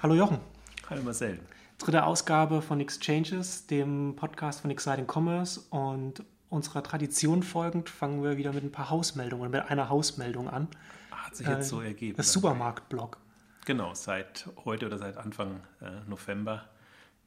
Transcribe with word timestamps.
Hallo 0.00 0.14
Jochen. 0.14 0.38
Hallo 0.88 1.02
Marcel. 1.02 1.40
Dritte 1.78 2.04
Ausgabe 2.04 2.62
von 2.62 2.78
Exchanges, 2.78 3.66
dem 3.66 4.14
Podcast 4.14 4.60
von 4.60 4.70
Exciting 4.70 5.08
Commerce. 5.12 5.60
Und 5.70 6.22
unserer 6.50 6.84
Tradition 6.84 7.42
folgend 7.42 7.90
fangen 7.90 8.22
wir 8.22 8.36
wieder 8.36 8.52
mit 8.52 8.62
ein 8.62 8.70
paar 8.70 8.90
Hausmeldungen, 8.90 9.50
mit 9.50 9.68
einer 9.68 9.88
Hausmeldung 9.88 10.48
an. 10.48 10.68
Hat 11.10 11.34
sich 11.34 11.48
jetzt 11.48 11.66
äh, 11.66 11.68
so 11.68 11.80
ergeben. 11.80 12.16
Das 12.16 12.32
Supermarktblog. 12.32 13.18
Genau, 13.66 13.92
seit 13.92 14.48
heute 14.64 14.86
oder 14.86 14.98
seit 14.98 15.16
Anfang 15.16 15.62
äh, 15.80 16.08
November 16.08 16.68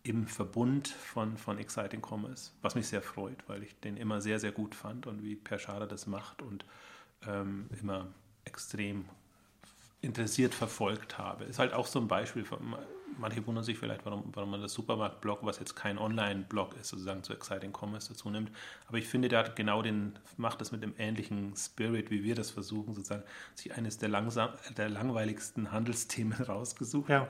im 0.03 0.25
Verbund 0.25 0.87
von, 0.87 1.35
von 1.35 1.57
Exciting 1.57 2.01
Commerce, 2.01 2.51
was 2.61 2.75
mich 2.75 2.87
sehr 2.87 3.01
freut, 3.01 3.43
weil 3.47 3.63
ich 3.63 3.77
den 3.81 3.97
immer 3.97 4.21
sehr, 4.21 4.39
sehr 4.39 4.53
gut 4.53 4.75
fand 4.75 5.07
und 5.07 5.23
wie 5.23 5.35
Per 5.35 5.59
Schader 5.59 5.87
das 5.87 6.07
macht 6.07 6.41
und 6.41 6.63
ähm, 7.27 7.69
immer 7.81 8.07
extrem 8.45 9.09
interessiert 10.01 10.53
verfolgt 10.53 11.17
habe. 11.17 11.45
Ist 11.45 11.59
halt 11.59 11.73
auch 11.73 11.87
so 11.87 11.99
ein 11.99 12.07
Beispiel, 12.07 12.43
von, 12.43 12.75
manche 13.17 13.45
wundern 13.45 13.63
sich 13.63 13.77
vielleicht, 13.77 14.05
warum, 14.05 14.23
warum 14.33 14.51
man 14.51 14.61
das 14.61 14.73
Supermarkt-Blog, 14.73 15.39
was 15.43 15.59
jetzt 15.59 15.75
kein 15.75 15.97
Online-Blog 15.97 16.75
ist, 16.79 16.89
sozusagen 16.89 17.23
zu 17.23 17.33
Exciting 17.33 17.71
Commerce 17.71 18.09
dazu 18.09 18.29
nimmt. 18.29 18.51
Aber 18.87 18.97
ich 18.97 19.07
finde, 19.07 19.29
der 19.29 19.39
hat 19.39 19.55
genau 19.55 19.81
den, 19.81 20.17
macht 20.37 20.59
das 20.61 20.71
mit 20.71 20.81
dem 20.83 20.93
ähnlichen 20.97 21.55
Spirit, 21.55 22.09
wie 22.09 22.23
wir 22.23 22.35
das 22.35 22.49
versuchen, 22.49 22.93
sozusagen, 22.93 23.23
sich 23.55 23.73
eines 23.75 23.97
der, 23.97 24.09
langsam, 24.09 24.49
der 24.75 24.89
langweiligsten 24.89 25.71
Handelsthemen 25.71 26.41
rausgesucht. 26.43 27.09
Ja. 27.09 27.27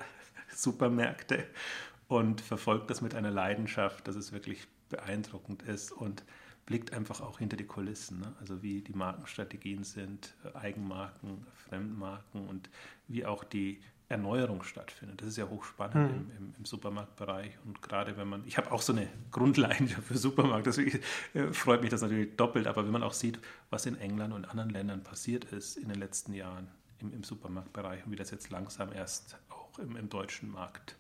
Supermärkte 0.54 1.46
und 2.08 2.42
verfolgt 2.42 2.90
das 2.90 3.02
mit 3.02 3.16
einer 3.16 3.32
Leidenschaft, 3.32 4.08
dass 4.08 4.16
es 4.16 4.34
wirklich 4.34 4.68
beeindruckend 4.90 5.64
ist 5.64 5.92
und 5.92 6.24
blickt 6.72 6.94
einfach 6.94 7.20
auch 7.20 7.40
hinter 7.40 7.58
die 7.58 7.66
Kulissen. 7.66 8.22
Ne? 8.22 8.34
Also 8.40 8.64
wie 8.64 8.80
die 8.80 8.94
Markenstrategien 8.94 9.84
sind, 9.84 10.34
äh, 10.46 10.58
Eigenmarken, 10.58 11.46
Fremdmarken 11.68 12.48
und 12.48 12.70
wie 13.10 13.26
auch 13.26 13.44
die 13.44 13.82
Erneuerung 14.08 14.64
stattfindet. 14.64 15.20
Das 15.20 15.28
ist 15.28 15.38
ja 15.38 15.50
hochspannend 15.50 16.14
mhm. 16.14 16.32
im, 16.38 16.54
im, 16.58 16.66
Supermarktbereich. 16.66 17.58
Und 17.66 17.82
gerade 17.82 18.16
wenn 18.16 18.30
man, 18.30 18.48
ich 18.48 18.58
habe 18.58 18.72
auch 18.72 18.82
so 18.82 18.94
eine 18.94 19.10
Grundleidenschaft 19.32 20.04
für 20.08 20.18
Supermarkt, 20.18 20.68
deswegen 20.68 20.98
äh, 21.34 21.52
freut 21.52 21.82
mich 21.82 21.90
das 21.90 22.02
natürlich 22.04 22.38
doppelt, 22.38 22.68
aber 22.68 22.86
wenn 22.86 22.92
man 22.92 23.04
auch 23.04 23.14
sieht, 23.14 23.38
was 23.70 23.86
in 23.86 23.98
England 23.98 24.34
und 24.34 24.46
anderen 24.46 24.70
Ländern 24.70 25.04
passiert 25.04 25.44
ist 25.44 25.76
in 25.76 25.90
den 25.90 26.00
letzten 26.00 26.34
Jahren 26.34 26.70
im, 27.00 27.14
im 27.14 27.26
Supermarktbereich 27.26 28.06
und 28.06 28.14
wie 28.14 28.16
das 28.16 28.32
jetzt 28.32 28.50
langsam 28.50 28.94
erst 28.94 29.36
auch 29.50 29.78
im, 29.78 29.98
im 29.98 30.08
deutschen 30.08 30.50
Markt 30.52 30.96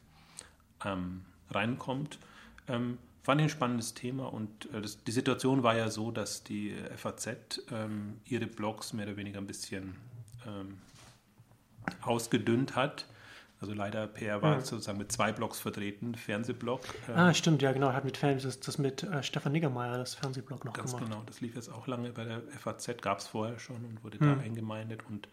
ähm, 0.83 1.23
reinkommt. 1.49 2.19
Ähm, 2.67 2.97
fand 3.21 3.41
ich 3.41 3.45
ein 3.45 3.49
spannendes 3.49 3.93
Thema 3.93 4.31
und 4.31 4.71
äh, 4.73 4.81
das, 4.81 5.03
die 5.03 5.11
Situation 5.11 5.63
war 5.63 5.75
ja 5.75 5.89
so, 5.89 6.11
dass 6.11 6.43
die 6.43 6.75
FAZ 6.95 7.61
ähm, 7.71 8.19
ihre 8.25 8.47
Blogs 8.47 8.93
mehr 8.93 9.07
oder 9.07 9.17
weniger 9.17 9.39
ein 9.39 9.47
bisschen 9.47 9.95
ähm, 10.47 10.77
ausgedünnt 12.01 12.75
hat. 12.75 13.05
Also 13.59 13.75
leider 13.75 14.07
PR 14.07 14.41
war 14.41 14.55
ja. 14.55 14.61
sozusagen 14.61 14.97
mit 14.97 15.11
zwei 15.11 15.31
Blogs 15.31 15.59
vertreten, 15.59 16.15
Fernsehblog. 16.15 16.81
Ähm, 17.07 17.15
ah, 17.15 17.33
stimmt, 17.33 17.61
ja 17.61 17.71
genau, 17.71 17.93
hat 17.93 18.05
mit 18.05 18.17
Fernseh, 18.17 18.47
das, 18.47 18.59
das 18.59 18.79
mit 18.79 19.03
äh, 19.03 19.21
Stefan 19.21 19.51
Niggemeier, 19.51 19.99
das 19.99 20.15
Fernsehblog 20.15 20.65
noch 20.65 20.73
ganz 20.73 20.95
gemacht. 20.95 21.11
genau, 21.11 21.21
das 21.27 21.41
lief 21.41 21.55
jetzt 21.55 21.71
auch 21.71 21.85
lange 21.85 22.09
bei 22.09 22.23
der 22.23 22.41
FAZ, 22.59 22.99
gab 23.01 23.19
es 23.19 23.27
vorher 23.27 23.59
schon 23.59 23.85
und 23.85 24.03
wurde 24.03 24.19
hm. 24.19 24.35
da 24.35 24.43
eingemeindet 24.43 25.01
und 25.07 25.27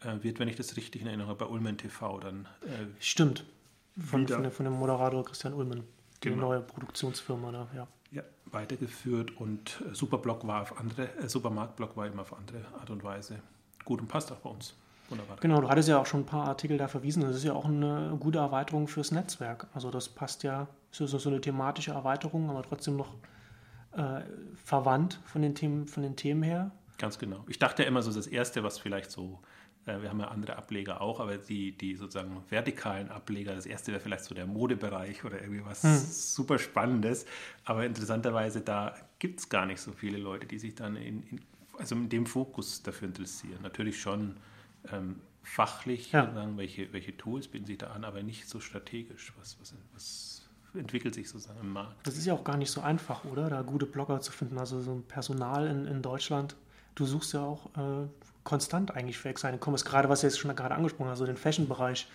äh, 0.00 0.22
wird, 0.24 0.40
wenn 0.40 0.48
ich 0.48 0.56
das 0.56 0.76
richtig 0.76 1.02
in 1.02 1.06
Erinnerung 1.06 1.30
habe, 1.30 1.44
bei 1.44 1.50
Ulmen 1.50 1.78
TV 1.78 2.18
dann. 2.18 2.48
Äh, 2.62 2.86
stimmt, 2.98 3.44
von, 3.96 4.26
von, 4.26 4.50
von, 4.50 4.64
dem 4.64 4.72
Moderator 4.72 5.24
Christian 5.24 5.54
Ullmann, 5.54 5.84
die 6.22 6.30
genau. 6.30 6.48
neue 6.48 6.60
Produktionsfirma 6.60 7.52
da, 7.52 7.68
ja. 7.74 7.86
Ja, 8.10 8.22
weitergeführt 8.46 9.36
und 9.36 9.82
äh, 9.90 9.94
Superblock 9.94 10.46
war 10.46 10.62
auf 10.62 10.78
andere, 10.78 11.08
äh, 11.18 11.28
Supermarktblock 11.28 11.96
war 11.96 12.06
immer 12.06 12.22
auf 12.22 12.36
andere 12.36 12.64
Art 12.78 12.90
und 12.90 13.04
Weise 13.04 13.40
gut 13.84 14.00
und 14.00 14.08
passt 14.08 14.32
auch 14.32 14.38
bei 14.38 14.50
uns. 14.50 14.74
Wunderbar. 15.08 15.38
Genau, 15.40 15.60
du 15.60 15.68
hattest 15.68 15.88
ja 15.88 15.98
auch 15.98 16.06
schon 16.06 16.20
ein 16.20 16.26
paar 16.26 16.48
Artikel 16.48 16.76
da 16.76 16.86
verwiesen. 16.86 17.22
Das 17.22 17.36
ist 17.36 17.44
ja 17.44 17.54
auch 17.54 17.64
eine 17.64 18.16
gute 18.20 18.38
Erweiterung 18.38 18.88
fürs 18.88 19.10
Netzwerk. 19.10 19.66
Also 19.72 19.90
das 19.90 20.08
passt 20.08 20.42
ja, 20.42 20.68
ist 20.90 20.98
so, 20.98 21.28
eine 21.28 21.40
thematische 21.40 21.92
Erweiterung, 21.92 22.50
aber 22.50 22.62
trotzdem 22.62 22.96
noch 22.96 23.14
äh, 23.92 24.20
verwandt 24.64 25.20
von 25.24 25.40
den 25.40 25.54
Themen, 25.54 25.86
von 25.86 26.02
den 26.02 26.16
Themen 26.16 26.42
her. 26.42 26.70
Ganz 26.98 27.18
genau. 27.18 27.44
Ich 27.46 27.58
dachte 27.58 27.84
immer 27.84 28.02
so, 28.02 28.12
das 28.12 28.26
Erste, 28.26 28.62
was 28.64 28.78
vielleicht 28.78 29.10
so 29.10 29.38
wir 29.88 30.10
haben 30.10 30.20
ja 30.20 30.28
andere 30.28 30.56
Ableger 30.56 31.00
auch, 31.00 31.20
aber 31.20 31.38
die, 31.38 31.72
die 31.72 31.96
sozusagen 31.96 32.42
vertikalen 32.48 33.10
Ableger, 33.10 33.54
das 33.54 33.66
erste 33.66 33.92
wäre 33.92 34.00
vielleicht 34.00 34.24
so 34.24 34.34
der 34.34 34.46
Modebereich 34.46 35.24
oder 35.24 35.40
irgendwie 35.40 35.64
was 35.64 35.82
hm. 35.82 35.96
super 35.96 36.58
Spannendes. 36.58 37.26
Aber 37.64 37.84
interessanterweise, 37.84 38.60
da 38.60 38.94
gibt 39.18 39.40
es 39.40 39.48
gar 39.48 39.66
nicht 39.66 39.80
so 39.80 39.92
viele 39.92 40.18
Leute, 40.18 40.46
die 40.46 40.58
sich 40.58 40.74
dann 40.74 40.96
in, 40.96 41.22
in, 41.24 41.40
also 41.78 41.94
in 41.94 42.08
dem 42.08 42.26
Fokus 42.26 42.82
dafür 42.82 43.08
interessieren. 43.08 43.60
Natürlich 43.62 44.00
schon 44.00 44.36
ähm, 44.92 45.16
fachlich, 45.42 46.12
ja. 46.12 46.32
sagen, 46.32 46.56
welche, 46.56 46.92
welche 46.92 47.16
Tools 47.16 47.48
bieten 47.48 47.66
sich 47.66 47.78
da 47.78 47.88
an, 47.88 48.04
aber 48.04 48.22
nicht 48.22 48.48
so 48.48 48.60
strategisch. 48.60 49.32
Was, 49.38 49.58
was, 49.60 49.74
was 49.94 50.48
entwickelt 50.74 51.14
sich 51.14 51.28
sozusagen 51.28 51.60
im 51.60 51.72
Markt? 51.72 52.06
Das 52.06 52.16
ist 52.16 52.26
ja 52.26 52.34
auch 52.34 52.44
gar 52.44 52.56
nicht 52.56 52.70
so 52.70 52.80
einfach, 52.80 53.24
oder? 53.24 53.48
Da 53.48 53.62
gute 53.62 53.86
Blogger 53.86 54.20
zu 54.20 54.32
finden. 54.32 54.58
Also 54.58 54.80
so 54.80 54.92
ein 54.92 55.02
Personal 55.02 55.66
in, 55.66 55.86
in 55.86 56.02
Deutschland. 56.02 56.56
Du 56.94 57.06
suchst 57.06 57.32
ja 57.32 57.40
auch 57.40 57.66
äh, 57.76 58.08
konstant 58.48 58.94
eigentlich 58.94 59.18
für 59.18 59.28
Exciting 59.28 59.60
Commerce, 59.60 59.84
gerade 59.84 60.08
was 60.08 60.22
du 60.22 60.26
jetzt 60.26 60.38
schon 60.38 60.54
gerade 60.56 60.74
angesprochen 60.74 61.10
hast, 61.10 61.20
also 61.20 61.26
den 61.26 61.36
Fashion-Bereich. 61.36 62.08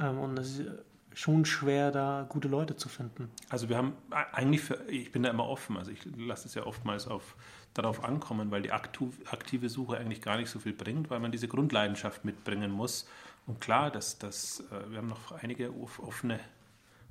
Ähm, 0.00 0.18
und 0.18 0.36
es 0.36 0.58
ist 0.58 0.68
schon 1.14 1.44
schwer, 1.44 1.92
da 1.92 2.26
gute 2.28 2.48
Leute 2.48 2.74
zu 2.74 2.88
finden. 2.88 3.30
Also 3.48 3.68
wir 3.68 3.76
haben 3.76 3.92
eigentlich, 4.10 4.62
für, 4.62 4.82
ich 4.88 5.12
bin 5.12 5.22
da 5.22 5.30
immer 5.30 5.48
offen, 5.48 5.76
also 5.76 5.92
ich 5.92 6.00
lasse 6.16 6.48
es 6.48 6.54
ja 6.54 6.66
oftmals 6.66 7.06
auf, 7.06 7.36
darauf 7.72 8.02
ankommen, 8.02 8.50
weil 8.50 8.62
die 8.62 8.72
aktive 8.72 9.68
Suche 9.68 9.96
eigentlich 9.96 10.22
gar 10.22 10.36
nicht 10.36 10.50
so 10.50 10.58
viel 10.58 10.72
bringt, 10.72 11.08
weil 11.08 11.20
man 11.20 11.30
diese 11.30 11.46
Grundleidenschaft 11.46 12.24
mitbringen 12.24 12.72
muss. 12.72 13.08
Und 13.46 13.60
klar, 13.60 13.92
dass 13.92 14.18
das, 14.18 14.64
äh, 14.72 14.90
wir 14.90 14.98
haben 14.98 15.08
noch 15.08 15.30
einige 15.40 15.72
offene 15.72 16.40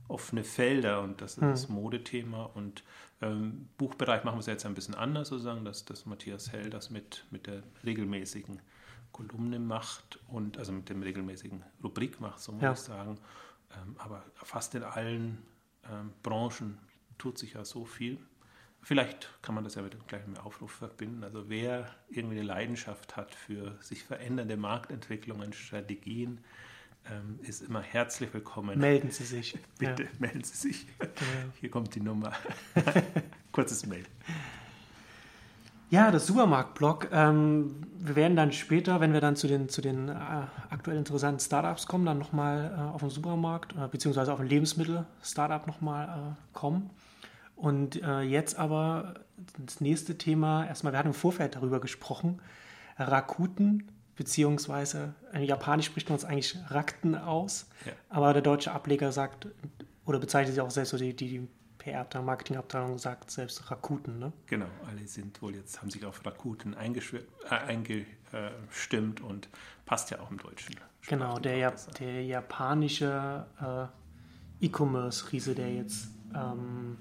offene 0.08 0.44
Felder 0.44 1.02
und 1.02 1.22
das 1.22 1.38
ist 1.38 1.42
hm. 1.42 1.50
das 1.50 1.70
Modethema 1.70 2.44
und 2.54 2.84
ähm, 3.22 3.70
Buchbereich 3.78 4.24
machen 4.24 4.36
wir 4.36 4.42
es 4.42 4.46
jetzt 4.46 4.66
ein 4.66 4.74
bisschen 4.76 4.96
anders, 4.96 5.30
sozusagen, 5.30 5.64
dass, 5.64 5.86
dass 5.86 6.06
Matthias 6.06 6.52
Hell 6.52 6.70
das 6.70 6.90
mit, 6.90 7.26
mit 7.32 7.48
der 7.48 7.64
regelmäßigen 7.86 8.62
Kolumne 9.12 9.60
macht 9.60 10.20
und 10.28 10.58
also 10.58 10.74
mit 10.74 10.90
dem 10.90 11.02
regelmäßigen 11.02 11.64
Rubrik 11.84 12.20
macht, 12.20 12.42
so 12.42 12.52
muss 12.52 12.62
ja. 12.62 12.74
ich 12.74 12.80
sagen. 12.80 13.18
Ähm, 13.74 13.96
aber 13.98 14.24
fast 14.36 14.76
in 14.76 14.84
allen 14.84 15.38
ähm, 15.90 16.12
Branchen 16.22 16.78
tut 17.18 17.38
sich 17.38 17.54
ja 17.54 17.64
so 17.64 17.86
viel. 17.86 18.20
Vielleicht 18.82 19.30
kann 19.42 19.56
man 19.56 19.64
das 19.64 19.76
ja 19.76 19.82
mit 19.82 19.94
dem 19.94 20.06
gleichen 20.06 20.38
Aufruf 20.38 20.72
verbinden. 20.72 21.24
Also 21.24 21.50
wer 21.50 21.90
irgendwie 22.10 22.38
eine 22.38 22.46
Leidenschaft 22.46 23.16
hat 23.16 23.34
für 23.34 23.82
sich 23.82 24.04
verändernde 24.04 24.58
Marktentwicklungen, 24.58 25.54
Strategien, 25.54 26.44
ähm, 27.12 27.40
ist 27.44 27.62
immer 27.62 27.82
herzlich 27.82 28.34
willkommen. 28.34 28.80
Melden 28.80 29.12
Sie 29.12 29.24
sich. 29.24 29.58
Bitte 29.78 30.04
ja. 30.04 30.10
melden 30.20 30.44
Sie 30.44 30.56
sich. 30.56 30.88
Ja. 31.02 31.08
Hier 31.60 31.70
kommt 31.70 31.96
die 31.96 32.02
Nummer. 32.02 32.32
Kurzes 33.52 33.86
Mail. 33.86 34.06
Ja, 35.92 36.10
das 36.12 36.26
Supermarktblog. 36.28 37.10
Ähm, 37.12 37.86
wir 38.00 38.16
werden 38.16 38.36
dann 38.36 38.52
später, 38.52 39.00
wenn 39.00 39.14
wir 39.14 39.22
dann 39.22 39.36
zu 39.36 39.48
den, 39.48 39.70
zu 39.70 39.82
den 39.82 40.10
äh, 40.10 40.14
aktuell 40.70 40.98
interessanten 40.98 41.40
Startups 41.40 41.86
kommen, 41.86 42.06
dann 42.06 42.18
nochmal 42.18 42.74
äh, 42.76 42.94
auf 42.94 43.02
den 43.02 43.12
Supermarkt 43.12 43.74
äh, 43.74 43.88
beziehungsweise 43.88 44.34
auf 44.34 44.40
ein 44.40 44.48
Lebensmittel-Startup 44.48 45.68
nochmal 45.68 46.08
äh, 46.08 46.36
kommen. 46.54 46.90
Und 47.56 48.02
äh, 48.02 48.22
jetzt 48.22 48.58
aber 48.58 49.14
das 49.64 49.80
nächste 49.80 50.18
Thema, 50.18 50.66
erstmal, 50.66 50.92
wir 50.94 51.00
hatten 51.00 51.10
im 51.10 51.14
Vorfeld 51.14 51.56
darüber 51.56 51.80
gesprochen, 51.80 52.42
Rakuten 52.98 53.84
beziehungsweise 54.16 55.14
in 55.34 55.44
Japanisch 55.44 55.88
spricht 55.88 56.10
man 56.10 56.18
es 56.18 56.26
eigentlich 56.26 56.58
Rakten 56.68 57.16
aus, 57.16 57.68
ja. 57.86 57.94
aber 58.10 58.34
der 58.34 58.42
deutsche 58.42 58.72
Ableger 58.72 59.12
sagt 59.12 59.48
oder 60.06 60.20
bezeichnet 60.20 60.56
sich 60.56 60.62
auch 60.62 60.72
selbst 60.72 60.92
so 60.92 60.98
die, 60.98 61.16
die 61.16 61.48
PR-Abteilung, 61.86 62.26
Marketingabteilung 62.26 62.98
sagt 62.98 63.30
selbst 63.30 63.70
Rakuten, 63.70 64.18
ne? 64.18 64.34
Genau, 64.48 64.68
alle 64.88 65.06
sind 65.08 65.42
wohl 65.42 65.56
jetzt, 65.56 65.82
haben 65.82 65.90
sich 65.90 66.06
auf 66.06 66.26
Rakuten 66.26 66.74
äh, 66.74 67.50
eingestimmt 67.50 69.22
und 69.22 69.50
passt 69.86 70.10
ja 70.12 70.20
auch 70.20 70.32
im 70.32 70.38
Deutschen. 70.38 70.76
Genau, 71.08 71.38
der, 71.38 71.58
ja, 71.58 71.74
der 72.00 72.24
japanische 72.24 73.46
äh, 73.62 74.66
E-Commerce-Riese, 74.66 75.54
der 75.54 75.74
jetzt 75.74 76.08
ähm, 76.34 76.98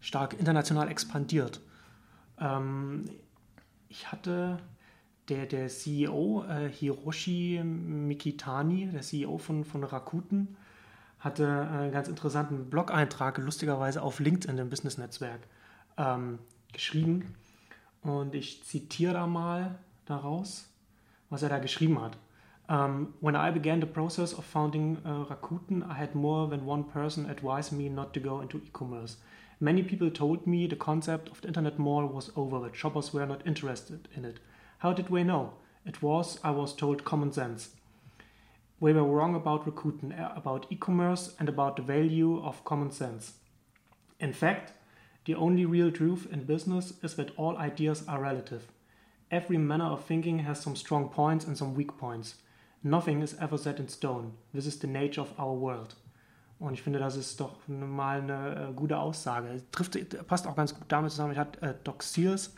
stark 0.00 0.34
international 0.38 0.88
expandiert. 0.88 1.60
Ähm, 2.40 3.04
ich 3.88 4.10
hatte 4.10 4.58
der, 5.28 5.46
der 5.46 5.68
CEO 5.68 6.44
äh, 6.48 6.68
Hiroshi 6.68 7.60
Mikitani, 7.64 8.88
der 8.92 9.02
CEO 9.02 9.38
von, 9.38 9.64
von 9.64 9.84
Rakuten, 9.84 10.56
hatte 11.18 11.48
einen 11.48 11.92
ganz 11.92 12.08
interessanten 12.08 12.70
Blog-Eintrag, 12.70 13.38
lustigerweise 13.38 14.02
auf 14.02 14.20
LinkedIn, 14.20 14.56
dem 14.56 14.70
Business-Netzwerk, 14.70 15.40
ähm, 15.96 16.38
geschrieben. 16.72 17.34
Und 18.02 18.34
ich 18.34 18.62
zitiere 18.64 19.14
da 19.14 19.26
mal 19.26 19.78
daraus, 20.04 20.68
was 21.30 21.42
er 21.42 21.48
da 21.48 21.58
geschrieben 21.58 22.00
hat. 22.00 22.16
Um, 22.68 23.14
when 23.20 23.36
I 23.36 23.52
began 23.52 23.80
the 23.80 23.86
process 23.86 24.34
of 24.34 24.44
founding 24.44 24.98
uh, 25.04 25.22
Rakuten, 25.30 25.84
I 25.84 25.94
had 25.94 26.16
more 26.16 26.48
than 26.48 26.66
one 26.66 26.82
person 26.82 27.30
advise 27.30 27.72
me 27.72 27.88
not 27.88 28.12
to 28.14 28.20
go 28.20 28.40
into 28.40 28.58
e-commerce. 28.58 29.18
Many 29.60 29.84
people 29.84 30.10
told 30.10 30.48
me 30.48 30.66
the 30.66 30.76
concept 30.76 31.30
of 31.30 31.40
the 31.40 31.48
internet 31.48 31.78
mall 31.78 32.06
was 32.06 32.30
over, 32.34 32.60
that 32.60 32.74
shoppers 32.74 33.14
were 33.14 33.24
not 33.24 33.46
interested 33.46 34.08
in 34.16 34.24
it. 34.24 34.40
How 34.78 34.92
did 34.92 35.08
we 35.08 35.24
know? 35.24 35.54
It 35.84 36.02
was, 36.02 36.38
I 36.44 36.50
was 36.50 36.74
told, 36.74 37.04
common 37.04 37.32
sense. 37.32 37.70
We 38.78 38.92
were 38.92 39.04
wrong 39.04 39.34
about 39.34 39.64
Rakuten, 39.64 40.12
uh, 40.12 40.32
about 40.36 40.66
e-commerce 40.70 41.34
and 41.38 41.48
about 41.48 41.76
the 41.76 41.82
value 41.82 42.42
of 42.44 42.64
common 42.64 42.90
sense. 42.90 43.34
In 44.20 44.32
fact, 44.32 44.72
the 45.24 45.34
only 45.34 45.64
real 45.64 45.90
truth 45.90 46.26
in 46.30 46.44
business 46.44 46.92
is 47.02 47.14
that 47.14 47.32
all 47.36 47.56
ideas 47.56 48.04
are 48.06 48.20
relative. 48.20 48.68
Every 49.30 49.58
manner 49.58 49.86
of 49.86 50.04
thinking 50.04 50.40
has 50.40 50.60
some 50.60 50.76
strong 50.76 51.08
points 51.08 51.46
and 51.46 51.56
some 51.56 51.74
weak 51.74 51.96
points. 51.98 52.36
Nothing 52.82 53.22
is 53.22 53.34
ever 53.40 53.58
set 53.58 53.80
in 53.80 53.88
stone. 53.88 54.34
This 54.54 54.66
is 54.66 54.78
the 54.78 54.86
nature 54.86 55.22
of 55.22 55.32
our 55.38 55.54
world. 55.54 55.96
Und 56.58 56.74
ich 56.74 56.82
finde, 56.82 56.98
das 56.98 57.16
ist 57.16 57.40
doch 57.40 57.56
mal 57.66 58.20
eine 58.20 58.68
äh, 58.70 58.72
gute 58.72 58.98
Aussage. 58.98 59.62
Trifft, 59.72 59.96
äh, 59.96 60.04
passt 60.04 60.46
auch 60.46 60.56
ganz 60.56 60.74
gut 60.74 60.84
damit 60.88 61.10
zusammen. 61.10 61.32
Ich 61.32 61.38
hatte 61.38 61.60
äh, 61.60 61.74
Doc 61.84 62.02
Sears, 62.02 62.54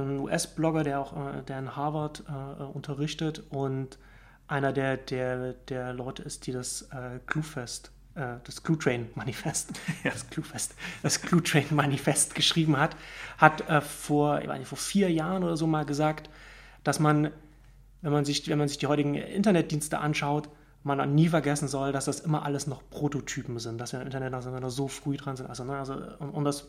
ein 0.00 0.20
US-Blogger, 0.20 0.84
der 0.84 1.00
auch 1.00 1.12
äh, 1.12 1.42
der 1.42 1.58
in 1.58 1.76
Harvard 1.76 2.24
äh, 2.28 2.62
unterrichtet 2.62 3.42
und 3.50 3.98
einer 4.46 4.72
der, 4.72 4.96
der, 4.96 5.54
der 5.54 5.92
Leute 5.92 6.22
ist, 6.22 6.46
die 6.46 6.52
das 6.52 6.82
äh, 6.92 7.18
Cluefest, 7.26 7.92
äh, 8.14 8.36
das 8.44 8.62
Clue 8.62 8.78
Train 8.78 9.08
Manifest, 9.14 9.72
ja. 10.04 10.10
das 10.10 10.28
Cluefest, 10.28 10.74
das 11.02 11.20
Clue 11.20 11.42
Train 11.42 11.66
Manifest 11.70 12.34
geschrieben 12.34 12.76
hat, 12.76 12.96
hat 13.38 13.68
äh, 13.68 13.80
vor, 13.80 14.40
ich 14.40 14.48
meine, 14.48 14.64
vor 14.64 14.78
vier 14.78 15.10
Jahren 15.10 15.44
oder 15.44 15.56
so 15.56 15.66
mal 15.66 15.84
gesagt, 15.84 16.28
dass 16.82 17.00
man, 17.00 17.30
wenn 18.02 18.12
man 18.12 18.24
sich, 18.24 18.48
wenn 18.48 18.58
man 18.58 18.68
sich 18.68 18.78
die 18.78 18.86
heutigen 18.86 19.14
Internetdienste 19.14 19.98
anschaut, 19.98 20.48
man 20.82 21.14
nie 21.14 21.28
vergessen 21.28 21.66
soll, 21.66 21.92
dass 21.92 22.04
das 22.04 22.20
immer 22.20 22.44
alles 22.44 22.66
noch 22.66 22.82
Prototypen 22.90 23.58
sind, 23.58 23.78
dass 23.80 23.92
wir 23.92 24.00
im 24.00 24.06
Internet 24.06 24.34
also 24.34 24.50
noch 24.50 24.68
so 24.68 24.86
früh 24.86 25.16
dran 25.16 25.34
sind. 25.34 25.48
Also, 25.48 25.64
ne, 25.64 25.78
also 25.78 25.94
und, 26.18 26.30
und 26.30 26.44
das 26.44 26.68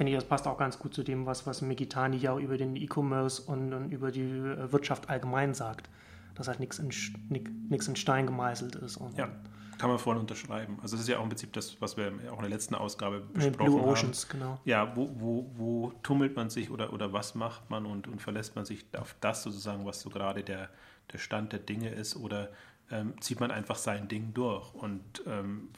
finde 0.00 0.12
ich, 0.12 0.18
das 0.18 0.26
passt 0.26 0.46
auch 0.46 0.56
ganz 0.56 0.78
gut 0.78 0.94
zu 0.94 1.02
dem, 1.02 1.26
was, 1.26 1.46
was 1.46 1.60
Megitani 1.60 2.16
ja 2.16 2.32
auch 2.32 2.40
über 2.40 2.56
den 2.56 2.74
E-Commerce 2.74 3.42
und, 3.42 3.74
und, 3.74 3.92
über 3.92 4.10
die 4.10 4.22
äh, 4.22 4.72
Wirtschaft 4.72 5.10
allgemein 5.10 5.54
sagt 5.54 5.90
dass 6.40 6.48
halt 6.48 6.60
nichts 6.60 6.78
in, 6.78 6.90
nichts 7.68 7.86
in 7.86 7.96
Stein 7.96 8.26
gemeißelt 8.26 8.76
ist. 8.76 8.98
Ja, 9.16 9.28
kann 9.78 9.90
man 9.90 9.98
voll 9.98 10.16
unterschreiben. 10.16 10.78
Also 10.82 10.96
das 10.96 11.02
ist 11.02 11.08
ja 11.08 11.18
auch 11.18 11.22
im 11.22 11.28
Prinzip 11.28 11.52
das, 11.52 11.80
was 11.80 11.98
wir 11.98 12.12
auch 12.30 12.36
in 12.36 12.42
der 12.42 12.48
letzten 12.48 12.74
Ausgabe 12.74 13.20
besprochen 13.20 13.72
Blue 13.72 13.82
Oceans, 13.82 14.24
haben. 14.24 14.38
genau. 14.38 14.60
Ja, 14.64 14.96
wo, 14.96 15.10
wo, 15.14 15.50
wo 15.54 15.92
tummelt 16.02 16.36
man 16.36 16.48
sich 16.48 16.70
oder, 16.70 16.92
oder 16.94 17.12
was 17.12 17.34
macht 17.34 17.68
man 17.68 17.84
und, 17.84 18.08
und 18.08 18.22
verlässt 18.22 18.56
man 18.56 18.64
sich 18.64 18.86
auf 18.98 19.14
das 19.20 19.42
sozusagen, 19.42 19.84
was 19.84 20.00
so 20.00 20.08
gerade 20.08 20.42
der, 20.42 20.70
der 21.12 21.18
Stand 21.18 21.52
der 21.52 21.60
Dinge 21.60 21.90
ist 21.90 22.16
oder 22.16 22.48
ähm, 22.90 23.14
zieht 23.20 23.40
man 23.40 23.50
einfach 23.50 23.76
sein 23.76 24.08
Ding 24.08 24.32
durch 24.32 24.72
und 24.74 25.22
ähm, 25.26 25.68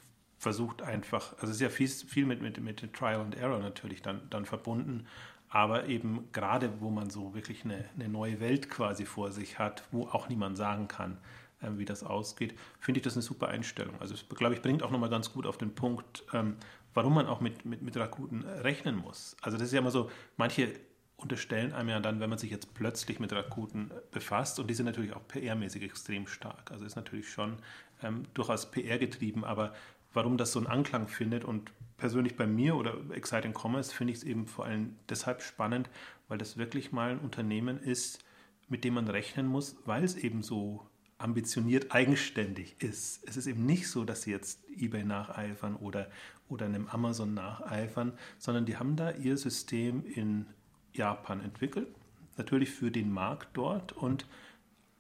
versucht 0.43 0.83
einfach, 0.83 1.35
also 1.35 1.47
es 1.47 1.53
ist 1.53 1.61
ja 1.61 1.69
viel, 1.69 1.87
viel 1.87 2.27
mit, 2.27 2.43
mit, 2.43 2.61
mit 2.61 2.93
Trial 2.93 3.21
and 3.21 3.37
Error 3.37 3.61
natürlich 3.61 4.03
dann, 4.03 4.23
dann 4.29 4.44
verbunden, 4.44 5.06
aber 5.49 5.87
eben 5.87 6.29
gerade, 6.33 6.81
wo 6.81 6.91
man 6.91 7.11
so 7.11 7.33
wirklich 7.33 7.65
eine, 7.65 7.85
eine, 7.94 8.09
neue 8.09 8.41
Welt 8.41 8.69
quasi 8.69 9.05
vor 9.05 9.31
sich 9.31 9.61
hat, 9.61 9.85
wo 9.93 10.09
auch 10.09 10.29
niemand 10.29 10.56
sagen 10.56 10.89
kann, 10.89 11.17
äh, 11.61 11.69
wie 11.77 11.85
das 11.85 12.03
ausgeht, 12.03 12.59
finde 12.81 12.99
ich 12.99 13.05
das 13.05 13.15
eine 13.15 13.23
super 13.23 13.49
Einstellung. 13.49 13.94
Also 14.00 14.15
es, 14.15 14.29
glaube 14.31 14.55
ich, 14.55 14.62
bringt 14.62 14.83
auch 14.83 14.91
nochmal 14.91 15.11
ganz 15.11 15.33
gut 15.33 15.47
auf 15.47 15.59
den 15.59 15.77
Punkt, 15.77 16.25
ähm, 16.33 16.56
warum 16.93 17.15
man 17.15 17.29
auch 17.29 17.41
mit, 17.41 17.65
mit, 17.65 17.81
mit 17.83 17.97
Rakuten 17.97 18.43
rechnen 18.43 18.97
muss. 18.97 19.37
Also 19.43 19.56
das 19.56 19.69
ist 19.69 19.75
ja 19.75 19.79
immer 19.79 19.93
so, 19.93 20.11
manche 20.37 20.73
unterstellen 21.19 21.73
einem 21.73 21.89
ja 21.91 22.00
dann, 22.00 22.19
wenn 22.19 22.31
man 22.31 22.41
sich 22.41 22.50
jetzt 22.50 22.75
plötzlich 22.75 23.21
mit 23.21 23.33
Rakuten 23.33 23.93
befasst, 24.11 24.59
und 24.59 24.67
die 24.67 24.75
sind 24.75 24.87
natürlich 24.87 25.12
auch 25.12 25.23
PR-mäßig 25.29 25.85
extrem 25.85 26.27
stark, 26.27 26.73
also 26.73 26.85
ist 26.85 26.97
natürlich 26.97 27.31
schon 27.31 27.59
ähm, 28.03 28.25
durchaus 28.35 28.69
PR 28.73 28.99
getrieben, 28.99 29.44
aber 29.44 29.73
warum 30.12 30.37
das 30.37 30.53
so 30.53 30.59
einen 30.59 30.69
Anklang 30.69 31.09
findet 31.09 31.44
und 31.44 31.73
persönlich 31.97 32.37
bei 32.37 32.47
mir 32.47 32.76
oder 32.76 32.97
Exciting 33.12 33.55
Commerce 33.55 33.94
finde 33.94 34.12
ich 34.12 34.19
es 34.19 34.25
eben 34.25 34.47
vor 34.47 34.64
allem 34.64 34.97
deshalb 35.09 35.43
spannend, 35.43 35.88
weil 36.29 36.38
das 36.38 36.56
wirklich 36.56 36.93
mal 36.93 37.12
ein 37.12 37.19
Unternehmen 37.19 37.79
ist, 37.79 38.25
mit 38.69 38.85
dem 38.85 38.94
man 38.94 39.09
rechnen 39.09 39.47
muss, 39.47 39.76
weil 39.85 40.03
es 40.03 40.17
eben 40.17 40.43
so 40.43 40.87
ambitioniert 41.19 41.93
eigenständig 41.93 42.75
ist. 42.81 43.23
Es 43.29 43.37
ist 43.37 43.47
eben 43.47 43.64
nicht 43.64 43.88
so, 43.88 44.05
dass 44.05 44.23
sie 44.23 44.32
jetzt 44.32 44.61
eBay 44.76 45.05
nacheifern 45.05 45.76
oder, 45.76 46.11
oder 46.49 46.67
einem 46.67 46.88
Amazon 46.88 47.35
nacheifern, 47.35 48.12
sondern 48.38 48.67
die 48.67 48.76
haben 48.76 48.97
da 48.97 49.12
ihr 49.12 49.37
System 49.37 50.05
in 50.05 50.47
Japan 50.93 51.41
entwickelt, 51.41 51.88
natürlich 52.37 52.70
für 52.70 52.91
den 52.91 53.12
Markt 53.12 53.49
dort 53.53 53.93
und 53.93 54.26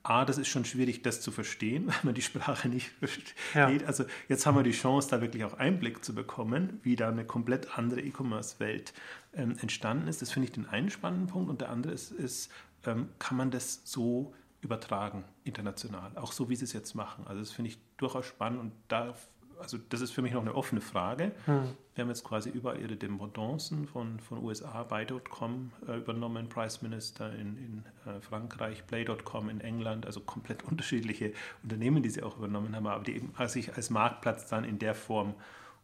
A, 0.02 0.24
das 0.24 0.38
ist 0.38 0.48
schon 0.48 0.64
schwierig, 0.64 1.02
das 1.02 1.20
zu 1.20 1.30
verstehen, 1.30 1.86
weil 1.88 1.96
man 2.02 2.14
die 2.14 2.22
Sprache 2.22 2.68
nicht 2.68 2.88
versteht. 2.98 3.34
Ja. 3.54 3.66
Also 3.86 4.04
jetzt 4.28 4.46
haben 4.46 4.56
wir 4.56 4.62
die 4.62 4.72
Chance, 4.72 5.08
da 5.10 5.20
wirklich 5.20 5.44
auch 5.44 5.54
Einblick 5.54 6.04
zu 6.04 6.14
bekommen, 6.14 6.80
wie 6.82 6.96
da 6.96 7.08
eine 7.08 7.24
komplett 7.24 7.78
andere 7.78 8.00
E-Commerce-Welt 8.00 8.92
ähm, 9.34 9.56
entstanden 9.60 10.08
ist. 10.08 10.22
Das 10.22 10.32
finde 10.32 10.46
ich 10.46 10.52
den 10.52 10.66
einen 10.66 10.90
spannenden 10.90 11.28
Punkt. 11.28 11.50
Und 11.50 11.60
der 11.60 11.70
andere 11.70 11.92
ist, 11.92 12.10
ist 12.10 12.50
ähm, 12.84 13.08
kann 13.18 13.36
man 13.36 13.50
das 13.50 13.82
so 13.84 14.34
übertragen 14.60 15.24
international, 15.44 16.12
auch 16.16 16.32
so, 16.32 16.48
wie 16.48 16.56
sie 16.56 16.64
es 16.64 16.72
jetzt 16.72 16.94
machen. 16.94 17.26
Also 17.26 17.40
das 17.40 17.50
finde 17.50 17.70
ich 17.70 17.78
durchaus 17.96 18.26
spannend 18.26 18.60
und 18.60 18.72
da 18.88 19.14
also 19.62 19.78
das 19.88 20.00
ist 20.00 20.10
für 20.12 20.22
mich 20.22 20.32
noch 20.32 20.42
eine 20.42 20.54
offene 20.54 20.80
Frage. 20.80 21.32
Hm. 21.46 21.70
Wir 21.94 22.02
haben 22.02 22.08
jetzt 22.08 22.24
quasi 22.24 22.50
überall 22.50 22.80
ihre 22.80 22.96
Dependancen 22.96 23.86
von, 23.86 24.18
von 24.20 24.42
USA, 24.42 24.82
Buy.com 24.82 25.72
äh, 25.88 25.98
übernommen, 25.98 26.48
Price 26.48 26.82
Minister 26.82 27.32
in, 27.32 27.56
in 27.56 27.84
äh, 28.06 28.20
Frankreich, 28.20 28.86
Play.com 28.86 29.48
in 29.48 29.60
England, 29.60 30.06
also 30.06 30.20
komplett 30.20 30.62
unterschiedliche 30.70 31.32
Unternehmen, 31.62 32.02
die 32.02 32.10
sie 32.10 32.22
auch 32.22 32.36
übernommen 32.36 32.74
haben, 32.74 32.86
aber 32.86 33.04
die 33.04 33.16
eben 33.16 33.32
sich 33.46 33.74
als 33.74 33.90
Marktplatz 33.90 34.48
dann 34.48 34.64
in 34.64 34.78
der 34.78 34.94
Form 34.94 35.34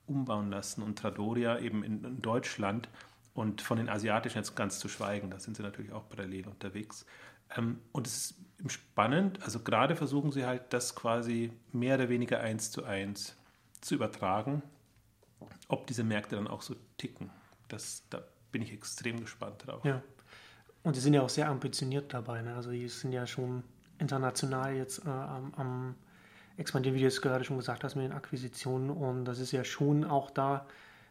umbauen 0.06 0.50
lassen 0.50 0.82
und 0.82 0.98
Tradoria 0.98 1.58
eben 1.58 1.84
in, 1.84 2.02
in 2.02 2.22
Deutschland 2.22 2.88
und 3.34 3.60
von 3.60 3.76
den 3.76 3.88
asiatischen 3.88 4.38
jetzt 4.38 4.56
ganz 4.56 4.78
zu 4.80 4.88
schweigen, 4.88 5.30
da 5.30 5.38
sind 5.38 5.56
sie 5.56 5.62
natürlich 5.62 5.92
auch 5.92 6.08
parallel 6.08 6.48
unterwegs. 6.48 7.06
Ähm, 7.56 7.78
und 7.92 8.06
es 8.06 8.34
ist 8.64 8.72
spannend, 8.72 9.42
also 9.42 9.60
gerade 9.60 9.94
versuchen 9.94 10.32
sie 10.32 10.44
halt 10.44 10.72
das 10.72 10.94
quasi 10.94 11.52
mehr 11.72 11.94
oder 11.96 12.08
weniger 12.08 12.40
eins 12.40 12.70
zu 12.70 12.84
eins 12.84 13.37
zu 13.80 13.94
übertragen, 13.94 14.62
ob 15.68 15.86
diese 15.86 16.04
Märkte 16.04 16.36
dann 16.36 16.48
auch 16.48 16.62
so 16.62 16.74
ticken. 16.96 17.30
Das, 17.68 18.02
da 18.10 18.22
bin 18.52 18.62
ich 18.62 18.72
extrem 18.72 19.20
gespannt 19.20 19.66
drauf. 19.66 19.84
Ja. 19.84 20.02
Und 20.82 20.96
die 20.96 21.00
sind 21.00 21.14
ja 21.14 21.22
auch 21.22 21.28
sehr 21.28 21.48
ambitioniert 21.48 22.14
dabei. 22.14 22.42
Ne? 22.42 22.54
Also 22.54 22.70
die 22.70 22.88
sind 22.88 23.12
ja 23.12 23.26
schon 23.26 23.62
international 23.98 24.74
jetzt 24.74 25.04
äh, 25.04 25.10
am, 25.10 25.52
am 25.56 25.94
expandieren, 26.56 26.96
wie 26.96 27.02
du 27.02 27.06
es 27.06 27.20
gerade 27.20 27.44
schon 27.44 27.56
gesagt 27.56 27.84
hast, 27.84 27.94
mit 27.94 28.04
den 28.04 28.12
Akquisitionen. 28.12 28.90
Und 28.90 29.24
das 29.24 29.38
ist 29.38 29.52
ja 29.52 29.64
schon 29.64 30.04
auch 30.04 30.30
da 30.30 30.66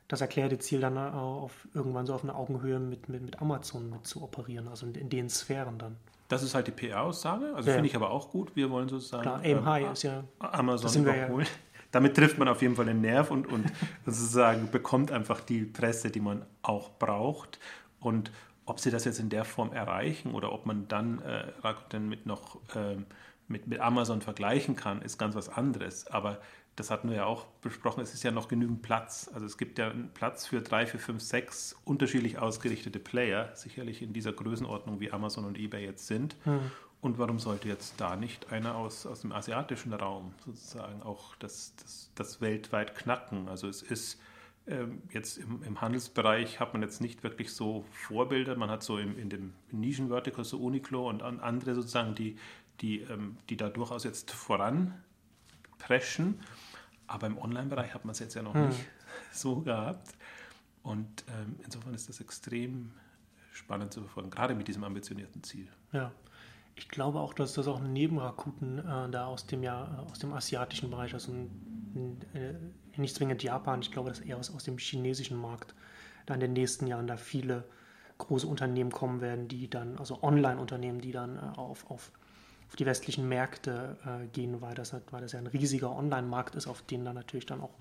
das 0.08 0.22
erklärte 0.22 0.58
Ziel, 0.58 0.80
dann 0.80 0.96
äh, 0.96 1.00
auf, 1.00 1.68
irgendwann 1.74 2.06
so 2.06 2.14
auf 2.14 2.24
einer 2.24 2.36
Augenhöhe 2.36 2.80
mit, 2.80 3.10
mit, 3.10 3.22
mit 3.22 3.42
Amazon 3.42 3.90
mit 3.90 4.08
zu 4.08 4.24
operieren, 4.24 4.68
also 4.68 4.86
in, 4.86 4.96
in 4.96 5.10
den 5.10 5.30
Sphären 5.30 5.78
dann. 5.78 5.98
Das 6.30 6.44
ist 6.44 6.56
halt 6.56 6.68
die 6.68 6.72
PR-Aussage, 6.72 7.54
also 7.56 7.70
ja. 7.70 7.76
finde 7.76 7.90
ich 7.90 7.96
aber 7.96 8.12
auch 8.12 8.30
gut. 8.30 8.56
Wir 8.56 8.70
wollen 8.70 8.90
sozusagen 8.90 9.24
Klar, 9.24 9.42
Aim 9.42 9.58
ähm, 9.60 9.66
High 9.66 9.92
ist 9.92 10.04
ja 10.04 10.24
Amazon 10.40 11.04
überholen. 11.04 11.46
Ja 11.46 11.52
damit 11.92 12.16
trifft 12.16 12.38
man 12.38 12.48
auf 12.48 12.62
jeden 12.62 12.76
Fall 12.76 12.86
den 12.86 13.02
Nerv 13.02 13.32
und, 13.32 13.48
und 13.48 13.66
sozusagen 14.06 14.70
bekommt 14.72 15.12
einfach 15.12 15.42
die 15.42 15.62
Presse, 15.62 16.10
die 16.10 16.20
man 16.20 16.46
auch 16.62 16.92
braucht. 16.98 17.60
Und 18.00 18.32
ob 18.66 18.80
sie 18.80 18.92
das 18.92 19.06
jetzt 19.06 19.20
in 19.20 19.30
der 19.30 19.46
Form 19.46 19.72
erreichen 19.72 20.34
oder 20.34 20.52
ob 20.52 20.66
man 20.66 20.88
dann 20.88 21.22
äh, 21.22 21.46
Rakuten 21.62 22.10
mit 22.10 22.26
noch 22.26 22.58
äh, 22.76 22.98
mit, 23.48 23.68
mit 23.68 23.80
Amazon 23.80 24.22
vergleichen 24.22 24.76
kann, 24.76 25.02
ist 25.02 25.18
ganz 25.18 25.36
was 25.36 25.50
anderes. 25.50 26.08
Aber 26.08 26.42
das 26.76 26.92
hatten 26.92 27.10
wir 27.10 27.18
ja 27.18 27.26
auch 27.26 27.46
besprochen, 27.62 28.02
es 28.02 28.14
ist 28.14 28.24
ja 28.24 28.32
noch 28.32 28.48
genügend 28.48 28.82
Platz. 28.82 29.30
Also 29.34 29.46
es 29.46 29.58
gibt 29.58 29.80
ja 29.80 29.90
einen 29.90 30.12
Platz 30.14 30.46
für 30.46 30.62
drei, 30.62 30.86
vier, 30.86 31.00
fünf, 31.00 31.22
sechs 31.22 31.76
unterschiedlich 31.86 32.38
ausgerichtete 32.38 33.00
Player, 33.00 33.50
sicherlich 33.56 34.02
in 34.02 34.14
dieser 34.14 34.32
Größenordnung, 34.32 35.00
wie 35.00 35.12
Amazon 35.12 35.46
und 35.46 35.58
eBay 35.58 35.84
jetzt 35.84 36.08
sind. 36.08 36.36
Hm. 36.44 36.72
Und 37.08 37.18
warum 37.18 37.40
sollte 37.40 37.68
jetzt 37.70 38.02
da 38.02 38.18
nicht 38.18 38.52
einer 38.52 38.76
aus, 38.76 39.06
aus 39.06 39.22
dem 39.22 39.32
asiatischen 39.32 39.94
Raum 39.94 40.34
sozusagen 40.46 41.02
auch 41.04 41.38
das, 41.38 41.74
das, 41.82 42.12
das 42.16 42.42
weltweit 42.42 42.96
knacken? 42.96 43.48
Also 43.48 43.70
es 43.70 43.82
ist 43.82 44.20
ähm, 44.68 45.02
jetzt 45.14 45.38
im, 45.38 45.64
im, 45.64 45.80
Handelsbereich 45.80 46.60
hat 46.60 46.74
man 46.74 46.82
jetzt 46.82 47.00
nicht 47.00 47.24
wirklich 47.24 47.54
so 47.54 47.86
Vorbilder. 47.94 48.58
Man 48.58 48.70
hat 48.70 48.84
so 48.84 48.98
im, 48.98 49.18
in 49.18 49.30
dem 49.30 49.54
Nischenvertical 49.72 50.44
so 50.44 50.58
Uniqlo 50.58 51.08
und 51.08 51.22
andere 51.22 51.76
sozusagen, 51.76 52.14
die, 52.14 52.36
die, 52.82 53.00
ähm, 53.04 53.38
die 53.50 53.56
da 53.56 53.70
durchaus 53.70 54.04
jetzt 54.04 54.32
voranpreschen. 54.32 56.42
Aber 57.08 57.28
im 57.28 57.38
Online-Bereich 57.38 57.94
hat 57.94 58.04
man 58.04 58.12
es 58.12 58.20
jetzt 58.20 58.34
ja 58.34 58.42
noch 58.42 58.54
hm. 58.54 58.68
nicht 58.68 58.86
so 59.32 59.62
gehabt. 59.62 60.14
Und 60.84 61.24
ähm, 61.30 61.56
insofern 61.64 61.94
ist 61.94 62.10
das 62.10 62.20
extrem 62.20 62.92
spannend 63.54 63.94
zu 63.94 64.02
verfolgen, 64.02 64.30
gerade 64.30 64.56
mit 64.56 64.68
diesem 64.68 64.84
ambitionierten 64.84 65.42
Ziel. 65.42 65.70
Ja, 65.94 66.12
ich 66.78 66.90
glaube 66.90 67.20
auch, 67.20 67.34
dass 67.34 67.54
das 67.54 67.68
auch 67.68 67.80
neben 67.80 68.20
Rakuten 68.20 68.80
äh, 68.80 69.10
da 69.10 69.26
aus 69.26 69.48
dem, 69.48 69.64
ja, 69.64 70.06
aus 70.12 70.20
dem 70.20 70.32
asiatischen 70.32 70.92
Bereich, 70.92 71.14
also 71.14 71.32
ein, 71.32 72.22
äh, 72.34 72.54
nicht 73.00 73.16
zwingend 73.16 73.44
Japan, 73.44 73.82
ich 73.82 73.92
glaube, 73.92 74.10
dass 74.10 74.20
eher 74.20 74.38
aus, 74.38 74.54
aus 74.54 74.64
dem 74.64 74.78
chinesischen 74.78 75.38
Markt 75.38 75.74
da 76.26 76.36
in 76.36 76.40
den 76.40 76.54
nächsten 76.54 76.88
Jahren 76.88 77.08
da 77.08 77.18
viele 77.18 77.64
große 78.20 78.48
Unternehmen 78.48 78.92
kommen 78.92 79.22
werden, 79.22 79.48
die 79.48 79.70
dann, 79.70 79.98
also 79.98 80.22
Online-Unternehmen, 80.22 81.02
die 81.02 81.12
dann 81.12 81.38
äh, 81.38 81.58
auf, 81.58 81.90
auf, 81.90 82.12
auf 82.68 82.76
die 82.76 82.86
westlichen 82.86 83.28
Märkte 83.28 83.98
äh, 84.06 84.28
gehen, 84.28 84.62
weil 84.62 84.76
das, 84.76 84.96
weil 85.12 85.22
das 85.22 85.32
ja 85.32 85.40
ein 85.40 85.48
riesiger 85.48 85.92
Online-Markt 85.92 86.56
ist, 86.56 86.68
auf 86.68 86.84
den 86.84 87.06
dann 87.06 87.16
natürlich 87.16 87.48
dann 87.48 87.62
auch 87.62 87.74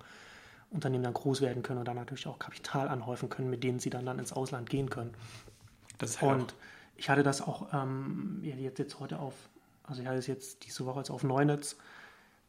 Unternehmen 0.71 1.05
dann 1.05 1.15
groß 1.15 1.43
werden 1.43 1.63
können 1.63 1.79
und 1.79 1.87
dann 1.87 1.97
natürlich 1.97 2.27
auch 2.27 2.39
Kapital 2.39 2.89
anhäufen 2.89 3.29
können, 3.29 3.51
mit 3.51 3.63
denen 3.63 3.79
sie 3.79 3.91
dann, 3.91 4.07
dann 4.07 4.19
ins 4.19 4.33
Ausland 4.33 4.69
gehen 4.69 4.91
können. 4.91 5.13
Das 5.99 6.11
ist 6.11 6.23
halt 6.23 6.41
und 6.41 6.55
ich 6.97 7.11
hatte 7.11 7.23
das 7.23 7.43
auch 7.43 7.73
ähm, 7.73 8.41
jetzt, 8.43 8.79
jetzt 8.79 9.01
heute 9.01 9.19
auf, 9.19 9.35
Also 9.85 10.03
ich 10.03 10.09
hatte 10.09 10.19
es 10.19 10.27
jetzt 10.27 10.65
diese 10.65 10.87
Woche 10.87 11.01
jetzt 11.01 11.11
auf 11.11 11.23
Neunetz 11.23 11.77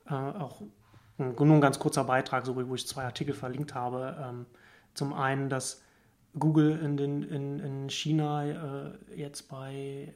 äh, 0.05 0.13
auch 0.13 0.61
ein, 1.17 1.35
nur 1.35 1.55
ein 1.55 1.61
ganz 1.61 1.79
kurzer 1.79 2.03
Beitrag, 2.03 2.45
so 2.45 2.55
wo 2.55 2.75
ich 2.75 2.87
zwei 2.87 3.03
Artikel 3.03 3.33
verlinkt 3.33 3.75
habe. 3.75 4.17
Ähm, 4.21 4.45
zum 4.93 5.13
einen, 5.13 5.49
dass 5.49 5.81
Google 6.37 6.79
in, 6.79 6.97
den, 6.97 7.23
in, 7.23 7.59
in 7.59 7.89
China 7.89 8.45
äh, 8.45 9.15
jetzt 9.15 9.49
bei, 9.49 10.13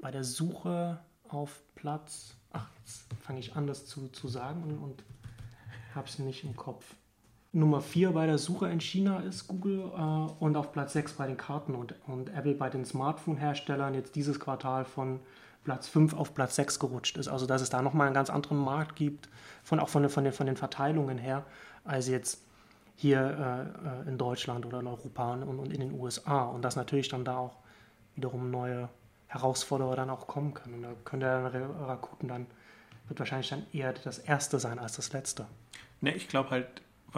bei 0.00 0.10
der 0.10 0.24
Suche 0.24 1.00
auf 1.28 1.62
Platz, 1.74 2.34
ach, 2.52 2.68
jetzt 2.80 3.06
fange 3.20 3.40
ich 3.40 3.56
an, 3.56 3.66
das 3.66 3.86
zu, 3.86 4.08
zu 4.08 4.28
sagen 4.28 4.62
und, 4.62 4.78
und 4.78 5.04
habe 5.94 6.08
es 6.08 6.18
nicht 6.18 6.44
im 6.44 6.56
Kopf. 6.56 6.94
Nummer 7.58 7.80
4 7.80 8.12
bei 8.12 8.26
der 8.26 8.38
Suche 8.38 8.68
in 8.68 8.80
China 8.80 9.20
ist 9.20 9.48
Google 9.48 9.90
äh, 9.96 10.32
und 10.42 10.56
auf 10.56 10.72
Platz 10.72 10.92
6 10.92 11.14
bei 11.14 11.26
den 11.26 11.36
Karten 11.36 11.74
und, 11.74 11.94
und 12.06 12.28
Apple 12.30 12.54
bei 12.54 12.70
den 12.70 12.84
Smartphone-Herstellern 12.84 13.94
jetzt 13.94 14.14
dieses 14.14 14.38
Quartal 14.38 14.84
von 14.84 15.20
Platz 15.64 15.88
5 15.88 16.14
auf 16.14 16.34
Platz 16.34 16.56
6 16.56 16.78
gerutscht 16.78 17.18
ist. 17.18 17.28
Also 17.28 17.46
dass 17.46 17.60
es 17.60 17.70
da 17.70 17.82
nochmal 17.82 18.06
einen 18.06 18.14
ganz 18.14 18.30
anderen 18.30 18.58
Markt 18.58 18.96
gibt, 18.96 19.28
von, 19.62 19.80
auch 19.80 19.88
von, 19.88 20.02
den, 20.02 20.10
von, 20.10 20.24
den, 20.24 20.32
von 20.32 20.46
den 20.46 20.56
Verteilungen 20.56 21.18
her, 21.18 21.44
als 21.84 22.08
jetzt 22.08 22.42
hier 22.96 23.72
äh, 24.06 24.08
in 24.08 24.18
Deutschland 24.18 24.64
oder 24.64 24.80
in 24.80 24.86
Europa 24.86 25.34
und, 25.34 25.58
und 25.58 25.72
in 25.72 25.80
den 25.80 25.92
USA. 25.92 26.44
Und 26.44 26.62
dass 26.62 26.76
natürlich 26.76 27.08
dann 27.08 27.24
da 27.24 27.38
auch 27.38 27.56
wiederum 28.16 28.50
neue 28.50 28.88
Herausforderer 29.26 29.94
dann 29.94 30.10
auch 30.10 30.26
kommen 30.26 30.54
können. 30.54 30.74
Und 30.74 30.82
da 30.82 30.88
könnte 31.04 31.26
dann 31.26 31.70
Rakuten 31.84 32.28
dann, 32.28 32.46
wird 33.08 33.18
wahrscheinlich 33.18 33.50
dann 33.50 33.66
eher 33.72 33.92
das 33.92 34.18
Erste 34.18 34.58
sein 34.58 34.78
als 34.78 34.96
das 34.96 35.12
Letzte. 35.12 35.46
Ne, 36.00 36.14
ich 36.14 36.28
glaube 36.28 36.50
halt, 36.50 36.66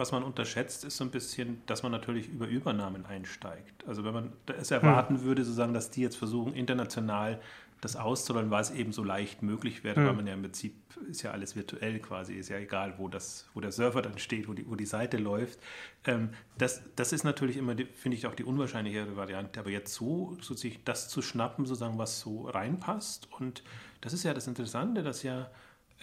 was 0.01 0.11
man 0.11 0.23
unterschätzt, 0.23 0.83
ist 0.83 0.97
so 0.97 1.03
ein 1.03 1.11
bisschen, 1.11 1.61
dass 1.67 1.83
man 1.83 1.91
natürlich 1.91 2.27
über 2.27 2.47
Übernahmen 2.47 3.05
einsteigt. 3.05 3.87
Also 3.87 4.03
wenn 4.03 4.13
man 4.13 4.33
es 4.57 4.71
erwarten 4.71 5.17
hm. 5.17 5.23
würde, 5.23 5.43
sozusagen, 5.43 5.75
dass 5.75 5.91
die 5.91 6.01
jetzt 6.01 6.17
versuchen, 6.17 6.53
international 6.53 7.39
das 7.81 7.95
auszurollen, 7.95 8.49
weil 8.49 8.61
es 8.61 8.71
eben 8.71 8.93
so 8.93 9.03
leicht 9.03 9.43
möglich 9.43 9.83
wäre, 9.83 9.97
hm. 9.97 10.07
weil 10.07 10.13
man 10.13 10.27
ja 10.27 10.33
im 10.33 10.41
Prinzip 10.41 10.73
ist 11.07 11.21
ja 11.21 11.31
alles 11.31 11.55
virtuell 11.55 11.99
quasi, 11.99 12.33
ist 12.33 12.49
ja 12.49 12.57
egal, 12.57 12.95
wo, 12.97 13.09
das, 13.09 13.47
wo 13.53 13.61
der 13.61 13.71
Server 13.71 14.01
dann 14.01 14.17
steht, 14.17 14.47
wo 14.47 14.53
die, 14.53 14.67
wo 14.67 14.73
die 14.73 14.85
Seite 14.87 15.17
läuft. 15.17 15.59
Ähm, 16.05 16.29
das, 16.57 16.81
das 16.95 17.13
ist 17.13 17.23
natürlich 17.23 17.57
immer, 17.57 17.75
finde 17.93 18.17
ich, 18.17 18.25
auch 18.25 18.35
die 18.35 18.43
unwahrscheinlichere 18.43 19.15
Variante. 19.15 19.59
Aber 19.59 19.69
jetzt 19.69 19.93
so, 19.93 20.35
so 20.41 20.55
sich 20.55 20.83
das 20.83 21.09
zu 21.09 21.21
schnappen, 21.21 21.65
sozusagen, 21.65 21.99
was 21.99 22.19
so 22.19 22.47
reinpasst. 22.49 23.31
Und 23.39 23.63
das 24.01 24.13
ist 24.13 24.23
ja 24.23 24.33
das 24.33 24.47
Interessante, 24.47 25.03
dass 25.03 25.21
ja 25.21 25.49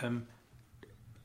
ähm, 0.01 0.27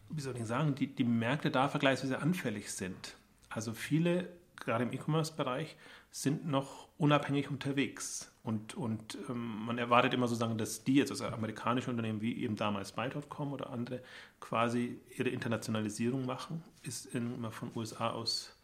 wie 0.10 0.22
soll 0.22 0.36
ich 0.38 0.46
sagen, 0.46 0.76
die, 0.76 0.88
die 0.88 1.04
Märkte 1.04 1.52
da 1.52 1.70
vergleichsweise 1.70 2.20
anfällig 2.20 2.72
sind. 2.72 3.16
Also 3.50 3.74
viele, 3.74 4.30
gerade 4.56 4.84
im 4.84 4.94
E-Commerce-Bereich, 4.94 5.76
sind 6.12 6.46
noch 6.46 6.88
unabhängig 6.98 7.50
unterwegs. 7.50 8.32
Und, 8.44 8.76
und 8.76 9.18
ähm, 9.30 9.66
man 9.66 9.78
erwartet 9.78 10.14
immer 10.14 10.28
sozusagen, 10.28 10.58
dass 10.58 10.84
die 10.84 10.96
jetzt, 10.96 11.12
also 11.12 11.26
amerikanische 11.26 11.90
Unternehmen 11.90 12.22
wie 12.22 12.44
eben 12.44 12.56
damals 12.56 12.92
Buy.com 12.92 13.54
oder 13.54 13.70
andere, 13.72 14.02
quasi 14.40 15.00
ihre 15.18 15.30
Internationalisierung 15.30 16.26
machen. 16.26 16.64
Ist 16.84 17.06
in, 17.08 17.34
immer 17.34 17.52
von 17.52 17.72
USA 17.76 18.12
aus 18.12 18.56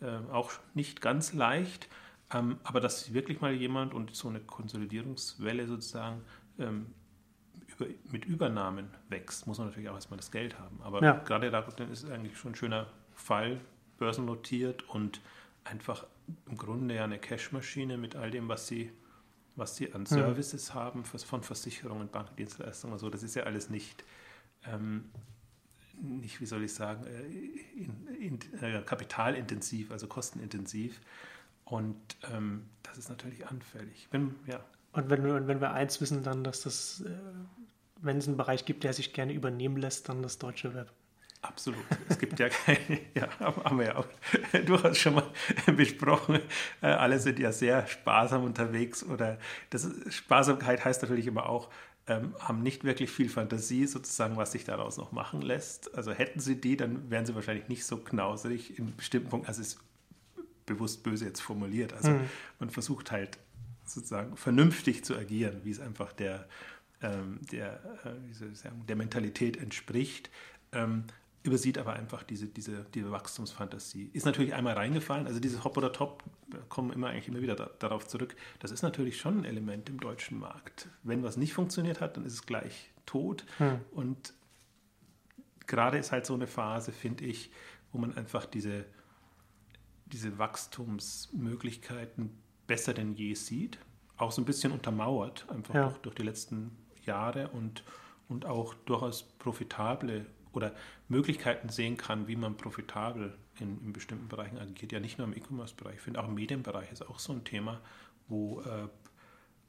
äh, 0.00 0.18
auch 0.32 0.50
nicht 0.74 1.00
ganz 1.00 1.32
leicht. 1.32 1.88
Ähm, 2.32 2.58
aber 2.62 2.80
dass 2.80 3.12
wirklich 3.12 3.40
mal 3.40 3.52
jemand 3.52 3.92
und 3.94 4.14
so 4.14 4.28
eine 4.28 4.40
Konsolidierungswelle 4.40 5.66
sozusagen 5.66 6.22
ähm, 6.58 6.86
mit 8.10 8.24
Übernahmen 8.24 8.88
wächst, 9.08 9.46
muss 9.46 9.58
man 9.58 9.68
natürlich 9.68 9.88
auch 9.88 9.94
erstmal 9.94 10.18
das 10.18 10.30
Geld 10.30 10.58
haben. 10.58 10.80
Aber 10.82 11.02
ja. 11.02 11.12
gerade 11.12 11.50
da 11.50 11.60
ist 11.60 12.04
es 12.04 12.10
eigentlich 12.10 12.36
schon 12.36 12.52
ein 12.52 12.56
schöner 12.56 12.86
Fall, 13.14 13.60
börsennotiert 13.98 14.88
und 14.88 15.20
einfach 15.64 16.06
im 16.46 16.56
Grunde 16.56 16.94
ja 16.94 17.04
eine 17.04 17.18
Cashmaschine 17.18 17.98
mit 17.98 18.16
all 18.16 18.30
dem, 18.30 18.48
was 18.48 18.66
sie, 18.66 18.92
was 19.56 19.76
sie 19.76 19.92
an 19.92 20.06
Services 20.06 20.68
ja. 20.68 20.74
haben, 20.74 21.04
von 21.04 21.42
Versicherungen, 21.42 22.08
Bankdienstleistungen 22.08 22.94
und 22.94 22.98
so. 22.98 23.10
Das 23.10 23.22
ist 23.22 23.34
ja 23.34 23.44
alles 23.44 23.70
nicht, 23.70 24.04
ähm, 24.64 25.10
nicht 26.00 26.40
wie 26.40 26.46
soll 26.46 26.64
ich 26.64 26.72
sagen, 26.72 27.04
äh, 27.06 27.26
in, 27.78 28.06
in, 28.20 28.62
äh, 28.62 28.82
kapitalintensiv, 28.82 29.90
also 29.90 30.06
kostenintensiv. 30.06 31.00
Und 31.64 32.16
ähm, 32.32 32.68
das 32.82 32.98
ist 32.98 33.08
natürlich 33.08 33.46
anfällig. 33.46 34.08
Wenn, 34.10 34.34
ja. 34.46 34.64
Und 34.92 35.08
wenn 35.08 35.24
wir, 35.24 35.46
wenn 35.46 35.60
wir 35.60 35.72
eins 35.72 36.00
wissen, 36.00 36.22
dann, 36.22 36.42
dass 36.42 36.62
das 36.62 37.02
äh, 37.06 37.10
wenn 38.02 38.18
es 38.18 38.26
einen 38.26 38.36
Bereich 38.36 38.64
gibt, 38.64 38.84
der 38.84 38.92
sich 38.92 39.12
gerne 39.12 39.32
übernehmen 39.32 39.76
lässt, 39.76 40.08
dann 40.08 40.22
das 40.22 40.38
deutsche 40.38 40.74
Web. 40.74 40.90
Absolut. 41.42 41.82
Es 42.08 42.18
gibt 42.18 42.38
ja 42.38 42.50
keine, 42.50 43.00
ja, 43.14 43.28
haben 43.40 43.78
wir 43.78 43.86
ja 43.86 43.96
auch 43.96 44.06
durchaus 44.66 44.98
schon 44.98 45.14
mal 45.14 45.26
besprochen. 45.76 46.40
Äh, 46.82 46.88
alle 46.88 47.18
sind 47.18 47.38
ja 47.38 47.50
sehr 47.52 47.86
sparsam 47.86 48.44
unterwegs 48.44 49.02
oder 49.02 49.38
das 49.70 49.84
ist, 49.84 50.12
Sparsamkeit 50.12 50.84
heißt 50.84 51.02
natürlich 51.02 51.26
immer 51.26 51.48
auch, 51.48 51.70
ähm, 52.06 52.34
haben 52.40 52.62
nicht 52.62 52.84
wirklich 52.84 53.10
viel 53.10 53.28
Fantasie 53.28 53.86
sozusagen, 53.86 54.36
was 54.36 54.52
sich 54.52 54.64
daraus 54.64 54.98
noch 54.98 55.12
machen 55.12 55.40
lässt. 55.40 55.94
Also 55.94 56.12
hätten 56.12 56.40
sie 56.40 56.60
die, 56.60 56.76
dann 56.76 57.10
wären 57.10 57.24
sie 57.24 57.34
wahrscheinlich 57.34 57.68
nicht 57.68 57.86
so 57.86 57.98
knauserig 57.98 58.78
in 58.78 58.94
bestimmten 58.96 59.30
Punkten. 59.30 59.48
Also 59.48 59.62
es 59.62 59.74
ist 59.74 59.80
bewusst 60.66 61.02
böse 61.02 61.24
jetzt 61.24 61.40
formuliert. 61.40 61.94
Also 61.94 62.10
mhm. 62.10 62.28
man 62.58 62.70
versucht 62.70 63.12
halt 63.12 63.38
sozusagen 63.94 64.36
vernünftig 64.36 65.04
zu 65.04 65.16
agieren, 65.16 65.60
wie 65.64 65.70
es 65.70 65.80
einfach 65.80 66.12
der 66.12 66.46
ähm, 67.02 67.40
der, 67.50 67.80
äh, 68.04 68.12
wie 68.28 68.34
soll 68.34 68.52
ich 68.52 68.58
sagen, 68.58 68.84
der 68.86 68.96
Mentalität 68.96 69.56
entspricht, 69.56 70.30
ähm, 70.72 71.04
übersieht 71.42 71.78
aber 71.78 71.94
einfach 71.94 72.22
diese, 72.22 72.46
diese, 72.46 72.84
diese 72.94 73.10
Wachstumsfantasie. 73.10 74.10
Ist 74.12 74.26
natürlich 74.26 74.52
einmal 74.52 74.74
reingefallen, 74.74 75.26
also 75.26 75.40
dieses 75.40 75.64
Hop 75.64 75.78
oder 75.78 75.92
Top, 75.92 76.22
kommen 76.68 76.92
immer 76.92 77.08
eigentlich 77.08 77.28
immer 77.28 77.40
wieder 77.40 77.56
da, 77.56 77.70
darauf 77.78 78.06
zurück. 78.06 78.36
Das 78.58 78.70
ist 78.70 78.82
natürlich 78.82 79.18
schon 79.18 79.38
ein 79.40 79.44
Element 79.46 79.88
im 79.88 79.98
deutschen 79.98 80.38
Markt. 80.38 80.88
Wenn 81.02 81.22
was 81.22 81.38
nicht 81.38 81.54
funktioniert 81.54 82.02
hat, 82.02 82.18
dann 82.18 82.26
ist 82.26 82.34
es 82.34 82.44
gleich 82.44 82.90
tot. 83.06 83.46
Hm. 83.56 83.80
Und 83.92 84.34
gerade 85.66 85.96
ist 85.96 86.12
halt 86.12 86.26
so 86.26 86.34
eine 86.34 86.46
Phase, 86.46 86.92
finde 86.92 87.24
ich, 87.24 87.50
wo 87.92 87.98
man 87.98 88.14
einfach 88.16 88.44
diese, 88.44 88.84
diese 90.06 90.36
Wachstumsmöglichkeiten 90.38 92.36
besser 92.70 92.94
denn 92.94 93.14
je 93.14 93.34
sieht. 93.34 93.78
Auch 94.16 94.30
so 94.30 94.40
ein 94.40 94.44
bisschen 94.44 94.70
untermauert, 94.70 95.44
einfach 95.50 95.74
ja. 95.74 95.88
durch, 95.88 95.98
durch 95.98 96.14
die 96.14 96.22
letzten 96.22 96.70
Jahre 97.04 97.48
und, 97.48 97.82
und 98.28 98.46
auch 98.46 98.74
durchaus 98.86 99.24
profitable 99.24 100.24
oder 100.52 100.72
Möglichkeiten 101.08 101.68
sehen 101.68 101.96
kann, 101.96 102.28
wie 102.28 102.36
man 102.36 102.56
profitabel 102.56 103.36
in, 103.58 103.80
in 103.84 103.92
bestimmten 103.92 104.28
Bereichen 104.28 104.56
agiert. 104.56 104.92
Ja, 104.92 105.00
nicht 105.00 105.18
nur 105.18 105.26
im 105.26 105.36
E-Commerce-Bereich. 105.36 105.96
Ich 105.96 106.00
finde 106.00 106.22
auch 106.22 106.28
im 106.28 106.34
Medienbereich 106.34 106.92
ist 106.92 107.04
auch 107.08 107.18
so 107.18 107.32
ein 107.32 107.42
Thema, 107.42 107.80
wo 108.28 108.60
äh, 108.60 108.86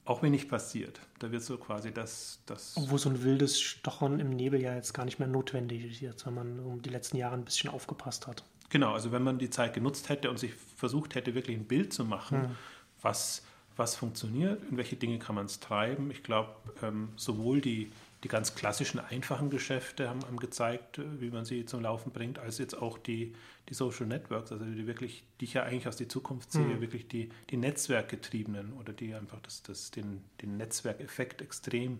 auch 0.05 0.21
wenig 0.21 0.47
passiert. 0.47 0.99
Da 1.17 1.31
wird 1.31 1.41
so 1.41 1.57
quasi 1.57 1.91
das, 1.91 2.43
das. 2.45 2.75
Wo 2.77 2.99
so 2.99 3.09
ein 3.09 3.23
wildes 3.23 3.59
Stochern 3.59 4.19
im 4.19 4.29
Nebel 4.29 4.61
ja 4.61 4.75
jetzt 4.75 4.93
gar 4.93 5.05
nicht 5.05 5.17
mehr 5.17 5.27
notwendig 5.27 5.85
ist, 5.85 6.01
jetzt, 6.01 6.27
wenn 6.27 6.35
man 6.35 6.59
um 6.59 6.83
die 6.83 6.89
letzten 6.89 7.17
Jahre 7.17 7.33
ein 7.33 7.45
bisschen 7.45 7.71
aufgepasst 7.71 8.27
hat. 8.27 8.43
Genau, 8.69 8.93
also 8.93 9.11
wenn 9.11 9.23
man 9.23 9.39
die 9.39 9.49
Zeit 9.49 9.73
genutzt 9.73 10.07
hätte 10.09 10.29
und 10.29 10.37
sich 10.37 10.53
versucht 10.53 11.15
hätte, 11.15 11.35
wirklich 11.35 11.57
ein 11.57 11.65
Bild 11.65 11.93
zu 11.93 12.05
machen, 12.05 12.43
hm. 12.43 12.55
Was 13.01 13.43
was 13.77 13.95
funktioniert, 13.95 14.61
in 14.69 14.77
welche 14.77 14.95
Dinge 14.95 15.19
kann 15.19 15.35
man 15.35 15.45
es 15.45 15.59
treiben. 15.59 16.11
Ich 16.11 16.23
glaube, 16.23 16.53
ähm, 16.81 17.09
sowohl 17.15 17.61
die, 17.61 17.91
die 18.23 18.27
ganz 18.27 18.55
klassischen, 18.55 18.99
einfachen 18.99 19.49
Geschäfte 19.49 20.09
haben, 20.09 20.21
haben, 20.21 20.37
gezeigt, 20.37 20.99
äh, 20.99 21.21
wie 21.21 21.31
man 21.31 21.45
sie 21.45 21.65
zum 21.65 21.81
Laufen 21.81 22.11
bringt, 22.11 22.37
als 22.37 22.57
jetzt 22.57 22.77
auch 22.77 22.97
die, 22.97 23.33
die 23.69 23.73
Social 23.73 24.07
Networks, 24.07 24.51
also 24.51 24.65
die 24.65 24.87
wirklich, 24.87 25.23
die 25.39 25.45
ich 25.45 25.53
ja 25.53 25.63
eigentlich 25.63 25.87
aus 25.87 25.95
der 25.95 26.09
Zukunft 26.09 26.51
sehe, 26.51 26.63
mhm. 26.63 26.81
wirklich 26.81 27.07
die, 27.07 27.29
die 27.49 27.57
Netzwerkgetriebenen 27.57 28.73
oder 28.73 28.93
die 28.93 29.13
einfach 29.15 29.39
das, 29.41 29.63
das, 29.63 29.91
den, 29.91 30.23
den 30.41 30.57
Netzwerkeffekt 30.57 31.41
extrem 31.41 31.99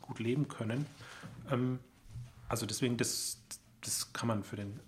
gut 0.00 0.18
leben 0.18 0.48
können. 0.48 0.86
Ähm, 1.50 1.78
also 2.48 2.66
deswegen, 2.66 2.96
das, 2.96 3.40
das 3.80 4.12
kann 4.12 4.28
man 4.28 4.42
für 4.42 4.56
den, 4.56 4.80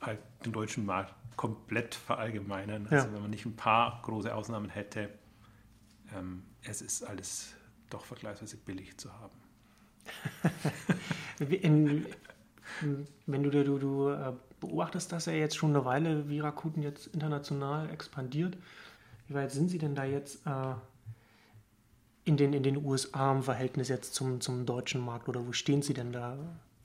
den 0.45 0.53
deutschen 0.53 0.85
Markt 0.85 1.15
komplett 1.37 1.95
verallgemeinern. 1.95 2.87
Also 2.91 3.09
ja. 3.09 3.15
wenn 3.15 3.23
man 3.23 3.31
nicht 3.31 3.47
ein 3.47 3.57
paar 3.57 4.01
große 4.03 4.33
Ausnahmen 4.35 4.69
hätte, 4.69 5.09
es 6.63 6.83
ist 6.83 7.03
alles 7.03 7.55
doch 7.91 8.05
vergleichsweise 8.05 8.57
billig 8.57 8.97
zu 8.97 9.13
haben. 9.13 9.37
In, 11.39 12.07
wenn 13.27 13.43
du, 13.43 13.51
du, 13.51 13.79
du 13.79 14.09
äh, 14.09 14.33
beobachtest 14.61 15.13
das 15.13 15.27
ja 15.27 15.33
jetzt 15.33 15.57
schon 15.57 15.71
eine 15.71 15.85
Weile, 15.85 16.29
wie 16.29 16.41
Rakuten 16.41 16.83
jetzt 16.83 17.09
international 17.09 17.91
expandiert, 17.91 18.57
wie 19.29 19.35
weit 19.35 19.53
sind 19.53 19.69
sie 19.69 19.79
denn 19.79 19.95
da 19.95 20.05
jetzt 20.05 20.47
äh, 20.47 20.75
in, 22.25 22.37
den, 22.37 22.53
in 22.53 22.63
den 22.63 22.85
USA 22.85 23.33
im 23.33 23.43
Verhältnis 23.43 23.89
jetzt 23.89 24.15
zum, 24.15 24.41
zum 24.41 24.67
deutschen 24.67 25.01
Markt 25.01 25.29
oder 25.29 25.47
wo 25.47 25.53
stehen 25.53 25.83
sie 25.83 25.95
denn 25.95 26.13
da 26.13 26.39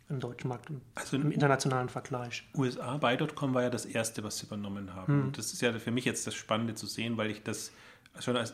im 0.09 0.19
deutschen 0.19 0.49
Markt 0.49 0.69
im, 0.69 0.81
also 0.95 1.17
im 1.17 1.31
internationalen 1.31 1.89
Vergleich? 1.89 2.47
USA, 2.55 2.97
Buy.com 2.97 3.53
war 3.53 3.63
ja 3.63 3.69
das 3.69 3.85
erste, 3.85 4.23
was 4.23 4.39
sie 4.39 4.47
übernommen 4.47 4.93
haben. 4.95 5.13
Hm. 5.13 5.23
Und 5.25 5.37
das 5.37 5.53
ist 5.53 5.61
ja 5.61 5.71
für 5.73 5.91
mich 5.91 6.05
jetzt 6.05 6.27
das 6.27 6.33
Spannende 6.33 6.75
zu 6.75 6.87
sehen, 6.87 7.17
weil 7.17 7.29
ich 7.31 7.43
das 7.43 7.71
schon 8.19 8.35
als 8.35 8.53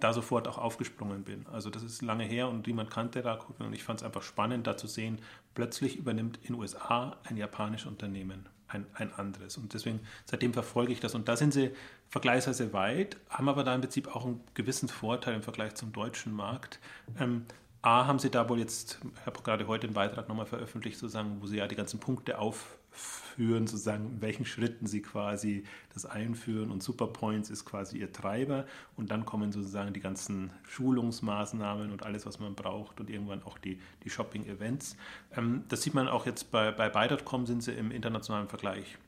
da 0.00 0.12
sofort 0.12 0.48
auch 0.48 0.58
aufgesprungen 0.58 1.24
bin. 1.24 1.46
Also 1.52 1.70
das 1.70 1.82
ist 1.82 2.02
lange 2.02 2.24
her 2.24 2.48
und 2.48 2.66
niemand 2.66 2.90
kannte 2.90 3.24
Rakuten 3.24 3.66
und 3.66 3.72
ich 3.72 3.84
fand 3.84 4.00
es 4.00 4.06
einfach 4.06 4.22
spannend, 4.22 4.66
da 4.66 4.76
zu 4.76 4.86
sehen, 4.86 5.20
plötzlich 5.54 5.96
übernimmt 5.96 6.38
in 6.42 6.54
USA 6.54 7.16
ein 7.24 7.36
japanisches 7.36 7.88
Unternehmen 7.88 8.48
ein, 8.68 8.86
ein 8.94 9.12
anderes. 9.14 9.56
Und 9.56 9.74
deswegen, 9.74 10.00
seitdem 10.26 10.52
verfolge 10.52 10.92
ich 10.92 11.00
das. 11.00 11.14
Und 11.14 11.28
da 11.28 11.36
sind 11.36 11.52
sie 11.52 11.70
vergleichsweise 12.08 12.72
weit, 12.72 13.16
haben 13.30 13.48
aber 13.48 13.64
da 13.64 13.74
im 13.74 13.80
Prinzip 13.80 14.14
auch 14.14 14.24
einen 14.24 14.40
gewissen 14.54 14.88
Vorteil 14.88 15.34
im 15.34 15.42
Vergleich 15.42 15.74
zum 15.74 15.92
deutschen 15.92 16.32
Markt. 16.32 16.78
Ähm, 17.18 17.46
A, 17.82 18.06
haben 18.06 18.18
sie 18.18 18.30
da 18.30 18.48
wohl 18.48 18.58
jetzt, 18.58 18.98
ich 19.20 19.26
habe 19.26 19.42
gerade 19.42 19.66
heute 19.66 19.86
einen 19.86 19.94
Beitrag 19.94 20.28
nochmal 20.28 20.46
veröffentlicht, 20.46 20.98
sozusagen, 20.98 21.40
wo 21.40 21.46
sie 21.46 21.58
ja 21.58 21.66
die 21.66 21.76
ganzen 21.76 22.00
Punkte 22.00 22.38
aufführen, 22.98 23.66
sozusagen, 23.66 24.06
in 24.06 24.20
welchen 24.20 24.44
Schritten 24.44 24.86
sie 24.86 25.00
quasi 25.00 25.62
das 25.94 26.04
einführen 26.04 26.70
und 26.70 26.82
Superpoints 26.82 27.50
ist 27.50 27.64
quasi 27.64 27.98
ihr 27.98 28.12
Treiber 28.12 28.66
und 28.96 29.10
dann 29.10 29.24
kommen 29.24 29.52
sozusagen 29.52 29.92
die 29.92 30.00
ganzen 30.00 30.50
Schulungsmaßnahmen 30.64 31.92
und 31.92 32.04
alles, 32.04 32.26
was 32.26 32.40
man 32.40 32.54
braucht 32.54 33.00
und 33.00 33.08
irgendwann 33.10 33.42
auch 33.44 33.58
die, 33.58 33.78
die 34.02 34.10
Shopping-Events. 34.10 34.96
Ähm, 35.36 35.62
das 35.68 35.82
sieht 35.82 35.94
man 35.94 36.08
auch 36.08 36.26
jetzt 36.26 36.50
bei, 36.50 36.72
bei 36.72 36.88
Buy.com 36.88 37.46
sind 37.46 37.62
sie 37.62 37.72
im 37.72 37.92
internationalen 37.92 38.48
Vergleich 38.48 38.98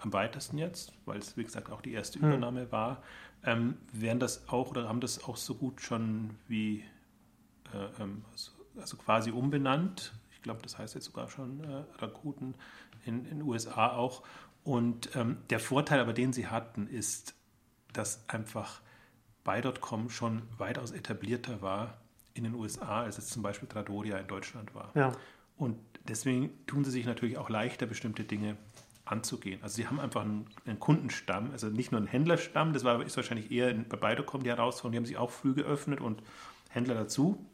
am 0.00 0.12
weitesten 0.12 0.58
jetzt, 0.58 0.92
weil 1.06 1.18
es 1.18 1.36
wie 1.36 1.44
gesagt 1.44 1.70
auch 1.70 1.80
die 1.80 1.92
erste 1.92 2.18
hm. 2.18 2.28
Übernahme 2.28 2.70
war. 2.72 3.02
Ähm, 3.44 3.76
werden 3.92 4.18
das 4.18 4.48
auch 4.48 4.70
oder 4.70 4.88
haben 4.88 5.00
das 5.00 5.22
auch 5.22 5.36
so 5.36 5.54
gut 5.54 5.80
schon 5.80 6.30
wie 6.48 6.84
äh, 7.72 8.02
ähm, 8.02 8.24
also, 8.32 8.50
also, 8.76 8.96
quasi 8.96 9.30
umbenannt. 9.30 10.12
Ich 10.32 10.42
glaube, 10.42 10.60
das 10.62 10.76
heißt 10.76 10.96
jetzt 10.96 11.04
sogar 11.04 11.28
schon 11.28 11.62
äh, 11.62 11.84
Rakuten 11.98 12.54
in 13.08 13.24
den 13.24 13.42
USA 13.42 13.92
auch. 13.92 14.22
Und 14.64 15.14
ähm, 15.16 15.38
der 15.50 15.60
Vorteil 15.60 16.00
aber, 16.00 16.12
den 16.12 16.32
sie 16.32 16.48
hatten, 16.48 16.86
ist, 16.86 17.34
dass 17.92 18.28
einfach 18.28 18.80
Buy.com 19.44 20.10
schon 20.10 20.42
weitaus 20.58 20.90
etablierter 20.90 21.62
war 21.62 21.98
in 22.34 22.44
den 22.44 22.54
USA, 22.54 23.02
als 23.02 23.18
es 23.18 23.28
zum 23.28 23.42
Beispiel 23.42 23.68
Tradoria 23.68 24.18
in 24.18 24.26
Deutschland 24.26 24.74
war. 24.74 24.90
Ja. 24.94 25.12
Und 25.56 25.78
deswegen 26.06 26.50
tun 26.66 26.84
sie 26.84 26.90
sich 26.90 27.06
natürlich 27.06 27.38
auch 27.38 27.48
leichter, 27.48 27.86
bestimmte 27.86 28.24
Dinge 28.24 28.56
anzugehen. 29.04 29.60
Also 29.62 29.76
sie 29.76 29.86
haben 29.86 29.98
einfach 30.00 30.22
einen, 30.22 30.46
einen, 30.66 30.78
Kundenstamm, 30.78 31.50
also 31.52 31.68
nicht 31.68 31.92
nur 31.92 31.98
einen 31.98 32.06
Händlerstamm, 32.06 32.72
das 32.72 32.84
war, 32.84 33.02
ist 33.02 33.16
wahrscheinlich 33.16 33.50
eher 33.50 33.72
bei 33.72 33.96
Buy.com 33.96 34.42
die 34.42 34.50
Herausforderung, 34.50 34.92
die 34.92 34.98
haben 34.98 35.06
sich 35.06 35.16
auch 35.16 35.30
früh 35.30 35.54
geöffnet 35.54 36.00
und 36.00 36.22
Händler 36.68 36.94
dazu 36.94 37.44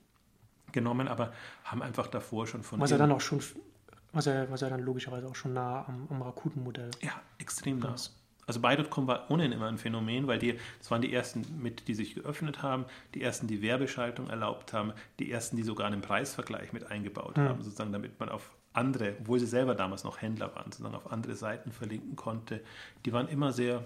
genommen, 0.73 1.07
aber 1.07 1.33
haben 1.65 1.83
einfach 1.83 2.09
davor 2.09 2.47
schon 2.47 2.63
von. 2.63 2.81
Was 2.81 2.91
er 2.91 2.99
dann 2.99 3.13
auch 3.13 3.21
schon, 3.21 3.41
was 4.15 4.27
er, 4.27 4.51
was 4.51 4.63
er 4.63 4.71
dann 4.71 4.81
logischerweise 4.81 5.27
auch 5.27 5.35
schon 5.35 5.53
nah 5.53 5.87
am, 5.87 6.07
am 6.11 6.23
Rakuten-Modell. 6.23 6.91
Ja, 7.03 7.21
extrem 7.39 7.79
nah. 7.79 7.95
Also 8.47 8.61
Buy.com 8.61 9.07
war 9.07 9.31
ohnehin 9.31 9.53
immer 9.53 9.69
ein 9.69 9.79
Phänomen, 9.79 10.27
weil 10.27 10.39
die, 10.39 10.59
das 10.79 10.91
waren 10.91 11.01
die 11.01 11.13
ersten 11.13 11.45
mit, 11.61 11.89
die 11.89 11.95
sich 11.95 12.15
geöffnet 12.15 12.63
haben, 12.63 12.85
die 13.15 13.23
ersten, 13.23 13.47
die 13.47 13.63
Werbeschaltung 13.63 14.29
erlaubt 14.29 14.73
haben, 14.73 14.93
die 15.19 15.31
ersten, 15.31 15.57
die 15.57 15.63
sogar 15.63 15.87
einen 15.87 16.03
Preisvergleich 16.03 16.73
mit 16.73 16.91
eingebaut 16.91 17.37
mhm. 17.37 17.49
haben, 17.49 17.63
sozusagen, 17.63 17.93
damit 17.93 18.21
man 18.21 18.29
auf 18.29 18.51
andere, 18.75 19.15
obwohl 19.21 19.39
sie 19.39 19.47
selber 19.47 19.75
damals 19.75 20.05
noch 20.05 20.21
Händler 20.21 20.55
waren, 20.55 20.71
sozusagen 20.71 20.95
auf 20.95 21.11
andere 21.11 21.37
Seiten 21.37 21.73
verlinken 21.73 22.17
konnte. 22.17 22.61
Die 23.07 23.13
waren 23.13 23.29
immer 23.29 23.53
sehr 23.53 23.85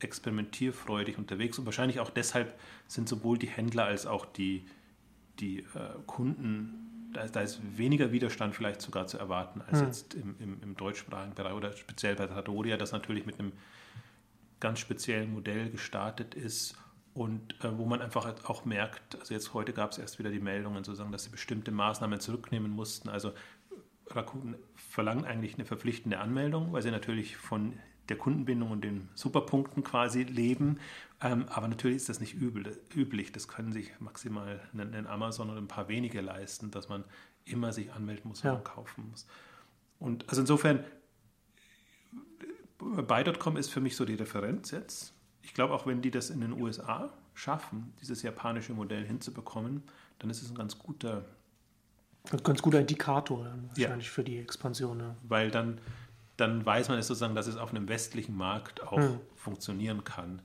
experimentierfreudig 0.00 1.18
unterwegs 1.18 1.58
und 1.58 1.66
wahrscheinlich 1.66 2.00
auch 2.00 2.10
deshalb 2.10 2.58
sind 2.88 3.08
sowohl 3.08 3.38
die 3.38 3.48
Händler 3.48 3.84
als 3.84 4.06
auch 4.06 4.24
die, 4.24 4.64
die 5.38 5.58
äh, 5.58 5.64
Kunden, 6.06 6.89
da, 7.12 7.26
da, 7.26 7.40
ist 7.40 7.60
weniger 7.76 8.12
Widerstand 8.12 8.54
vielleicht 8.54 8.82
sogar 8.82 9.06
zu 9.06 9.18
erwarten 9.18 9.62
als 9.62 9.80
hm. 9.80 9.86
jetzt 9.86 10.14
im, 10.14 10.34
im, 10.38 10.62
im, 10.62 10.76
deutschsprachigen 10.76 11.34
Bereich 11.34 11.52
oder 11.52 11.72
speziell 11.72 12.16
bei 12.16 12.26
Trattoria, 12.26 12.76
das 12.76 12.92
natürlich 12.92 13.26
mit 13.26 13.38
einem 13.38 13.52
ganz 14.60 14.78
speziellen 14.78 15.32
Modell 15.32 15.70
gestartet 15.70 16.34
ist 16.34 16.76
und 17.14 17.54
äh, 17.64 17.76
wo 17.76 17.86
man 17.86 18.00
einfach 18.00 18.26
auch 18.44 18.64
merkt, 18.64 19.18
also 19.18 19.34
jetzt 19.34 19.52
heute 19.54 19.72
gab 19.72 19.92
es 19.92 19.98
erst 19.98 20.18
wieder 20.18 20.30
die 20.30 20.40
Meldungen, 20.40 20.84
sozusagen, 20.84 21.12
dass 21.12 21.24
sie 21.24 21.30
bestimmte 21.30 21.72
Maßnahmen 21.72 22.20
zurücknehmen 22.20 22.70
mussten. 22.70 23.08
Also 23.08 23.32
Rakuten 24.08 24.56
verlangen 24.74 25.24
eigentlich 25.24 25.54
eine 25.54 25.64
verpflichtende 25.64 26.18
Anmeldung, 26.18 26.72
weil 26.72 26.82
sie 26.82 26.90
natürlich 26.90 27.36
von 27.36 27.74
der 28.08 28.16
Kundenbindung 28.16 28.70
und 28.70 28.82
den 28.82 29.08
Superpunkten 29.14 29.84
quasi 29.84 30.22
leben. 30.22 30.80
Ähm, 31.20 31.46
aber 31.48 31.68
natürlich 31.68 31.98
ist 31.98 32.08
das 32.08 32.20
nicht 32.20 32.34
übel, 32.34 32.78
üblich. 32.94 33.32
Das 33.32 33.46
können 33.46 33.72
sich 33.72 33.92
maximal 34.00 34.60
ein 34.72 35.06
Amazon 35.06 35.50
oder 35.50 35.60
ein 35.60 35.68
paar 35.68 35.88
wenige 35.88 36.20
leisten, 36.20 36.70
dass 36.70 36.88
man 36.88 37.04
immer 37.44 37.72
sich 37.72 37.92
anmelden 37.92 38.28
muss 38.28 38.42
ja. 38.42 38.52
und 38.52 38.64
kaufen 38.64 39.08
muss. 39.10 39.26
Und 39.98 40.28
also 40.28 40.40
insofern, 40.40 40.84
Buy.com 42.78 43.56
ist 43.56 43.70
für 43.70 43.80
mich 43.80 43.94
so 43.96 44.04
die 44.04 44.14
Referenz 44.14 44.70
jetzt. 44.70 45.12
Ich 45.42 45.54
glaube, 45.54 45.74
auch 45.74 45.86
wenn 45.86 46.00
die 46.00 46.10
das 46.10 46.30
in 46.30 46.40
den 46.40 46.52
USA 46.52 47.12
schaffen, 47.34 47.92
dieses 48.00 48.22
japanische 48.22 48.72
Modell 48.72 49.04
hinzubekommen, 49.04 49.82
dann 50.18 50.30
ist 50.30 50.42
es 50.42 50.50
ein 50.50 50.54
ganz 50.54 50.78
guter. 50.78 51.24
Ein 52.30 52.42
ganz 52.42 52.60
guter 52.60 52.80
Indikator 52.80 53.46
wahrscheinlich 53.68 54.06
ja. 54.06 54.12
für 54.12 54.24
die 54.24 54.38
Expansion. 54.38 55.00
Ja. 55.00 55.16
Weil 55.22 55.50
dann 55.50 55.80
dann 56.40 56.64
weiß 56.64 56.88
man 56.88 56.98
es 56.98 57.06
sozusagen, 57.06 57.34
dass 57.34 57.46
es 57.46 57.56
auf 57.56 57.70
einem 57.70 57.88
westlichen 57.88 58.36
Markt 58.36 58.82
auch 58.82 58.96
hm. 58.96 59.20
funktionieren 59.36 60.04
kann. 60.04 60.42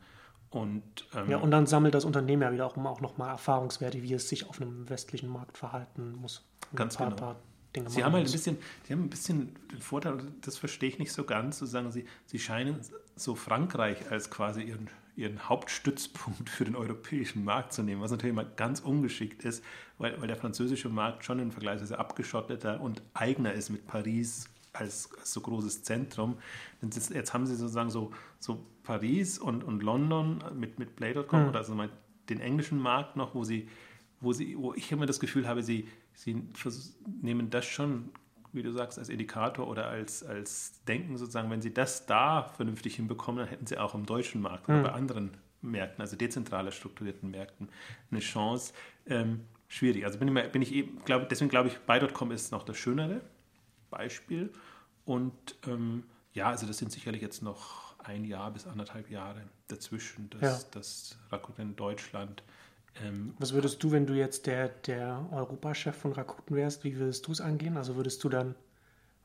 Und, 0.50 0.84
ähm, 1.14 1.30
ja, 1.30 1.38
und 1.38 1.52
dann 1.52 1.66
sammelt 1.66 1.96
das 1.96 2.06
Unternehmen 2.06 2.42
ja 2.42 2.52
wieder 2.52 2.66
auch, 2.66 2.78
auch 2.78 3.02
nochmal 3.02 3.30
Erfahrungswerte, 3.30 4.02
wie 4.02 4.14
es 4.14 4.30
sich 4.30 4.48
auf 4.48 4.62
einem 4.62 4.90
westlichen 4.90 5.30
Markt 5.30 5.58
verhalten 5.58 6.14
muss. 6.14 6.46
Ganz 6.74 6.96
paar, 6.96 7.10
genau. 7.10 7.18
Paar 7.18 7.36
sie 7.88 8.04
haben 8.04 8.14
halt 8.14 8.28
ein 8.28 8.32
bisschen, 8.32 8.58
sie 8.84 8.94
haben 8.94 9.04
ein 9.04 9.10
bisschen 9.10 9.56
den 9.72 9.80
Vorteil, 9.80 10.18
das 10.42 10.58
verstehe 10.58 10.90
ich 10.90 11.00
nicht 11.00 11.12
so 11.12 11.24
ganz, 11.24 11.58
zu 11.58 11.66
sagen, 11.66 11.92
sie, 11.92 12.06
sie 12.26 12.40
scheinen 12.40 12.80
so 13.16 13.36
Frankreich 13.36 14.10
als 14.12 14.30
quasi 14.30 14.62
ihren, 14.62 14.90
ihren 15.16 15.48
Hauptstützpunkt 15.48 16.50
für 16.50 16.66
den 16.66 16.76
europäischen 16.76 17.44
Markt 17.44 17.74
zu 17.74 17.84
nehmen, 17.84 18.02
was 18.02 18.12
natürlich 18.12 18.36
mal 18.36 18.50
ganz 18.56 18.80
ungeschickt 18.80 19.44
ist, 19.44 19.64
weil, 19.98 20.20
weil 20.20 20.28
der 20.28 20.38
französische 20.38 20.90
Markt 20.90 21.26
schon 21.26 21.40
ein 21.40 21.52
vergleichsweise 21.52 22.00
abgeschotteter 22.00 22.82
und 22.82 23.02
eigener 23.14 23.54
ist 23.54 23.70
mit 23.70 23.88
Paris 23.88 24.50
als, 24.76 25.10
als 25.18 25.34
so 25.34 25.42
großes 25.42 25.84
Zentrum. 25.84 26.38
Jetzt, 26.82 27.14
jetzt, 27.14 27.34
haben 27.34 27.46
sie 27.46 27.56
sozusagen 27.56 27.90
so, 27.90 28.12
so 28.40 28.66
Paris 28.84 29.40
und, 29.40 29.64
und 29.64 29.82
London 29.82 30.44
mit, 30.54 30.80
mit 30.80 30.96
Play.com 30.96 31.44
mhm. 31.44 31.50
oder 31.50 31.60
also 31.60 31.76
mal 31.76 31.90
den 32.30 32.40
englischen 32.40 32.80
Markt 32.80 33.16
noch, 33.16 33.36
wo 33.36 33.44
sie, 33.44 33.68
wo 34.22 34.34
sie, 34.34 34.58
wo 34.58 34.74
ich 34.74 34.92
immer 34.92 35.06
das 35.06 35.20
Gefühl 35.20 35.48
habe, 35.48 35.64
sie, 35.64 35.88
sie 36.14 36.44
nehmen 37.22 37.50
das 37.50 37.66
schon, 37.66 38.10
wie 38.54 38.64
du 38.64 38.72
sagst, 38.72 38.98
als 38.98 39.10
Indikator 39.10 39.68
oder 39.68 39.88
als, 39.88 40.24
als 40.24 40.84
Denken 40.86 41.18
sozusagen, 41.18 41.50
wenn 41.50 41.62
sie 41.62 41.74
das 41.74 42.06
da 42.06 42.44
vernünftig 42.56 42.96
hinbekommen, 42.96 43.40
dann 43.40 43.50
hätten 43.50 43.68
sie 43.68 43.78
auch 43.78 43.96
im 43.96 44.06
deutschen 44.06 44.42
Markt 44.42 44.68
mhm. 44.68 44.76
oder 44.76 44.84
bei 44.90 44.92
anderen 44.94 45.32
Märkten, 45.62 46.02
also 46.02 46.16
dezentraler 46.16 46.72
strukturierten 46.72 47.32
Märkten, 47.32 47.70
eine 48.12 48.20
Chance. 48.20 48.74
Ähm, 49.08 49.42
schwierig. 49.68 50.06
Also 50.06 50.20
bin 50.20 50.36
ich, 50.36 50.52
bin 50.52 50.62
ich 50.62 50.74
eben, 50.74 51.00
glaub, 51.06 51.28
deswegen 51.30 51.50
glaube 51.50 51.70
ich, 51.70 51.78
bei.com 51.80 52.32
ist 52.32 52.52
noch 52.52 52.64
das 52.64 52.78
Schönere 52.78 53.22
Beispiel. 53.96 54.52
Und 55.06 55.34
ähm, 55.68 56.04
ja, 56.34 56.50
also 56.50 56.68
das 56.68 56.78
sind 56.78 56.92
sicherlich 56.92 57.22
jetzt 57.22 57.42
noch 57.42 57.96
ein 58.00 58.26
Jahr 58.26 58.52
bis 58.52 58.68
anderthalb 58.68 59.10
Jahre 59.10 59.42
dazwischen, 59.68 60.30
dass 60.30 60.42
ja. 60.42 60.70
das 60.72 61.18
Rakuten 61.30 61.76
Deutschland. 61.76 62.44
Ähm, 63.04 63.34
Was 63.40 63.54
würdest 63.54 63.84
du, 63.84 63.92
wenn 63.92 64.06
du 64.06 64.14
jetzt 64.14 64.46
der, 64.46 64.70
der 64.70 65.26
Europachef 65.32 65.96
von 65.96 66.14
Rakuten 66.14 66.56
wärst, 66.56 66.84
wie 66.84 66.96
würdest 66.98 67.28
du 67.28 67.32
es 67.32 67.42
angehen? 67.42 67.78
Also 67.78 67.96
würdest 67.96 68.24
du 68.24 68.30
dann, 68.30 68.56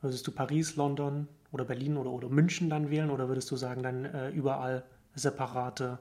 würdest 0.01 0.27
du 0.27 0.33
Paris, 0.33 0.77
London 0.77 1.29
oder 1.53 1.65
Berlin 1.65 1.97
oder, 1.97 2.11
oder 2.11 2.29
München 2.29 2.71
dann 2.71 2.91
wählen 2.91 3.11
oder 3.11 3.29
würdest 3.29 3.51
du 3.51 3.57
sagen, 3.57 3.83
dann 3.83 4.05
äh, 4.05 4.31
überall 4.31 4.85
separate 5.15 5.99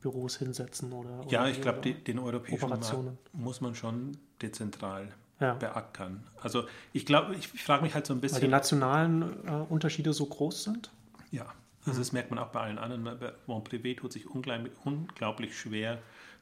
Büros 0.00 0.36
hinsetzen 0.36 0.92
oder, 0.92 1.24
ja, 1.28 1.46
ich 1.46 1.60
glaube, 1.60 1.94
den 1.94 2.18
europäischen 2.18 2.68
Markt 2.68 2.92
muss 3.32 3.60
man 3.60 3.74
schon 3.74 4.16
dezentral 4.40 5.08
ja. 5.42 5.54
beackern. 5.54 6.26
Also 6.40 6.64
ich 6.92 7.04
glaube, 7.06 7.34
ich, 7.34 7.52
ich 7.54 7.62
frage 7.62 7.82
mich 7.82 7.94
halt 7.94 8.06
so 8.06 8.14
ein 8.14 8.20
bisschen. 8.20 8.36
Weil 8.36 8.48
die 8.48 8.48
nationalen 8.48 9.46
äh, 9.46 9.50
Unterschiede 9.68 10.12
so 10.12 10.26
groß 10.26 10.64
sind? 10.64 10.90
Ja, 11.30 11.46
also 11.84 11.98
mhm. 11.98 12.02
das 12.02 12.12
merkt 12.12 12.30
man 12.30 12.38
auch 12.38 12.48
bei 12.48 12.60
allen 12.60 12.78
anderen. 12.78 13.04
Bon 13.46 13.62
Privé 13.62 13.96
tut 13.96 14.12
sich 14.12 14.26
unglaublich, 14.26 14.72
unglaublich 14.84 15.58
schwer, 15.58 15.98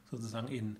sozusagen 0.09 0.47
in, 0.47 0.77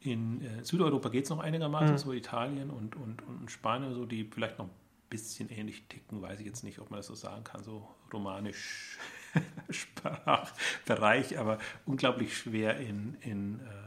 in 0.00 0.42
äh, 0.42 0.64
Südeuropa 0.64 1.08
geht 1.08 1.24
es 1.24 1.30
noch 1.30 1.40
einigermaßen, 1.40 1.92
mhm. 1.92 1.98
so 1.98 2.12
Italien 2.12 2.70
und, 2.70 2.96
und, 2.96 3.22
und 3.22 3.50
Spanien, 3.50 3.94
so 3.94 4.06
die 4.06 4.24
vielleicht 4.24 4.58
noch 4.58 4.66
ein 4.66 4.74
bisschen 5.10 5.50
ähnlich 5.50 5.86
ticken, 5.88 6.22
weiß 6.22 6.40
ich 6.40 6.46
jetzt 6.46 6.64
nicht, 6.64 6.78
ob 6.78 6.90
man 6.90 6.98
das 6.98 7.06
so 7.06 7.14
sagen 7.14 7.44
kann, 7.44 7.62
so 7.62 7.88
romanisch 8.12 8.98
Sprachbereich, 9.70 11.38
aber 11.38 11.58
unglaublich 11.84 12.36
schwer 12.36 12.78
in, 12.78 13.16
in 13.20 13.60
äh, 13.60 13.86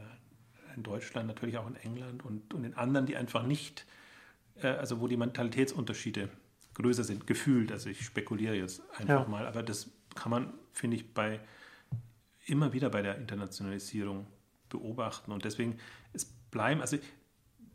in 0.76 0.82
Deutschland, 0.82 1.26
natürlich 1.28 1.58
auch 1.58 1.66
in 1.66 1.76
England 1.76 2.24
und, 2.24 2.54
und 2.54 2.64
in 2.64 2.74
anderen, 2.74 3.06
die 3.06 3.16
einfach 3.16 3.42
nicht, 3.42 3.86
äh, 4.62 4.68
also 4.68 5.00
wo 5.00 5.08
die 5.08 5.16
Mentalitätsunterschiede 5.16 6.28
größer 6.74 7.04
sind, 7.04 7.26
gefühlt. 7.26 7.72
Also 7.72 7.90
ich 7.90 8.04
spekuliere 8.04 8.54
jetzt 8.54 8.82
einfach 8.92 9.22
ja. 9.22 9.28
mal, 9.28 9.46
aber 9.46 9.62
das 9.62 9.90
kann 10.14 10.30
man, 10.30 10.52
finde 10.72 10.96
ich, 10.96 11.12
bei 11.14 11.40
immer 12.46 12.72
wieder 12.72 12.90
bei 12.90 13.02
der 13.02 13.16
Internationalisierung 13.16 14.26
beobachten. 14.68 15.32
Und 15.32 15.44
deswegen, 15.44 15.78
es 16.12 16.24
bleiben, 16.24 16.80
also 16.80 16.96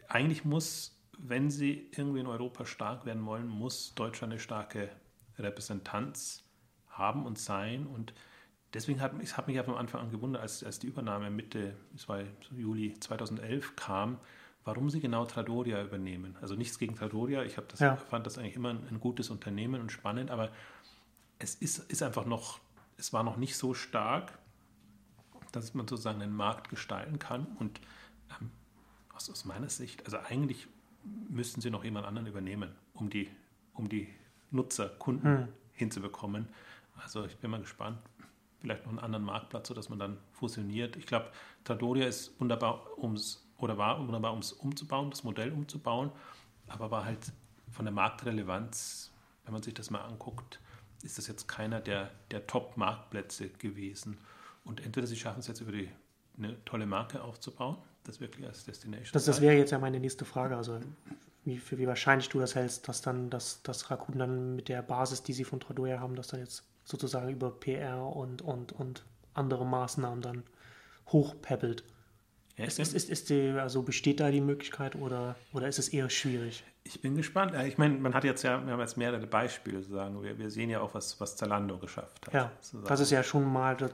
eigentlich 0.08 0.44
muss, 0.46 1.00
wenn 1.18 1.50
sie 1.50 1.90
irgendwie 1.96 2.20
in 2.20 2.28
Europa 2.28 2.66
stark 2.66 3.06
werden 3.06 3.26
wollen, 3.26 3.48
muss 3.48 3.94
Deutschland 3.96 4.34
eine 4.34 4.40
starke 4.40 4.90
Repräsentanz 5.38 6.44
haben 6.90 7.26
und 7.26 7.38
sein. 7.38 7.86
Und 7.88 8.14
deswegen 8.76 9.02
hat 9.02 9.14
ich 9.22 9.36
habe 9.38 9.52
mich 9.52 9.60
am 9.60 9.74
Anfang 9.74 10.02
an 10.02 10.12
gewundert, 10.12 10.42
als, 10.42 10.64
als 10.64 10.80
die 10.80 10.88
Übernahme 10.88 11.32
Mitte, 11.32 11.76
es 11.96 12.08
war 12.08 12.20
Juli 12.56 12.94
2011 13.00 13.76
kam, 13.76 14.20
warum 14.66 14.90
sie 14.90 15.00
genau 15.00 15.26
Tradoria 15.26 15.82
übernehmen. 15.82 16.36
Also 16.42 16.56
nichts 16.56 16.78
gegen 16.78 16.96
Tradoria, 16.96 17.44
ich 17.44 17.56
das, 17.56 17.80
ja. 17.80 17.96
fand 17.96 18.26
das 18.26 18.38
eigentlich 18.38 18.56
immer 18.56 18.70
ein, 18.70 18.86
ein, 18.90 19.00
gutes 19.00 19.30
Unternehmen 19.30 19.82
und 19.82 19.92
spannend, 19.92 20.30
aber 20.30 20.52
es 21.40 21.56
ist, 21.56 21.80
ist 21.92 22.04
einfach 22.04 22.26
noch, 22.26 22.60
es 22.98 23.14
war 23.14 23.24
noch 23.24 23.38
nicht 23.38 23.56
so 23.58 23.74
stark, 23.74 24.38
dass 25.52 25.74
man 25.74 25.88
sozusagen 25.88 26.22
einen 26.22 26.36
Markt 26.36 26.70
gestalten 26.70 27.18
kann 27.18 27.48
und 27.60 27.80
ähm, 28.42 28.52
aus, 29.14 29.30
aus 29.30 29.46
meiner 29.46 29.70
Sicht, 29.70 30.06
also 30.06 30.18
eigentlich 30.18 30.68
müssten 31.30 31.62
sie 31.62 31.70
noch 31.70 31.84
jemand 31.84 32.06
anderen 32.06 32.28
übernehmen, 32.28 32.72
um 32.94 33.10
die, 33.10 33.30
um 33.74 33.88
die 33.88 34.10
Nutzer, 34.52 34.90
Kunden 34.90 35.38
hm. 35.38 35.48
hinzubekommen. 35.74 36.48
Also 37.02 37.26
ich 37.26 37.38
bin 37.38 37.52
mal 37.52 37.60
gespannt. 37.62 38.00
Vielleicht 38.66 38.84
noch 38.86 38.94
einen 38.94 39.00
anderen 39.00 39.26
Marktplatz, 39.26 39.68
sodass 39.68 39.90
man 39.90 40.00
dann 40.00 40.18
fusioniert. 40.32 40.96
Ich 40.96 41.06
glaube, 41.06 41.30
Tradoria 41.66 42.08
ist 42.08 42.40
wunderbar, 42.40 42.98
ums, 42.98 43.48
oder 43.60 43.78
war 43.78 44.00
wunderbar, 44.00 44.34
um 44.34 44.40
es 44.40 44.54
umzubauen, 44.54 45.12
das 45.12 45.24
Modell 45.24 45.52
umzubauen, 45.52 46.12
aber 46.66 46.90
war 46.90 47.06
halt 47.06 47.32
von 47.70 47.86
der 47.86 47.94
Marktrelevanz, 47.94 49.12
wenn 49.44 49.54
man 49.54 49.62
sich 49.62 49.76
das 49.76 49.92
mal 49.92 50.02
anguckt, 50.02 50.60
ist 51.04 51.20
das 51.20 51.28
jetzt 51.28 51.48
keiner 51.48 51.80
der, 51.80 52.10
der 52.32 52.48
Top-Marktplätze 52.48 53.50
gewesen. 53.50 54.18
Und 54.64 54.84
entweder 54.84 55.06
sie 55.06 55.16
schaffen 55.16 55.42
es 55.42 55.48
jetzt 55.48 55.62
über 55.62 55.72
die, 55.72 55.92
eine 56.36 56.58
tolle 56.66 56.88
Marke 56.88 57.22
aufzubauen, 57.22 57.78
das 58.04 58.20
wirklich 58.20 58.48
als 58.48 58.66
Destination. 58.66 59.14
Das, 59.14 59.26
das 59.26 59.42
wäre 59.42 59.56
jetzt 59.56 59.70
ja 59.70 59.78
meine 59.78 60.00
nächste 60.00 60.26
Frage. 60.26 60.58
Also 60.58 60.80
wie, 61.44 61.60
für 61.60 61.78
wie 61.78 61.86
wahrscheinlich 61.86 62.30
du 62.30 62.40
das 62.40 62.56
hältst, 62.56 62.88
dass 62.88 63.04
dann 63.04 63.30
das, 63.30 63.62
das 63.62 63.92
Rakuten 63.92 64.18
dann 64.18 64.56
mit 64.56 64.70
der 64.70 64.82
Basis, 64.82 65.22
die 65.22 65.34
sie 65.34 65.44
von 65.44 65.60
Tradoya 65.60 66.00
haben, 66.00 66.16
das 66.16 66.30
dann 66.30 66.40
jetzt 66.40 66.64
sozusagen 66.86 67.30
über 67.30 67.52
PR 67.52 68.06
und, 68.06 68.42
und, 68.42 68.72
und 68.72 69.04
andere 69.34 69.66
Maßnahmen 69.66 70.22
dann 70.22 70.44
hochpeppelt. 71.08 71.84
Ja, 72.58 72.66
ist, 72.66 72.80
ist, 72.80 72.94
ist, 72.94 73.10
ist 73.10 73.30
die, 73.30 73.50
also 73.50 73.82
besteht 73.82 74.22
da 74.22 74.32
die 74.32 74.40
Möglichkeit 74.40 74.96
oder, 74.96 75.36
oder 75.52 75.68
ist 75.68 75.78
es 75.78 75.90
eher 75.90 76.10
schwierig? 76.10 76.64
Ich 76.84 77.02
bin 77.02 77.16
gespannt. 77.16 77.54
Ich 77.66 77.78
meine, 77.78 77.96
man 77.96 78.14
hat 78.14 78.24
jetzt 78.24 78.44
ja, 78.44 78.66
wir 78.66 78.72
haben 78.72 78.80
jetzt 78.80 78.96
mehrere 78.96 79.28
Beispiele 79.28 79.82
sozusagen. 79.82 80.24
Wir, 80.24 80.38
wir 80.38 80.50
sehen 80.50 80.70
ja 80.70 80.80
auch, 80.80 80.94
was, 80.94 81.20
was 81.20 81.36
Zalando 81.36 81.78
geschafft 81.80 82.28
hat. 82.28 82.34
Ja, 82.34 82.54
sozusagen. 82.62 82.88
das 82.88 83.02
ist 83.02 83.12
ja 83.12 83.24
schon 83.24 83.52
mal, 83.52 83.76
da, 83.76 83.90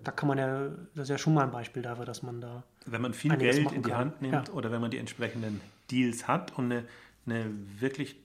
da, 0.00 0.10
kann 0.10 0.28
man 0.28 0.36
ja, 0.36 0.68
das 0.94 1.04
ist 1.04 1.10
ja 1.10 1.16
schon 1.16 1.32
mal 1.32 1.44
ein 1.44 1.52
Beispiel 1.52 1.80
dafür, 1.82 2.04
dass 2.04 2.22
man 2.22 2.38
da. 2.40 2.64
Wenn 2.84 3.00
man 3.00 3.14
viel 3.14 3.34
Geld 3.36 3.72
in 3.72 3.82
die 3.82 3.90
kann. 3.90 3.98
Hand 3.98 4.20
nimmt 4.20 4.48
ja. 4.48 4.52
oder 4.52 4.70
wenn 4.72 4.82
man 4.82 4.90
die 4.90 4.98
entsprechenden 4.98 5.62
Deals 5.90 6.28
hat 6.28 6.58
und 6.58 6.70
eine, 6.72 6.84
eine 7.24 7.50
wirklich 7.78 8.16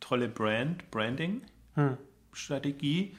tolle 0.00 0.28
Brand, 0.28 0.90
Branding-Strategie, 0.90 3.12
hm 3.12 3.18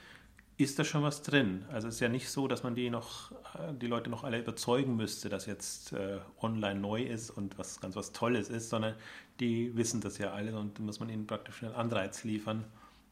ist 0.57 0.79
da 0.79 0.85
schon 0.85 1.03
was 1.03 1.21
drin. 1.21 1.65
Also 1.71 1.87
es 1.87 1.95
ist 1.95 1.99
ja 1.99 2.07
nicht 2.07 2.29
so, 2.29 2.47
dass 2.47 2.63
man 2.63 2.75
die 2.75 2.89
noch, 2.89 3.31
äh, 3.55 3.73
die 3.73 3.87
Leute 3.87 4.09
noch 4.09 4.23
alle 4.23 4.39
überzeugen 4.39 4.95
müsste, 4.95 5.27
dass 5.27 5.45
jetzt 5.45 5.91
äh, 5.93 6.19
online 6.41 6.79
neu 6.79 7.03
ist 7.03 7.29
und 7.29 7.57
was 7.57 7.81
ganz 7.81 7.95
was 7.95 8.13
Tolles 8.13 8.49
ist, 8.49 8.69
sondern 8.69 8.95
die 9.39 9.75
wissen 9.75 9.99
das 9.99 10.17
ja 10.17 10.31
alle 10.31 10.57
und 10.57 10.79
muss 10.79 10.99
man 10.99 11.09
ihnen 11.09 11.27
praktisch 11.27 11.61
einen 11.63 11.73
Anreiz 11.73 12.23
liefern, 12.23 12.63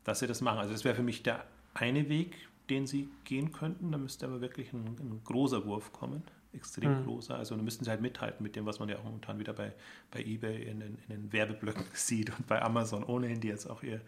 dass 0.05 0.19
sie 0.19 0.27
das 0.27 0.41
machen. 0.41 0.59
Also 0.59 0.71
das 0.71 0.85
wäre 0.85 0.95
für 0.95 1.03
mich 1.03 1.23
der 1.23 1.43
eine 1.73 2.07
Weg, 2.07 2.35
den 2.69 2.87
sie 2.87 3.09
gehen 3.25 3.51
könnten. 3.51 3.91
Da 3.91 3.97
müsste 3.97 4.25
aber 4.25 4.39
wirklich 4.39 4.71
ein, 4.71 4.85
ein 4.85 5.21
großer 5.25 5.65
Wurf 5.65 5.91
kommen, 5.91 6.23
extrem 6.53 7.01
mhm. 7.01 7.05
großer. 7.05 7.35
Also 7.35 7.57
da 7.57 7.61
müssten 7.61 7.83
sie 7.83 7.89
halt 7.89 7.99
mithalten 7.99 8.41
mit 8.41 8.55
dem, 8.55 8.65
was 8.65 8.79
man 8.79 8.87
ja 8.87 8.97
auch 8.99 9.03
momentan 9.03 9.37
wieder 9.37 9.51
bei, 9.51 9.73
bei 10.11 10.21
eBay 10.21 10.63
in 10.63 10.79
den, 10.79 10.97
in 11.09 11.15
den 11.15 11.33
Werbeblöcken 11.33 11.83
sieht 11.93 12.29
und 12.29 12.47
bei 12.47 12.61
Amazon 12.61 13.03
ohnehin, 13.03 13.41
die 13.41 13.49
jetzt 13.49 13.69
auch 13.69 13.83
ihr 13.83 13.99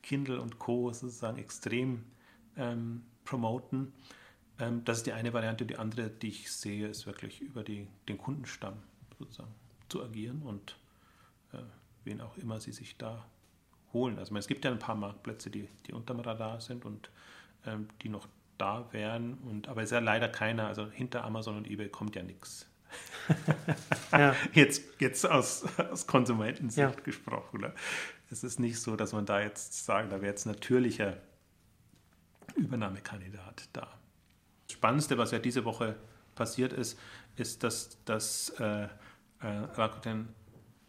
Kindle 0.00 0.40
und 0.40 0.60
Co. 0.60 0.92
sozusagen 0.92 1.38
extrem 1.38 2.04
ähm, 2.56 3.02
promoten. 3.24 3.92
Ähm, 4.58 4.84
das 4.84 4.98
ist 4.98 5.06
die 5.06 5.12
eine 5.12 5.32
Variante. 5.32 5.66
Die 5.66 5.76
andere, 5.76 6.10
die 6.10 6.28
ich 6.28 6.52
sehe, 6.52 6.88
ist 6.88 7.06
wirklich 7.06 7.40
über 7.40 7.62
die, 7.62 7.86
den 8.08 8.18
Kundenstamm 8.18 8.74
sozusagen 9.18 9.54
zu 9.88 10.02
agieren 10.02 10.42
und 10.42 10.76
äh, 11.52 11.58
wen 12.04 12.20
auch 12.20 12.36
immer 12.36 12.60
sie 12.60 12.72
sich 12.72 12.96
da 12.96 13.24
holen. 13.92 14.18
Also 14.18 14.34
es 14.36 14.46
gibt 14.46 14.64
ja 14.64 14.70
ein 14.70 14.78
paar 14.78 14.96
Marktplätze, 14.96 15.50
die, 15.50 15.68
die 15.86 15.92
unterm 15.92 16.20
Radar 16.20 16.60
sind 16.60 16.84
und 16.84 17.10
ähm, 17.66 17.88
die 18.02 18.08
noch 18.08 18.26
da 18.58 18.92
wären. 18.92 19.34
Und, 19.34 19.68
aber 19.68 19.82
es 19.82 19.88
ist 19.88 19.92
ja 19.92 20.00
leider 20.00 20.28
keiner, 20.28 20.66
also 20.66 20.90
hinter 20.90 21.24
Amazon 21.24 21.56
und 21.56 21.70
eBay 21.70 21.88
kommt 21.88 22.14
ja 22.16 22.22
nichts. 22.22 22.68
ja. 24.12 24.36
Jetzt, 24.52 25.00
jetzt 25.00 25.28
aus, 25.28 25.64
aus 25.78 26.06
Konsumentensicht 26.06 26.78
ja. 26.78 27.02
gesprochen. 27.02 27.62
Ne? 27.62 27.72
Es 28.30 28.44
ist 28.44 28.60
nicht 28.60 28.80
so, 28.80 28.96
dass 28.96 29.12
man 29.12 29.26
da 29.26 29.40
jetzt 29.40 29.84
sagen, 29.84 30.10
da 30.10 30.16
wäre 30.16 30.30
jetzt 30.30 30.46
natürlicher 30.46 31.16
Übernahmekandidat 32.54 33.68
da. 33.72 33.88
Das 34.66 34.74
Spannendste, 34.74 35.18
was 35.18 35.30
ja 35.30 35.38
diese 35.38 35.64
Woche 35.64 35.96
passiert 36.34 36.72
ist, 36.72 36.98
ist, 37.36 37.62
dass, 37.62 38.02
dass 38.04 38.50
äh, 38.60 38.84
äh, 38.84 38.88
Rakuten 39.40 40.28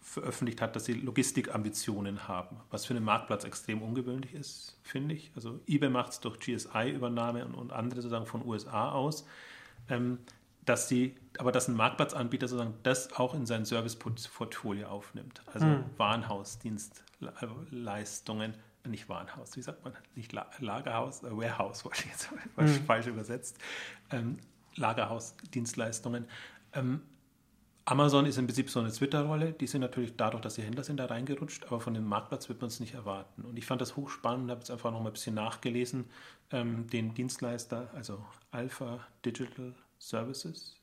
veröffentlicht 0.01 0.61
hat, 0.61 0.75
dass 0.75 0.85
sie 0.85 0.93
Logistikambitionen 0.93 2.27
haben, 2.27 2.57
was 2.69 2.85
für 2.85 2.93
einen 2.93 3.03
Marktplatz 3.03 3.43
extrem 3.43 3.81
ungewöhnlich 3.81 4.35
ist, 4.35 4.77
finde 4.83 5.15
ich. 5.15 5.31
Also 5.35 5.59
eBay 5.67 5.89
macht 5.89 6.11
es 6.11 6.19
durch 6.19 6.37
GSI-Übernahme 6.39 7.43
und, 7.43 7.55
und, 7.55 7.73
andere 7.73 8.01
sozusagen 8.01 8.27
von 8.27 8.45
USA 8.45 8.91
aus, 8.91 9.25
ähm, 9.89 10.19
dass 10.63 10.87
sie, 10.87 11.15
aber 11.39 11.51
dass 11.51 11.67
ein 11.67 11.75
Marktplatzanbieter 11.75 12.47
sozusagen 12.47 12.75
das 12.83 13.13
auch 13.13 13.33
in 13.33 13.47
sein 13.47 13.65
Serviceportfolio 13.65 14.87
aufnimmt, 14.87 15.41
also 15.51 15.65
hm. 15.65 15.83
Warenhausdienstleistungen 15.97 18.53
nicht 18.89 19.09
Warenhaus, 19.09 19.55
wie 19.55 19.61
sagt 19.61 19.83
man, 19.83 19.93
nicht 20.15 20.33
Lagerhaus, 20.59 21.23
äh, 21.23 21.31
Warehouse, 21.31 21.85
wollte 21.85 22.03
ich 22.03 22.11
jetzt 22.11 22.29
mhm. 22.57 22.85
falsch 22.85 23.07
übersetzt, 23.07 23.57
ähm, 24.11 24.37
Lagerhaus-Dienstleistungen. 24.75 26.25
Ähm, 26.73 27.01
Amazon 27.87 28.25
ist 28.25 28.37
im 28.37 28.47
Prinzip 28.47 28.71
so 28.71 28.79
eine 28.79 28.91
Twitter-Rolle. 28.91 29.53
Die 29.53 29.67
sind 29.67 29.81
natürlich 29.81 30.15
dadurch, 30.17 30.41
dass 30.41 30.55
sie 30.55 30.63
Händler 30.63 30.83
sind, 30.83 30.97
da 30.97 31.05
reingerutscht, 31.05 31.65
aber 31.67 31.79
von 31.79 31.93
dem 31.93 32.05
Marktplatz 32.05 32.49
wird 32.49 32.59
man 32.59 32.69
es 32.69 32.79
nicht 32.79 32.95
erwarten. 32.95 33.43
Und 33.43 33.57
ich 33.57 33.65
fand 33.67 33.79
das 33.79 33.95
hochspannend, 33.95 34.49
habe 34.49 34.59
jetzt 34.59 34.71
einfach 34.71 34.91
noch 34.91 35.01
mal 35.01 35.09
ein 35.09 35.13
bisschen 35.13 35.35
nachgelesen. 35.35 36.05
Ähm, 36.51 36.87
den 36.87 37.13
Dienstleister, 37.13 37.91
also 37.93 38.25
Alpha 38.49 39.05
Digital 39.23 39.75
Services, 39.99 40.81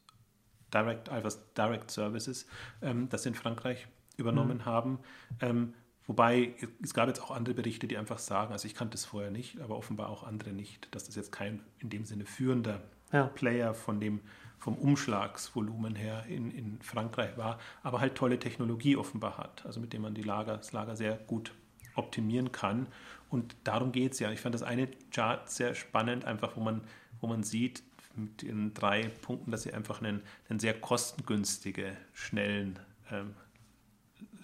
Direct, 0.73 1.09
Alpha 1.09 1.31
Direct 1.57 1.91
Services, 1.91 2.47
ähm, 2.83 3.09
das 3.09 3.27
in 3.27 3.35
Frankreich 3.35 3.89
übernommen 4.17 4.59
mhm. 4.59 4.65
haben, 4.65 4.99
ähm, 5.41 5.75
Wobei, 6.07 6.55
es 6.83 6.95
gab 6.95 7.09
jetzt 7.09 7.23
auch 7.23 7.31
andere 7.31 7.55
Berichte, 7.55 7.87
die 7.87 7.97
einfach 7.97 8.19
sagen, 8.19 8.53
also 8.53 8.67
ich 8.67 8.75
kannte 8.75 8.97
es 8.97 9.05
vorher 9.05 9.31
nicht, 9.31 9.61
aber 9.61 9.77
offenbar 9.77 10.09
auch 10.09 10.25
andere 10.25 10.51
nicht, 10.51 10.93
dass 10.95 11.05
das 11.05 11.15
jetzt 11.15 11.31
kein 11.31 11.61
in 11.79 11.91
dem 11.91 12.05
Sinne 12.05 12.27
führender 12.27 12.83
ja. 13.13 13.27
Player 13.29 13.73
von 13.73 14.01
dem, 14.01 14.21
vom 14.59 14.75
Umschlagsvolumen 14.75 15.95
her 15.95 16.25
in, 16.29 16.51
in 16.51 16.81
Frankreich 16.81 17.37
war, 17.37 17.59
aber 17.83 18.01
halt 18.01 18.17
tolle 18.17 18.39
Technologie 18.39 18.97
offenbar 18.97 19.39
hat, 19.39 19.65
also 19.65 19.81
mit 19.81 19.93
dem 19.93 20.03
man 20.03 20.15
die 20.15 20.23
Lager, 20.23 20.57
das 20.57 20.73
Lager 20.73 20.97
sehr 20.97 21.17
gut 21.17 21.53
optimieren 21.95 22.53
kann. 22.53 22.87
Und 23.29 23.55
darum 23.65 23.93
geht 23.93 24.13
es 24.13 24.19
ja. 24.19 24.31
Ich 24.31 24.41
fand 24.41 24.55
das 24.55 24.63
eine 24.63 24.89
Chart 25.11 25.51
sehr 25.51 25.75
spannend, 25.75 26.25
einfach 26.25 26.57
wo 26.57 26.61
man, 26.61 26.83
wo 27.21 27.27
man 27.27 27.43
sieht, 27.43 27.83
mit 28.15 28.43
den 28.43 28.75
drei 28.75 29.09
Punkten, 29.23 29.51
dass 29.51 29.63
sie 29.63 29.73
einfach 29.73 30.03
einen, 30.03 30.23
einen 30.49 30.61
sehr 30.61 30.79
kostengünstige, 30.79 31.97
schnellen 32.13 32.79
ähm, 33.11 33.35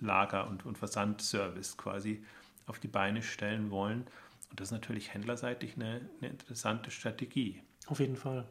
Lager- 0.00 0.48
und, 0.48 0.64
und 0.66 0.78
Versandservice 0.78 1.76
quasi 1.76 2.24
auf 2.66 2.78
die 2.78 2.88
Beine 2.88 3.22
stellen 3.22 3.70
wollen. 3.70 4.06
Und 4.50 4.61
das 4.61 4.68
ist 4.68 4.72
natürlich 4.72 5.12
händlerseitig 5.12 5.76
eine, 5.76 6.08
eine 6.20 6.30
interessante 6.30 6.90
Strategie. 6.90 7.62
Auf 7.87 8.00
jeden 8.00 8.16
Fall. 8.16 8.46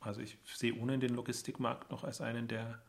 Also 0.00 0.20
ich 0.20 0.38
sehe 0.44 0.74
ohnehin 0.74 1.00
den 1.00 1.14
Logistikmarkt 1.14 1.90
noch 1.90 2.04
als 2.04 2.20
einen 2.20 2.48
der, 2.48 2.80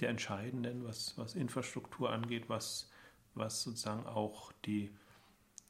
der 0.00 0.10
entscheidenden, 0.10 0.84
was, 0.84 1.16
was 1.16 1.34
Infrastruktur 1.34 2.10
angeht, 2.10 2.48
was, 2.48 2.90
was 3.34 3.62
sozusagen 3.62 4.06
auch 4.06 4.52
die, 4.64 4.90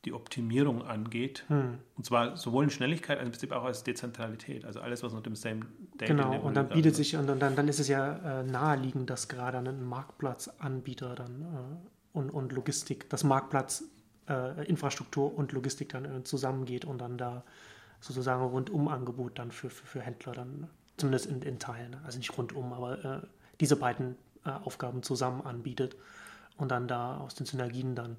die 0.04 0.12
Optimierung 0.12 0.82
angeht. 0.82 1.44
Hm. 1.48 1.78
Und 1.96 2.04
zwar 2.04 2.36
sowohl 2.36 2.64
in 2.64 2.70
Schnelligkeit 2.70 3.18
als 3.18 3.26
im 3.26 3.32
Prinzip 3.32 3.52
auch 3.52 3.64
als 3.64 3.84
Dezentralität. 3.84 4.64
Also 4.64 4.80
alles, 4.80 5.02
was 5.02 5.12
unter 5.12 5.30
dem 5.30 5.36
Same 5.36 5.60
Data 5.96 6.12
Genau, 6.12 6.40
und 6.40 6.54
dann 6.54 6.68
bietet 6.68 6.94
sich, 6.94 7.16
und 7.16 7.26
dann, 7.26 7.56
dann 7.56 7.68
ist 7.68 7.80
es 7.80 7.88
ja 7.88 8.40
äh, 8.40 8.42
naheliegend, 8.44 9.10
dass 9.10 9.28
gerade 9.28 9.58
ein 9.58 9.84
Marktplatzanbieter 9.84 11.14
dann 11.14 11.42
äh, 11.42 12.16
und, 12.18 12.30
und 12.30 12.52
Logistik, 12.52 13.08
das 13.10 13.24
Marktplatz, 13.24 13.84
äh, 14.28 14.66
Infrastruktur 14.66 15.36
und 15.36 15.52
Logistik 15.52 15.90
dann 15.90 16.04
äh, 16.04 16.24
zusammengeht 16.24 16.84
und 16.84 16.98
dann 16.98 17.18
da 17.18 17.44
sozusagen 18.00 18.42
rundum 18.42 18.88
Angebot 18.88 19.38
dann 19.38 19.50
für, 19.50 19.70
für, 19.70 19.86
für 19.86 20.00
Händler 20.00 20.32
dann, 20.32 20.68
zumindest 20.96 21.26
in, 21.26 21.42
in 21.42 21.58
Teilen, 21.58 21.96
also 22.04 22.18
nicht 22.18 22.36
rundum, 22.36 22.72
aber 22.72 23.04
äh, 23.04 23.20
diese 23.60 23.76
beiden 23.76 24.16
äh, 24.44 24.50
Aufgaben 24.50 25.02
zusammen 25.02 25.42
anbietet 25.42 25.96
und 26.56 26.70
dann 26.70 26.86
da 26.86 27.16
aus 27.18 27.34
den 27.34 27.46
Synergien 27.46 27.94
dann 27.94 28.16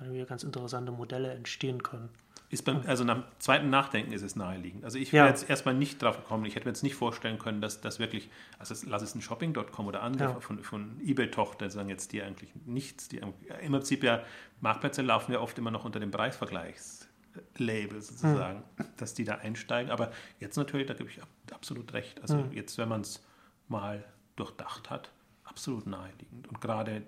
wieder 0.00 0.24
ganz 0.26 0.42
interessante 0.42 0.92
Modelle 0.92 1.32
entstehen 1.32 1.82
können. 1.82 2.08
Ist 2.50 2.64
beim, 2.64 2.82
also 2.86 3.04
nach 3.04 3.16
dem 3.16 3.24
zweiten 3.40 3.68
Nachdenken 3.68 4.12
ist 4.12 4.22
es 4.22 4.34
naheliegend. 4.34 4.82
Also 4.82 4.98
ich 4.98 5.12
wäre 5.12 5.26
ja. 5.26 5.30
jetzt 5.30 5.50
erstmal 5.50 5.74
nicht 5.74 6.00
drauf 6.00 6.16
gekommen, 6.16 6.46
ich 6.46 6.54
hätte 6.54 6.64
mir 6.64 6.70
jetzt 6.70 6.82
nicht 6.82 6.94
vorstellen 6.94 7.38
können, 7.38 7.60
dass 7.60 7.82
das 7.82 7.98
wirklich, 7.98 8.30
also 8.58 8.74
lass 8.88 9.02
es 9.02 9.14
ein 9.14 9.20
Shopping.com 9.20 9.86
oder 9.86 10.02
andere 10.02 10.30
ja. 10.30 10.40
von, 10.40 10.62
von 10.62 10.98
Ebay-Tochter 11.04 11.68
sagen 11.68 11.90
jetzt 11.90 12.12
die 12.12 12.22
eigentlich 12.22 12.50
nichts, 12.64 13.08
die 13.08 13.18
im 13.18 13.34
Prinzip 13.72 14.02
ja, 14.02 14.22
Marktplätze 14.60 15.02
laufen 15.02 15.32
ja 15.32 15.40
oft 15.40 15.58
immer 15.58 15.70
noch 15.70 15.84
unter 15.84 16.00
dem 16.00 16.10
Preisvergleichslabel 16.10 18.00
sozusagen, 18.00 18.62
hm. 18.76 18.86
dass 18.96 19.12
die 19.12 19.24
da 19.24 19.34
einsteigen. 19.34 19.90
Aber 19.90 20.10
jetzt 20.40 20.56
natürlich, 20.56 20.86
da 20.86 20.94
gebe 20.94 21.10
ich 21.10 21.20
absolut 21.52 21.92
recht. 21.92 22.18
Also 22.22 22.38
hm. 22.38 22.52
jetzt, 22.52 22.78
wenn 22.78 22.88
man 22.88 23.02
es 23.02 23.22
mal 23.68 24.02
durchdacht 24.36 24.88
hat, 24.88 25.10
absolut 25.44 25.86
naheliegend. 25.86 26.48
Und 26.48 26.62
gerade 26.62 27.02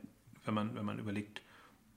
wenn 0.44 0.52
man, 0.52 0.74
wenn 0.74 0.84
man 0.84 0.98
überlegt, 0.98 1.40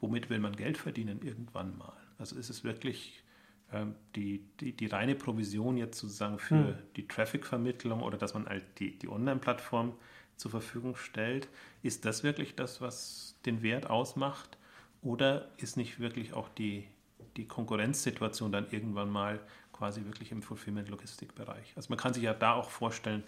womit 0.04 0.30
will 0.30 0.40
man 0.40 0.54
Geld 0.54 0.78
verdienen 0.78 1.22
irgendwann 1.24 1.78
mal. 1.78 1.96
Also 2.18 2.36
ist 2.36 2.50
es 2.50 2.66
wirklich 2.66 3.24
ähm, 3.72 3.96
die, 4.18 4.46
die, 4.60 4.74
die, 4.74 4.88
reine 4.88 5.16
Provision 5.16 5.78
jetzt 5.78 5.98
sozusagen 5.98 6.40
für 6.40 6.68
hm. 6.68 6.76
die 6.98 7.08
Traffic-Vermittlung 7.08 8.02
oder 8.02 8.18
dass 8.18 8.34
man 8.34 8.46
halt 8.46 8.66
die, 8.80 9.00
die 9.00 9.08
Online-Plattform 9.08 9.94
zur 10.36 10.52
Verfügung 10.52 10.98
stellt. 10.98 11.48
Ist 11.84 12.04
das 12.04 12.22
wirklich 12.22 12.56
das, 12.56 12.82
was 12.82 13.40
den 13.46 13.64
Wert 13.64 13.90
ausmacht? 13.90 14.58
Oder 15.02 15.50
ist 15.56 15.78
nicht 15.78 16.02
wirklich 16.02 16.34
auch 16.34 16.50
die, 16.50 16.86
die 17.38 17.48
Konkurrenzsituation 17.48 18.52
dann 18.52 18.68
irgendwann 18.72 19.10
mal 19.10 19.40
quasi 19.72 20.04
wirklich 20.04 20.34
im 20.34 20.42
Fulfillment-Logistikbereich? 20.42 21.74
Also 21.78 21.88
man 21.90 21.98
kann 21.98 22.14
sich 22.14 22.24
ja 22.24 22.34
da 22.34 22.56
auch 22.56 22.70
vorstellen, 22.70 23.24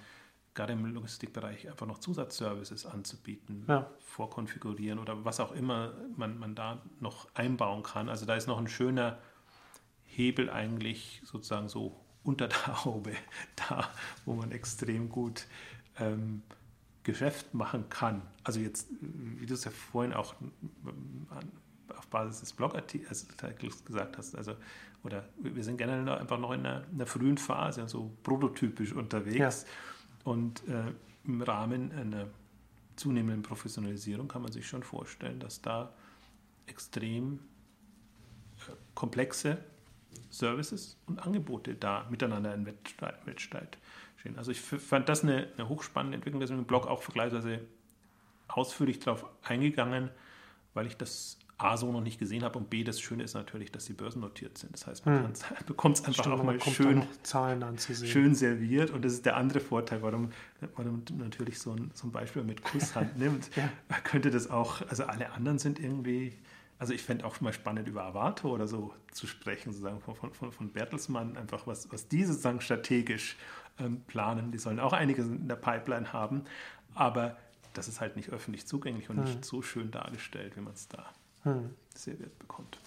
gerade 0.55 0.73
im 0.73 0.85
Logistikbereich 0.85 1.69
einfach 1.69 1.85
noch 1.85 1.99
Zusatzservices 1.99 2.85
anzubieten, 2.85 3.65
ja. 3.67 3.91
vorkonfigurieren 3.99 4.99
oder 4.99 5.23
was 5.25 5.39
auch 5.39 5.51
immer 5.51 5.93
man, 6.15 6.39
man 6.39 6.55
da 6.55 6.81
noch 6.99 7.27
einbauen 7.35 7.83
kann. 7.83 8.09
Also 8.09 8.25
da 8.25 8.35
ist 8.35 8.47
noch 8.47 8.57
ein 8.57 8.67
schöner 8.67 9.19
Hebel 10.05 10.49
eigentlich 10.49 11.21
sozusagen 11.25 11.67
so 11.67 11.99
unter 12.23 12.47
der 12.47 12.85
Haube 12.85 13.11
da, 13.69 13.89
wo 14.23 14.33
man 14.33 14.51
extrem 14.51 15.09
gut 15.09 15.45
ähm, 15.99 16.41
Geschäft 17.03 17.53
machen 17.53 17.89
kann. 17.89 18.21
Also 18.43 18.59
jetzt, 18.61 18.87
wie 19.01 19.45
du 19.45 19.53
es 19.53 19.65
ja 19.65 19.71
vorhin 19.71 20.13
auch 20.13 20.33
auf 21.95 22.07
Basis 22.07 22.39
des 22.39 22.53
Blogartikels 22.53 23.27
gesagt 23.85 24.17
hast, 24.17 24.35
also 24.35 24.55
oder 25.03 25.23
wir 25.37 25.63
sind 25.63 25.77
generell 25.77 26.09
einfach 26.09 26.39
noch 26.39 26.51
in 26.51 26.61
einer, 26.61 26.83
in 26.91 26.95
einer 26.95 27.05
frühen 27.05 27.37
Phase, 27.37 27.87
so 27.87 28.11
prototypisch 28.23 28.91
unterwegs. 28.91 29.37
Ja. 29.37 29.94
Und 30.25 30.67
äh, 30.67 30.91
im 31.23 31.41
Rahmen 31.41 31.91
einer 31.93 32.27
zunehmenden 32.97 33.43
Professionalisierung 33.43 34.27
kann 34.27 34.41
man 34.41 34.51
sich 34.51 34.67
schon 34.67 34.83
vorstellen, 34.83 35.39
dass 35.39 35.61
da 35.61 35.93
extrem 36.65 37.39
äh, 38.57 38.71
komplexe 38.95 39.59
Services 40.29 40.97
und 41.05 41.19
Angebote 41.19 41.75
da 41.75 42.07
miteinander 42.09 42.53
in 42.53 42.65
Wettstreit, 42.65 43.25
Wettstreit 43.25 43.77
stehen. 44.17 44.37
Also 44.37 44.51
ich 44.51 44.59
fand 44.61 45.07
das 45.09 45.23
eine, 45.23 45.47
eine 45.57 45.69
hochspannende 45.69 46.15
Entwicklung. 46.15 46.45
Sind 46.45 46.57
im 46.57 46.65
Blog 46.65 46.87
auch 46.87 47.03
vergleichsweise 47.03 47.61
ausführlich 48.47 48.99
darauf 48.99 49.25
eingegangen, 49.43 50.09
weil 50.73 50.87
ich 50.87 50.97
das 50.97 51.37
A 51.57 51.77
so 51.77 51.91
noch 51.91 52.01
nicht 52.01 52.19
gesehen 52.19 52.43
habe 52.43 52.59
und 52.59 52.69
B 52.69 52.83
das 52.83 52.99
Schöne 52.99 53.23
ist 53.23 53.33
natürlich, 53.33 53.71
dass 53.71 53.85
sie 53.85 53.93
börsennotiert 53.93 54.57
sind. 54.57 54.73
Das 54.73 54.87
heißt, 54.87 55.05
man 55.05 55.27
hm. 55.27 55.33
bekommt 55.65 55.97
es 55.97 56.05
einfach 56.05 56.25
Stimmt, 56.25 56.39
auch 56.39 56.43
mal 56.43 56.59
schön, 56.59 57.03
Zahlen 57.23 57.63
anzusehen. 57.63 58.11
schön 58.11 58.35
serviert 58.35 58.91
und 58.91 59.05
das 59.05 59.13
ist 59.13 59.25
der 59.25 59.37
andere 59.37 59.61
Vorteil, 59.61 60.01
warum 60.01 60.31
man 60.77 61.03
natürlich 61.17 61.59
so 61.59 61.71
ein, 61.71 61.91
so 61.93 62.07
ein 62.07 62.11
Beispiel 62.11 62.43
mit 62.43 62.61
Kusshand 62.63 63.17
nimmt. 63.17 63.55
ja. 63.55 63.69
Man 63.87 64.03
könnte 64.03 64.31
das 64.31 64.49
auch, 64.49 64.81
also 64.89 65.05
alle 65.05 65.31
anderen 65.31 65.59
sind 65.59 65.79
irgendwie 65.79 66.33
also 66.77 66.93
ich 66.93 67.03
fände 67.03 67.25
auch 67.25 67.39
mal 67.39 67.53
spannend, 67.53 67.87
über 67.87 68.03
Avato 68.03 68.49
oder 68.49 68.67
so 68.67 68.93
zu 69.11 69.27
sprechen, 69.27 69.71
sozusagen 69.71 70.01
von, 70.01 70.33
von, 70.33 70.51
von 70.51 70.71
Bertelsmann, 70.71 71.37
einfach 71.37 71.65
was, 71.67 71.89
was 71.91 72.09
die 72.09 72.25
sozusagen 72.25 72.59
strategisch 72.59 73.37
ähm, 73.79 74.01
planen. 74.07 74.51
Die 74.51 74.57
sollen 74.57 74.81
auch 74.81 74.91
einiges 74.91 75.25
in 75.25 75.47
der 75.47 75.55
Pipeline 75.55 76.11
haben, 76.11 76.43
aber 76.93 77.37
das 77.73 77.87
ist 77.87 78.01
halt 78.01 78.17
nicht 78.17 78.29
öffentlich 78.29 78.65
zugänglich 78.65 79.09
und 79.09 79.17
hm. 79.17 79.23
nicht 79.23 79.45
so 79.45 79.61
schön 79.61 79.91
dargestellt, 79.91 80.57
wie 80.57 80.61
man 80.61 80.73
es 80.73 80.89
da 80.89 81.05
hm. 81.45 81.69
serviert 81.95 82.37
bekommt. 82.37 82.77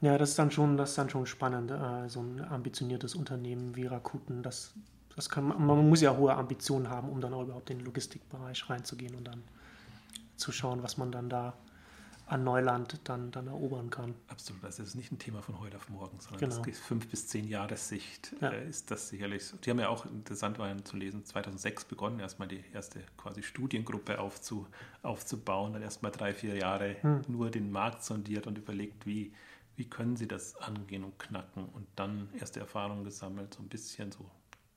Ja, 0.00 0.18
das 0.18 0.30
ist 0.30 0.38
dann 0.38 0.50
schon, 0.50 0.76
das 0.76 0.90
ist 0.90 0.98
dann 0.98 1.08
schon 1.08 1.26
spannend, 1.26 1.70
äh, 1.70 2.08
so 2.08 2.20
ein 2.20 2.44
ambitioniertes 2.44 3.14
Unternehmen 3.14 3.76
wie 3.76 3.86
Rakuten, 3.86 4.42
das, 4.42 4.74
das 5.14 5.30
kann 5.30 5.44
man, 5.44 5.64
man 5.64 5.88
muss 5.88 6.00
ja 6.00 6.16
hohe 6.16 6.34
Ambitionen 6.34 6.90
haben, 6.90 7.08
um 7.08 7.20
dann 7.20 7.32
auch 7.32 7.42
überhaupt 7.42 7.70
in 7.70 7.78
den 7.78 7.86
Logistikbereich 7.86 8.68
reinzugehen 8.68 9.14
und 9.14 9.24
dann 9.24 9.42
zu 10.36 10.52
schauen, 10.52 10.82
was 10.82 10.98
man 10.98 11.12
dann 11.12 11.30
da 11.30 11.54
an 12.26 12.42
Neuland 12.42 13.00
dann, 13.04 13.30
dann 13.30 13.46
erobern 13.46 13.88
kann. 13.88 14.14
Absolut, 14.26 14.62
das 14.64 14.80
ist 14.80 14.96
nicht 14.96 15.12
ein 15.12 15.18
Thema 15.18 15.42
von 15.42 15.60
heute 15.60 15.76
auf 15.76 15.88
morgen, 15.88 16.18
sondern 16.18 16.40
genau. 16.40 16.58
das 16.58 16.66
ist 16.66 16.82
fünf 16.82 17.08
bis 17.08 17.28
zehn 17.28 17.46
Jahre 17.46 17.76
Sicht 17.76 18.34
ja. 18.40 18.50
äh, 18.50 18.68
ist 18.68 18.90
das 18.90 19.08
sicherlich. 19.08 19.52
Die 19.64 19.70
haben 19.70 19.78
ja 19.78 19.88
auch 19.88 20.06
interessant 20.06 20.58
war 20.58 20.76
zu 20.84 20.96
lesen, 20.96 21.24
2006 21.24 21.84
begonnen, 21.84 22.18
erstmal 22.18 22.48
die 22.48 22.64
erste 22.72 23.00
quasi 23.16 23.44
Studiengruppe 23.44 24.18
aufzu, 24.18 24.66
aufzubauen, 25.02 25.72
dann 25.72 25.82
erstmal 25.82 26.10
drei, 26.10 26.34
vier 26.34 26.56
Jahre 26.56 26.96
hm. 27.00 27.22
nur 27.28 27.50
den 27.50 27.70
Markt 27.70 28.02
sondiert 28.02 28.48
und 28.48 28.58
überlegt, 28.58 29.06
wie, 29.06 29.32
wie 29.76 29.88
können 29.88 30.16
sie 30.16 30.26
das 30.26 30.56
angehen 30.56 31.04
und 31.04 31.18
knacken 31.20 31.66
und 31.66 31.86
dann 31.94 32.28
erste 32.40 32.58
Erfahrungen 32.58 33.04
gesammelt, 33.04 33.54
so 33.54 33.62
ein 33.62 33.68
bisschen 33.68 34.10
so 34.10 34.28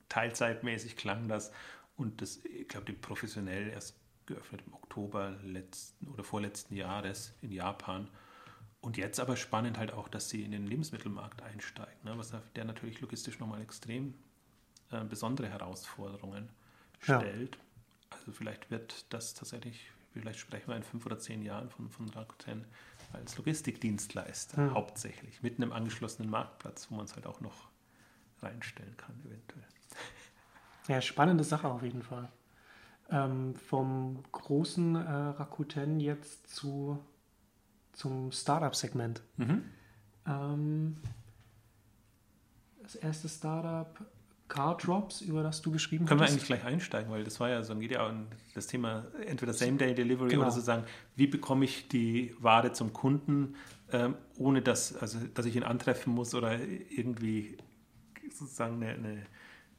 teilzeitmäßig 0.08 0.98
klang 0.98 1.28
das 1.28 1.52
und 1.98 2.22
das, 2.22 2.46
ich 2.46 2.68
glaube, 2.68 2.86
die 2.86 2.94
professionell 2.94 3.70
erst 3.70 3.99
geöffnet 4.30 4.62
im 4.65 4.74
Oktober 4.74 5.36
letzten 5.44 6.08
oder 6.08 6.24
vorletzten 6.24 6.76
Jahres 6.76 7.34
in 7.42 7.52
Japan. 7.52 8.08
Und 8.82 8.96
jetzt 8.96 9.20
aber 9.20 9.36
spannend 9.36 9.78
halt 9.78 9.92
auch, 9.92 10.08
dass 10.08 10.30
sie 10.30 10.44
in 10.44 10.52
den 10.52 10.65
Lebensmittelmarkt 10.65 11.42
einsteigen, 11.42 11.98
ne, 12.04 12.18
was 12.18 12.34
der 12.56 12.63
natürlich 12.63 13.02
logistisch 13.02 13.39
nochmal 13.39 13.62
extrem 13.62 14.13
äh, 14.92 15.04
besondere 15.04 15.50
Herausforderungen 15.50 16.50
stellt. 17.00 17.56
Ja. 17.56 18.18
Also 18.18 18.32
vielleicht 18.32 18.72
wird 18.72 19.06
das 19.13 19.34
tatsächlich, 19.34 19.92
vielleicht 20.13 20.39
sprechen 20.39 20.70
wir 20.70 20.78
in 20.78 20.84
fünf 20.84 21.06
oder 21.06 21.20
zehn 21.20 21.42
Jahren 21.44 21.70
von, 21.70 21.89
von 21.89 22.10
Rakuten 22.10 22.65
als 23.12 23.38
Logistikdienstleister 23.38 24.58
hm. 24.58 24.74
hauptsächlich, 24.74 25.44
mit 25.44 25.58
einem 25.58 25.74
angeschlossenen 25.74 26.32
Marktplatz, 26.32 26.89
wo 26.89 26.96
man 26.96 27.06
es 27.06 27.15
halt 27.15 27.28
auch 27.28 27.42
noch 27.42 27.68
reinstellen 28.42 28.96
kann 28.96 29.20
eventuell. 29.26 29.65
Ja, 30.88 31.02
spannende 31.02 31.44
Sache 31.44 31.68
auf 31.68 31.84
jeden 31.84 32.02
Fall 32.02 32.32
ähm, 33.12 33.56
vom 33.56 34.24
großen 34.32 34.95
äh, 34.95 35.00
Rakuten 35.00 36.00
jetzt 36.00 36.54
zu, 36.54 37.00
zum 37.93 38.32
Startup-Segment. 38.32 39.22
Mhm. 39.38 39.63
Ähm, 40.26 40.98
das 42.84 42.95
erste 42.95 43.30
Startup 43.30 44.00
Car 44.50 44.78
Drops, 44.78 45.22
über 45.22 45.43
das 45.43 45.62
du 45.62 45.72
geschrieben 45.72 46.06
hast. 46.06 46.10
Können 46.10 46.22
hattest. 46.22 46.50
wir 46.50 46.56
eigentlich 46.56 46.62
gleich 46.62 46.74
einsteigen, 46.74 47.12
weil 47.12 47.24
das 47.24 47.39
war 47.39 47.50
ja 47.50 47.62
so, 47.62 47.76
geht 47.76 47.91
ja 47.91 48.08
um 48.08 48.26
das 48.56 48.65
Thema 48.65 49.06
entweder 49.26 49.54
Same-Day-Delivery 49.54 50.30
genau. 50.30 50.41
oder 50.41 50.52
sozusagen, 50.52 50.86
wie 51.15 51.28
bekomme 51.28 51.65
ich 51.65 51.88
die 51.88 52.36
Ware 52.39 52.74
zum 52.74 52.91
Kunden, 52.91 53.56
ähm, 53.91 54.15
ohne 54.38 54.62
dass, 54.63 54.95
also, 54.95 55.19
dass 55.36 55.45
ich 55.45 55.56
ihn 55.56 55.63
antreffen 55.63 56.13
muss 56.13 56.34
oder 56.34 56.60
irgendwie 56.60 57.58
sozusagen 58.32 58.82
eine, 58.84 58.89
eine, 58.89 59.26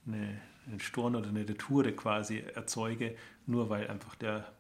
eine 0.06 0.40
einen 0.70 0.80
Storn 0.80 1.16
oder 1.16 1.28
eine 1.28 1.48
Retoure 1.48 1.92
quasi 1.92 2.38
erzeuge, 2.38 3.16
nur 3.46 3.70
weil 3.70 3.88
einfach 3.88 4.14
der 4.14 4.52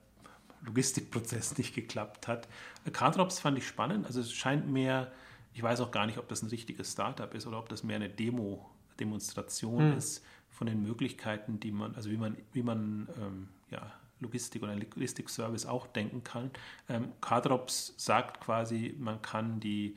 Logistikprozess 0.62 1.56
nicht 1.58 1.74
geklappt 1.74 2.28
hat. 2.28 2.48
Cardrops 2.92 3.38
fand 3.38 3.58
ich 3.58 3.66
spannend. 3.66 4.06
Also 4.06 4.20
es 4.20 4.32
scheint 4.32 4.68
mehr, 4.68 5.12
ich 5.54 5.62
weiß 5.62 5.80
auch 5.80 5.90
gar 5.90 6.06
nicht, 6.06 6.18
ob 6.18 6.28
das 6.28 6.42
ein 6.42 6.48
richtiges 6.48 6.92
Startup 6.92 7.32
ist 7.34 7.46
oder 7.46 7.58
ob 7.58 7.68
das 7.68 7.82
mehr 7.82 7.96
eine 7.96 8.08
Demo, 8.08 8.68
Demonstration 8.98 9.92
hm. 9.92 9.98
ist 9.98 10.24
von 10.50 10.66
den 10.66 10.82
Möglichkeiten, 10.82 11.58
die 11.60 11.72
man, 11.72 11.94
also 11.94 12.10
wie 12.10 12.16
man, 12.16 12.36
wie 12.52 12.62
man 12.62 13.08
ähm, 13.18 13.48
ja, 13.70 13.90
Logistik 14.20 14.62
oder 14.62 14.74
Logistik-Service 14.74 15.66
auch 15.66 15.86
denken 15.86 16.22
kann. 16.22 16.50
Ähm, 16.88 17.12
Cardrops 17.20 17.94
sagt 17.96 18.40
quasi, 18.40 18.94
man 18.98 19.22
kann 19.22 19.60
die 19.60 19.96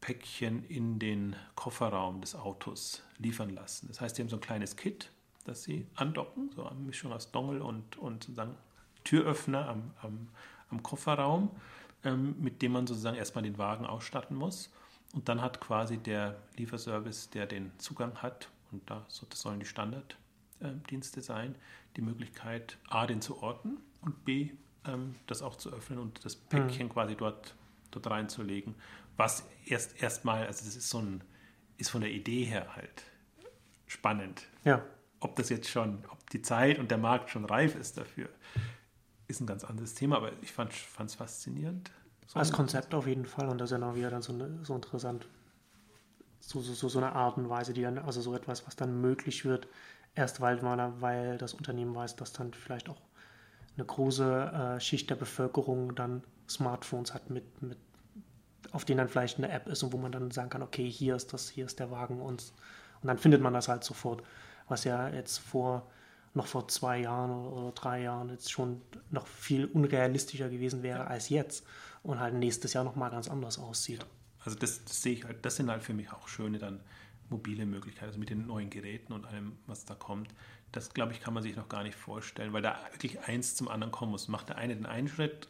Päckchen 0.00 0.64
in 0.64 0.98
den 0.98 1.36
Kofferraum 1.54 2.20
des 2.20 2.34
Autos 2.34 3.02
liefern 3.18 3.50
lassen. 3.50 3.88
Das 3.88 4.00
heißt, 4.00 4.18
die 4.18 4.22
haben 4.22 4.28
so 4.28 4.36
ein 4.36 4.42
kleines 4.42 4.76
Kit, 4.76 5.10
dass 5.44 5.62
sie 5.62 5.86
andocken, 5.94 6.50
so 6.54 6.64
eine 6.66 6.80
Mischung 6.80 7.12
aus 7.12 7.30
Dongle 7.30 7.62
und, 7.62 7.96
und 7.96 8.24
sozusagen 8.24 8.56
Türöffner 9.04 9.68
am, 9.68 9.92
am, 10.02 10.28
am 10.70 10.82
Kofferraum, 10.82 11.50
ähm, 12.02 12.34
mit 12.40 12.62
dem 12.62 12.72
man 12.72 12.86
sozusagen 12.86 13.16
erstmal 13.16 13.44
den 13.44 13.58
Wagen 13.58 13.86
ausstatten 13.86 14.36
muss. 14.36 14.70
Und 15.12 15.28
dann 15.28 15.40
hat 15.40 15.60
quasi 15.60 15.98
der 15.98 16.36
Lieferservice, 16.56 17.30
der 17.30 17.46
den 17.46 17.72
Zugang 17.78 18.16
hat, 18.22 18.48
und 18.72 18.88
da, 18.90 19.06
das 19.06 19.40
sollen 19.40 19.60
die 19.60 19.66
Standarddienste 19.66 21.20
sein, 21.20 21.54
die 21.96 22.02
Möglichkeit, 22.02 22.78
A, 22.88 23.06
den 23.06 23.20
zu 23.20 23.40
orten 23.40 23.76
und 24.00 24.24
B, 24.24 24.50
ähm, 24.86 25.14
das 25.26 25.42
auch 25.42 25.56
zu 25.56 25.72
öffnen 25.72 25.98
und 25.98 26.24
das 26.24 26.34
Päckchen 26.34 26.88
mhm. 26.88 26.92
quasi 26.92 27.14
dort, 27.14 27.54
dort 27.90 28.06
reinzulegen. 28.08 28.74
Was 29.16 29.46
erst 29.66 30.02
erstmal, 30.02 30.46
also 30.46 30.64
das 30.64 30.74
ist 30.74 30.90
so 30.90 30.98
ein, 30.98 31.22
ist 31.76 31.90
von 31.90 32.00
der 32.00 32.10
Idee 32.10 32.44
her 32.44 32.74
halt 32.74 33.04
spannend. 33.86 34.46
Ja. 34.64 34.84
Ob 35.24 35.36
das 35.36 35.48
jetzt 35.48 35.70
schon, 35.70 36.04
ob 36.10 36.28
die 36.30 36.42
Zeit 36.42 36.78
und 36.78 36.90
der 36.90 36.98
Markt 36.98 37.30
schon 37.30 37.46
reif 37.46 37.76
ist 37.76 37.96
dafür, 37.96 38.28
ist 39.26 39.40
ein 39.40 39.46
ganz 39.46 39.64
anderes 39.64 39.94
Thema, 39.94 40.16
aber 40.16 40.32
ich 40.42 40.52
fand 40.52 40.70
es 40.70 41.14
faszinierend. 41.14 41.90
So 42.26 42.38
Als 42.38 42.52
Konzept 42.52 42.94
auf 42.94 43.06
jeden 43.06 43.24
Fall 43.24 43.48
und 43.48 43.56
das 43.58 43.70
ist 43.70 43.72
ja 43.72 43.78
noch 43.78 43.96
wieder 43.96 44.10
dann 44.10 44.20
so, 44.20 44.34
eine, 44.34 44.62
so 44.64 44.74
interessant. 44.74 45.26
So, 46.40 46.60
so, 46.60 46.90
so, 46.90 46.98
eine 46.98 47.12
Art 47.12 47.38
und 47.38 47.48
Weise, 47.48 47.72
die 47.72 47.80
dann, 47.80 47.98
also 47.98 48.20
so 48.20 48.34
etwas, 48.34 48.66
was 48.66 48.76
dann 48.76 49.00
möglich 49.00 49.46
wird, 49.46 49.66
erst 50.14 50.42
weil, 50.42 50.60
man, 50.60 51.00
weil 51.00 51.38
das 51.38 51.54
Unternehmen 51.54 51.94
weiß, 51.94 52.16
dass 52.16 52.34
dann 52.34 52.52
vielleicht 52.52 52.90
auch 52.90 53.00
eine 53.78 53.86
große 53.86 54.76
äh, 54.76 54.80
Schicht 54.80 55.08
der 55.08 55.14
Bevölkerung 55.14 55.94
dann 55.94 56.22
Smartphones 56.50 57.14
hat, 57.14 57.30
mit, 57.30 57.62
mit, 57.62 57.78
auf 58.72 58.84
denen 58.84 58.98
dann 58.98 59.08
vielleicht 59.08 59.38
eine 59.38 59.50
App 59.50 59.68
ist 59.68 59.82
und 59.82 59.94
wo 59.94 59.96
man 59.96 60.12
dann 60.12 60.30
sagen 60.32 60.50
kann, 60.50 60.62
okay, 60.62 60.90
hier 60.90 61.16
ist 61.16 61.32
das, 61.32 61.48
hier 61.48 61.64
ist 61.64 61.80
der 61.80 61.90
Wagen 61.90 62.20
und, 62.20 62.52
und 63.00 63.08
dann 63.08 63.16
findet 63.16 63.40
man 63.40 63.54
das 63.54 63.68
halt 63.68 63.84
sofort 63.84 64.22
was 64.68 64.84
ja 64.84 65.08
jetzt 65.08 65.38
vor 65.38 65.86
noch 66.34 66.46
vor 66.46 66.66
zwei 66.68 66.98
Jahren 66.98 67.30
oder 67.30 67.72
drei 67.72 68.02
Jahren 68.02 68.28
jetzt 68.28 68.50
schon 68.50 68.82
noch 69.10 69.26
viel 69.26 69.66
unrealistischer 69.66 70.48
gewesen 70.48 70.82
wäre 70.82 71.00
ja. 71.00 71.06
als 71.06 71.28
jetzt 71.28 71.64
und 72.02 72.18
halt 72.18 72.34
nächstes 72.34 72.72
Jahr 72.72 72.84
noch 72.84 72.96
mal 72.96 73.08
ganz 73.08 73.28
anders 73.28 73.58
aussieht. 73.58 74.04
Also 74.44 74.58
das, 74.58 74.84
das, 74.84 75.02
sehe 75.02 75.12
ich 75.14 75.24
halt, 75.24 75.44
das 75.44 75.56
sind 75.56 75.70
halt 75.70 75.82
für 75.82 75.94
mich 75.94 76.12
auch 76.12 76.28
schöne 76.28 76.58
dann 76.58 76.80
mobile 77.30 77.64
Möglichkeit, 77.66 78.08
also 78.08 78.18
mit 78.18 78.30
den 78.30 78.46
neuen 78.46 78.68
Geräten 78.68 79.12
und 79.12 79.24
allem, 79.26 79.56
was 79.66 79.84
da 79.84 79.94
kommt. 79.94 80.34
Das, 80.72 80.92
glaube 80.92 81.12
ich, 81.12 81.20
kann 81.20 81.32
man 81.32 81.42
sich 81.42 81.56
noch 81.56 81.68
gar 81.68 81.84
nicht 81.84 81.94
vorstellen, 81.94 82.52
weil 82.52 82.62
da 82.62 82.78
wirklich 82.92 83.20
eins 83.20 83.54
zum 83.54 83.68
anderen 83.68 83.92
kommen 83.92 84.10
muss. 84.10 84.28
Macht 84.28 84.48
der 84.48 84.58
eine 84.58 84.74
den 84.74 84.86
einen 84.86 85.08
Schritt, 85.08 85.48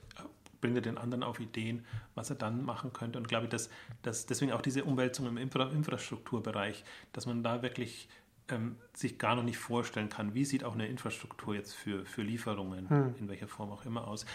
bringt 0.61 0.77
er 0.77 0.83
den 0.83 0.99
anderen 0.99 1.23
auf 1.23 1.41
Ideen, 1.41 1.85
was 2.15 2.31
er 2.31 2.37
dann 2.37 2.63
machen 2.63 2.93
könnte. 2.93 3.19
Und 3.19 3.27
glaube 3.27 3.45
ich, 3.45 3.51
dass, 3.51 3.71
dass 4.03 4.27
deswegen 4.27 4.53
auch 4.53 4.63
diese 4.63 4.85
Umwälzung 4.85 5.27
im 5.27 5.37
Infra 5.37 5.69
Infrastrukturbereich, 5.71 6.85
dass 7.13 7.27
man 7.27 7.43
da 7.43 7.63
wirklich 7.63 8.09
ähm, 8.49 8.77
sich 8.93 9.19
gar 9.19 9.37
noch 9.37 9.43
nicht 9.43 9.59
vorstellen 9.59 10.09
kann, 10.09 10.35
wie 10.35 10.45
sieht 10.45 10.65
auch 10.65 10.75
eine 10.75 10.87
Infrastruktur 10.87 11.55
jetzt 11.55 11.75
für, 11.75 12.05
für 12.05 12.23
Lieferungen, 12.23 12.89
hm. 12.89 13.15
in 13.19 13.29
welcher 13.29 13.49
Form 13.49 13.71
auch 13.71 13.85
immer 13.85 14.07
aus. 14.07 14.27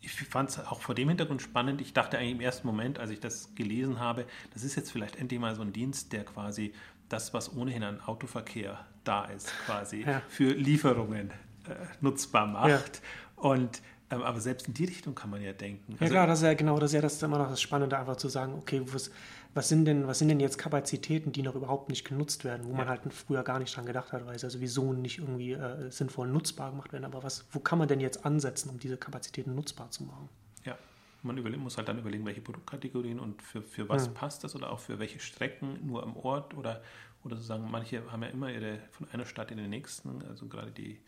Ich 0.00 0.12
fand 0.12 0.48
es 0.48 0.58
auch 0.58 0.80
vor 0.80 0.94
dem 0.94 1.08
Hintergrund 1.08 1.42
spannend. 1.42 1.80
Ich 1.80 1.92
dachte 1.92 2.16
eigentlich 2.16 2.32
im 2.32 2.40
ersten 2.40 2.66
Moment, 2.66 2.98
als 2.98 3.10
ich 3.10 3.20
das 3.20 3.54
gelesen 3.54 4.00
habe, 4.00 4.24
das 4.54 4.64
ist 4.64 4.74
jetzt 4.74 4.90
vielleicht 4.92 5.16
endlich 5.16 5.38
mal 5.38 5.54
so 5.54 5.62
ein 5.62 5.72
Dienst, 5.72 6.12
der 6.12 6.24
quasi 6.24 6.72
das, 7.10 7.34
was 7.34 7.54
ohnehin 7.54 7.82
an 7.82 8.00
Autoverkehr 8.00 8.86
da 9.04 9.24
ist, 9.24 9.52
quasi 9.66 10.02
ja. 10.02 10.22
für 10.28 10.52
Lieferungen 10.52 11.30
äh, 11.68 11.74
nutzbar 12.00 12.46
macht. 12.46 13.02
Ja. 13.02 13.42
Und 13.42 13.82
ähm, 14.10 14.22
aber 14.22 14.40
selbst 14.40 14.66
in 14.66 14.74
die 14.74 14.84
Richtung 14.84 15.14
kann 15.14 15.30
man 15.30 15.40
ja 15.40 15.52
denken. 15.52 15.92
Ja 15.92 15.98
also, 16.00 16.12
klar, 16.12 16.26
das 16.26 16.40
ist 16.40 16.44
ja 16.44 16.54
genau, 16.54 16.78
das 16.78 16.90
ist 16.90 16.94
ja 16.94 17.00
das 17.00 17.22
immer 17.22 17.38
noch 17.38 17.48
das 17.48 17.60
Spannende, 17.60 17.96
einfach 17.96 18.16
zu 18.16 18.28
sagen, 18.28 18.54
okay, 18.54 18.82
was, 18.86 19.10
was 19.54 19.68
sind 19.68 19.84
denn, 19.84 20.06
was 20.06 20.18
sind 20.18 20.28
denn 20.28 20.40
jetzt 20.40 20.58
Kapazitäten, 20.58 21.32
die 21.32 21.42
noch 21.42 21.54
überhaupt 21.54 21.88
nicht 21.88 22.04
genutzt 22.04 22.44
werden, 22.44 22.66
wo 22.66 22.70
ja. 22.70 22.76
man 22.78 22.88
halt 22.88 23.00
früher 23.12 23.42
gar 23.42 23.58
nicht 23.58 23.74
dran 23.74 23.86
gedacht 23.86 24.12
hat, 24.12 24.26
weil 24.26 24.38
sie 24.38 24.46
ja 24.46 24.50
sowieso 24.50 24.92
nicht 24.92 25.18
irgendwie 25.18 25.52
äh, 25.52 25.90
sinnvoll 25.90 26.28
nutzbar 26.28 26.70
gemacht 26.70 26.92
werden. 26.92 27.04
Aber 27.04 27.22
was, 27.22 27.46
wo 27.50 27.58
kann 27.58 27.78
man 27.78 27.88
denn 27.88 28.00
jetzt 28.00 28.24
ansetzen, 28.24 28.70
um 28.70 28.78
diese 28.78 28.96
Kapazitäten 28.96 29.54
nutzbar 29.54 29.90
zu 29.90 30.04
machen? 30.04 30.28
Ja, 30.64 30.78
man 31.22 31.36
überlegen, 31.36 31.62
muss 31.62 31.76
halt 31.76 31.88
dann 31.88 31.98
überlegen, 31.98 32.24
welche 32.26 32.40
Produktkategorien 32.40 33.18
und 33.18 33.42
für, 33.42 33.62
für 33.62 33.88
was 33.88 34.08
mhm. 34.08 34.14
passt 34.14 34.44
das 34.44 34.54
oder 34.54 34.70
auch 34.70 34.78
für 34.78 34.98
welche 34.98 35.18
Strecken 35.18 35.84
nur 35.84 36.02
am 36.04 36.16
Ort 36.16 36.54
oder, 36.54 36.82
oder 37.24 37.36
sozusagen, 37.36 37.68
manche 37.70 38.10
haben 38.10 38.22
ja 38.22 38.28
immer 38.28 38.52
ihre 38.52 38.78
von 38.92 39.08
einer 39.10 39.26
Stadt 39.26 39.50
in 39.50 39.58
den 39.58 39.70
nächsten, 39.70 40.22
also 40.28 40.46
gerade 40.46 40.70
die 40.70 41.00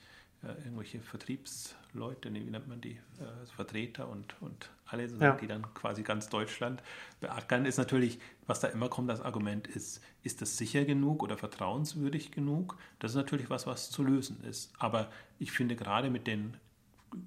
irgendwelche 0.42 1.00
Vertriebsleute, 1.00 2.32
wie 2.34 2.40
nennt 2.40 2.68
man 2.68 2.80
die, 2.80 2.98
äh, 3.20 3.46
Vertreter 3.54 4.08
und, 4.08 4.34
und 4.40 4.70
alle, 4.86 5.06
ja. 5.06 5.32
die 5.36 5.46
dann 5.46 5.62
quasi 5.74 6.02
ganz 6.02 6.28
Deutschland 6.28 6.82
beackern, 7.20 7.64
ist 7.64 7.78
natürlich, 7.78 8.18
was 8.46 8.60
da 8.60 8.68
immer 8.68 8.88
kommt, 8.88 9.08
das 9.08 9.20
Argument 9.20 9.66
ist, 9.68 10.02
ist 10.22 10.42
das 10.42 10.56
sicher 10.56 10.84
genug 10.84 11.22
oder 11.22 11.38
vertrauenswürdig 11.38 12.32
genug? 12.32 12.76
Das 12.98 13.12
ist 13.12 13.16
natürlich 13.16 13.50
was, 13.50 13.66
was 13.66 13.90
zu 13.90 14.02
lösen 14.02 14.42
ist. 14.44 14.72
Aber 14.78 15.10
ich 15.38 15.52
finde 15.52 15.76
gerade 15.76 16.10
mit 16.10 16.26
den 16.26 16.56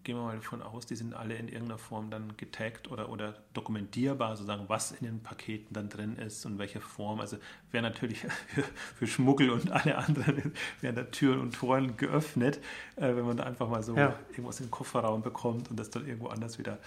gehen 0.04 0.18
wir 0.18 0.24
mal 0.24 0.36
davon 0.36 0.62
aus, 0.62 0.86
die 0.86 0.96
sind 0.96 1.14
alle 1.14 1.36
in 1.36 1.48
irgendeiner 1.48 1.78
Form 1.78 2.10
dann 2.10 2.36
getaggt 2.38 2.90
oder, 2.90 3.10
oder 3.10 3.44
dokumentierbar, 3.54 4.36
sozusagen, 4.36 4.68
was 4.68 4.92
in 4.92 5.06
den 5.06 5.22
Paketen 5.22 5.74
dann 5.74 5.90
drin 5.90 6.18
ist 6.18 6.46
und 6.46 6.58
welche 6.58 6.82
Form. 6.82 7.20
Also 7.20 7.38
wäre 7.72 7.84
natürlich 7.84 8.20
für, 8.48 8.64
für, 8.96 9.08
Schmuggel 9.08 9.50
und 9.50 9.72
alle 9.72 9.98
anderen 9.98 10.54
wären 10.82 10.96
da 10.96 11.04
Türen 11.04 11.40
und 11.40 11.56
Toren 11.56 11.98
geöffnet, 11.98 12.60
äh, 12.96 13.16
wenn 13.16 13.26
man 13.26 13.38
da 13.38 13.44
einfach 13.44 13.70
mal 13.70 13.84
so 13.84 13.96
ja. 13.96 14.18
irgendwas 14.30 14.60
in 14.60 14.68
den 14.68 14.72
Kofferraum 14.72 15.22
bekommt 15.22 15.70
und 15.70 15.80
das 15.80 15.90
dann 15.90 16.06
irgendwo 16.06 16.28
anders 16.28 16.58
wieder, 16.58 16.80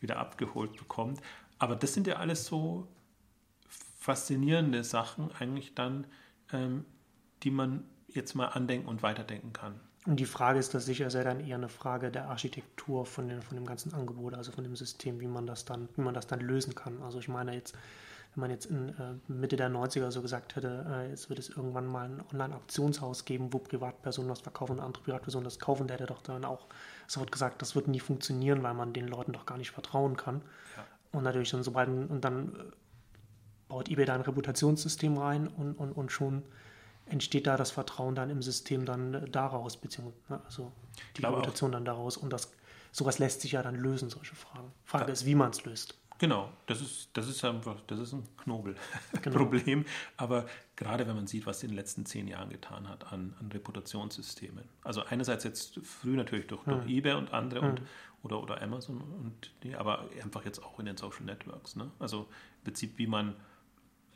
wieder 0.00 0.18
abgeholt 0.18 0.76
bekommt. 0.76 1.20
Aber 1.58 1.76
das 1.76 1.94
sind 1.94 2.06
ja 2.06 2.16
alles 2.16 2.46
so 2.46 2.88
faszinierende 3.98 4.84
Sachen 4.84 5.30
eigentlich 5.38 5.74
dann, 5.74 6.06
ähm, 6.52 6.84
die 7.42 7.50
man 7.50 7.84
jetzt 8.08 8.34
mal 8.34 8.46
andenken 8.46 8.88
und 8.88 9.02
weiterdenken 9.02 9.52
kann. 9.52 9.80
Und 10.06 10.20
die 10.20 10.26
Frage 10.26 10.60
ist 10.60 10.72
das 10.72 10.86
sicher 10.86 11.10
sehr 11.10 11.24
dann 11.24 11.40
eher 11.40 11.56
eine 11.56 11.68
Frage 11.68 12.12
der 12.12 12.28
Architektur 12.28 13.04
von, 13.04 13.28
den, 13.28 13.42
von 13.42 13.56
dem 13.56 13.66
ganzen 13.66 13.92
Angebot, 13.92 14.34
also 14.34 14.52
von 14.52 14.62
dem 14.62 14.76
System, 14.76 15.20
wie 15.20 15.26
man 15.26 15.46
das 15.46 15.64
dann, 15.64 15.88
wie 15.96 16.02
man 16.02 16.14
das 16.14 16.28
dann 16.28 16.40
lösen 16.40 16.76
kann. 16.76 17.02
Also 17.02 17.18
ich 17.18 17.26
meine 17.26 17.54
jetzt, 17.54 17.74
wenn 18.34 18.42
man 18.42 18.50
jetzt 18.50 18.66
in 18.66 18.90
äh, 18.90 19.14
Mitte 19.26 19.56
der 19.56 19.68
90er 19.68 20.12
so 20.12 20.22
gesagt 20.22 20.54
hätte, 20.54 20.86
äh, 20.88 21.10
jetzt 21.10 21.28
wird 21.28 21.40
es 21.40 21.48
irgendwann 21.48 21.86
mal 21.86 22.08
ein 22.08 22.22
Online-Auktionshaus 22.32 23.24
geben, 23.24 23.52
wo 23.52 23.58
Privatpersonen 23.58 24.30
was 24.30 24.40
verkaufen 24.40 24.72
und 24.72 24.80
andere 24.80 25.02
Privatpersonen 25.02 25.44
das 25.44 25.58
kaufen, 25.58 25.88
der 25.88 25.96
hätte 25.96 26.06
doch 26.06 26.22
dann 26.22 26.44
auch 26.44 26.66
sofort 27.08 27.32
gesagt, 27.32 27.60
das 27.60 27.74
wird 27.74 27.88
nie 27.88 28.00
funktionieren, 28.00 28.62
weil 28.62 28.74
man 28.74 28.92
den 28.92 29.08
Leuten 29.08 29.32
doch 29.32 29.44
gar 29.44 29.58
nicht 29.58 29.72
vertrauen 29.72 30.16
kann. 30.16 30.42
Ja. 30.76 30.84
Und 31.12 31.24
natürlich 31.24 31.50
dann 31.50 31.64
sobald, 31.64 31.88
und 31.88 32.20
dann 32.20 32.54
äh, 32.54 32.62
baut 33.68 33.88
eBay 33.88 34.04
da 34.04 34.14
ein 34.14 34.20
Reputationssystem 34.20 35.18
rein 35.18 35.48
und, 35.48 35.74
und, 35.74 35.90
und 35.90 36.12
schon 36.12 36.44
entsteht 37.06 37.46
da 37.46 37.56
das 37.56 37.70
Vertrauen 37.70 38.14
dann 38.14 38.30
im 38.30 38.42
System 38.42 38.84
dann 38.84 39.14
äh, 39.14 39.28
daraus, 39.28 39.76
beziehungsweise 39.76 40.16
ne, 40.28 40.40
also 40.44 40.72
die 41.16 41.24
Reputation 41.24 41.72
dann 41.72 41.84
daraus. 41.84 42.16
Und 42.16 42.32
das, 42.32 42.52
sowas 42.92 43.18
lässt 43.18 43.40
sich 43.40 43.52
ja 43.52 43.62
dann 43.62 43.76
lösen, 43.76 44.10
solche 44.10 44.34
Fragen. 44.34 44.72
Frage 44.84 45.06
ja. 45.06 45.12
ist, 45.12 45.26
wie 45.26 45.34
man 45.34 45.50
es 45.50 45.64
löst. 45.64 45.94
Genau, 46.18 46.50
das 46.64 46.80
ist, 46.80 47.10
das 47.12 47.28
ist 47.28 47.44
einfach, 47.44 47.78
das 47.86 47.98
ist 47.98 48.12
ein 48.12 48.26
Knobelproblem. 48.38 49.64
Genau. 49.64 49.84
Aber 50.16 50.46
gerade 50.74 51.06
wenn 51.06 51.14
man 51.14 51.26
sieht, 51.26 51.44
was 51.44 51.62
in 51.62 51.68
den 51.68 51.76
letzten 51.76 52.06
zehn 52.06 52.26
Jahren 52.26 52.48
getan 52.48 52.88
hat 52.88 53.12
an, 53.12 53.34
an 53.38 53.52
Reputationssystemen. 53.52 54.64
Also 54.82 55.02
einerseits 55.04 55.44
jetzt 55.44 55.78
früh 55.84 56.16
natürlich 56.16 56.46
durch, 56.46 56.64
durch 56.64 56.84
hm. 56.84 56.88
eBay 56.88 57.14
und 57.14 57.34
andere 57.34 57.60
hm. 57.60 57.68
und, 57.68 57.82
oder, 58.22 58.42
oder 58.42 58.62
Amazon 58.62 59.02
und 59.02 59.52
die, 59.62 59.76
aber 59.76 60.06
einfach 60.22 60.44
jetzt 60.46 60.62
auch 60.62 60.78
in 60.80 60.86
den 60.86 60.96
Social 60.96 61.24
Networks. 61.24 61.76
Ne? 61.76 61.90
Also 61.98 62.22
im 62.22 62.64
Prinzip, 62.64 62.96
wie 62.96 63.06
man 63.06 63.36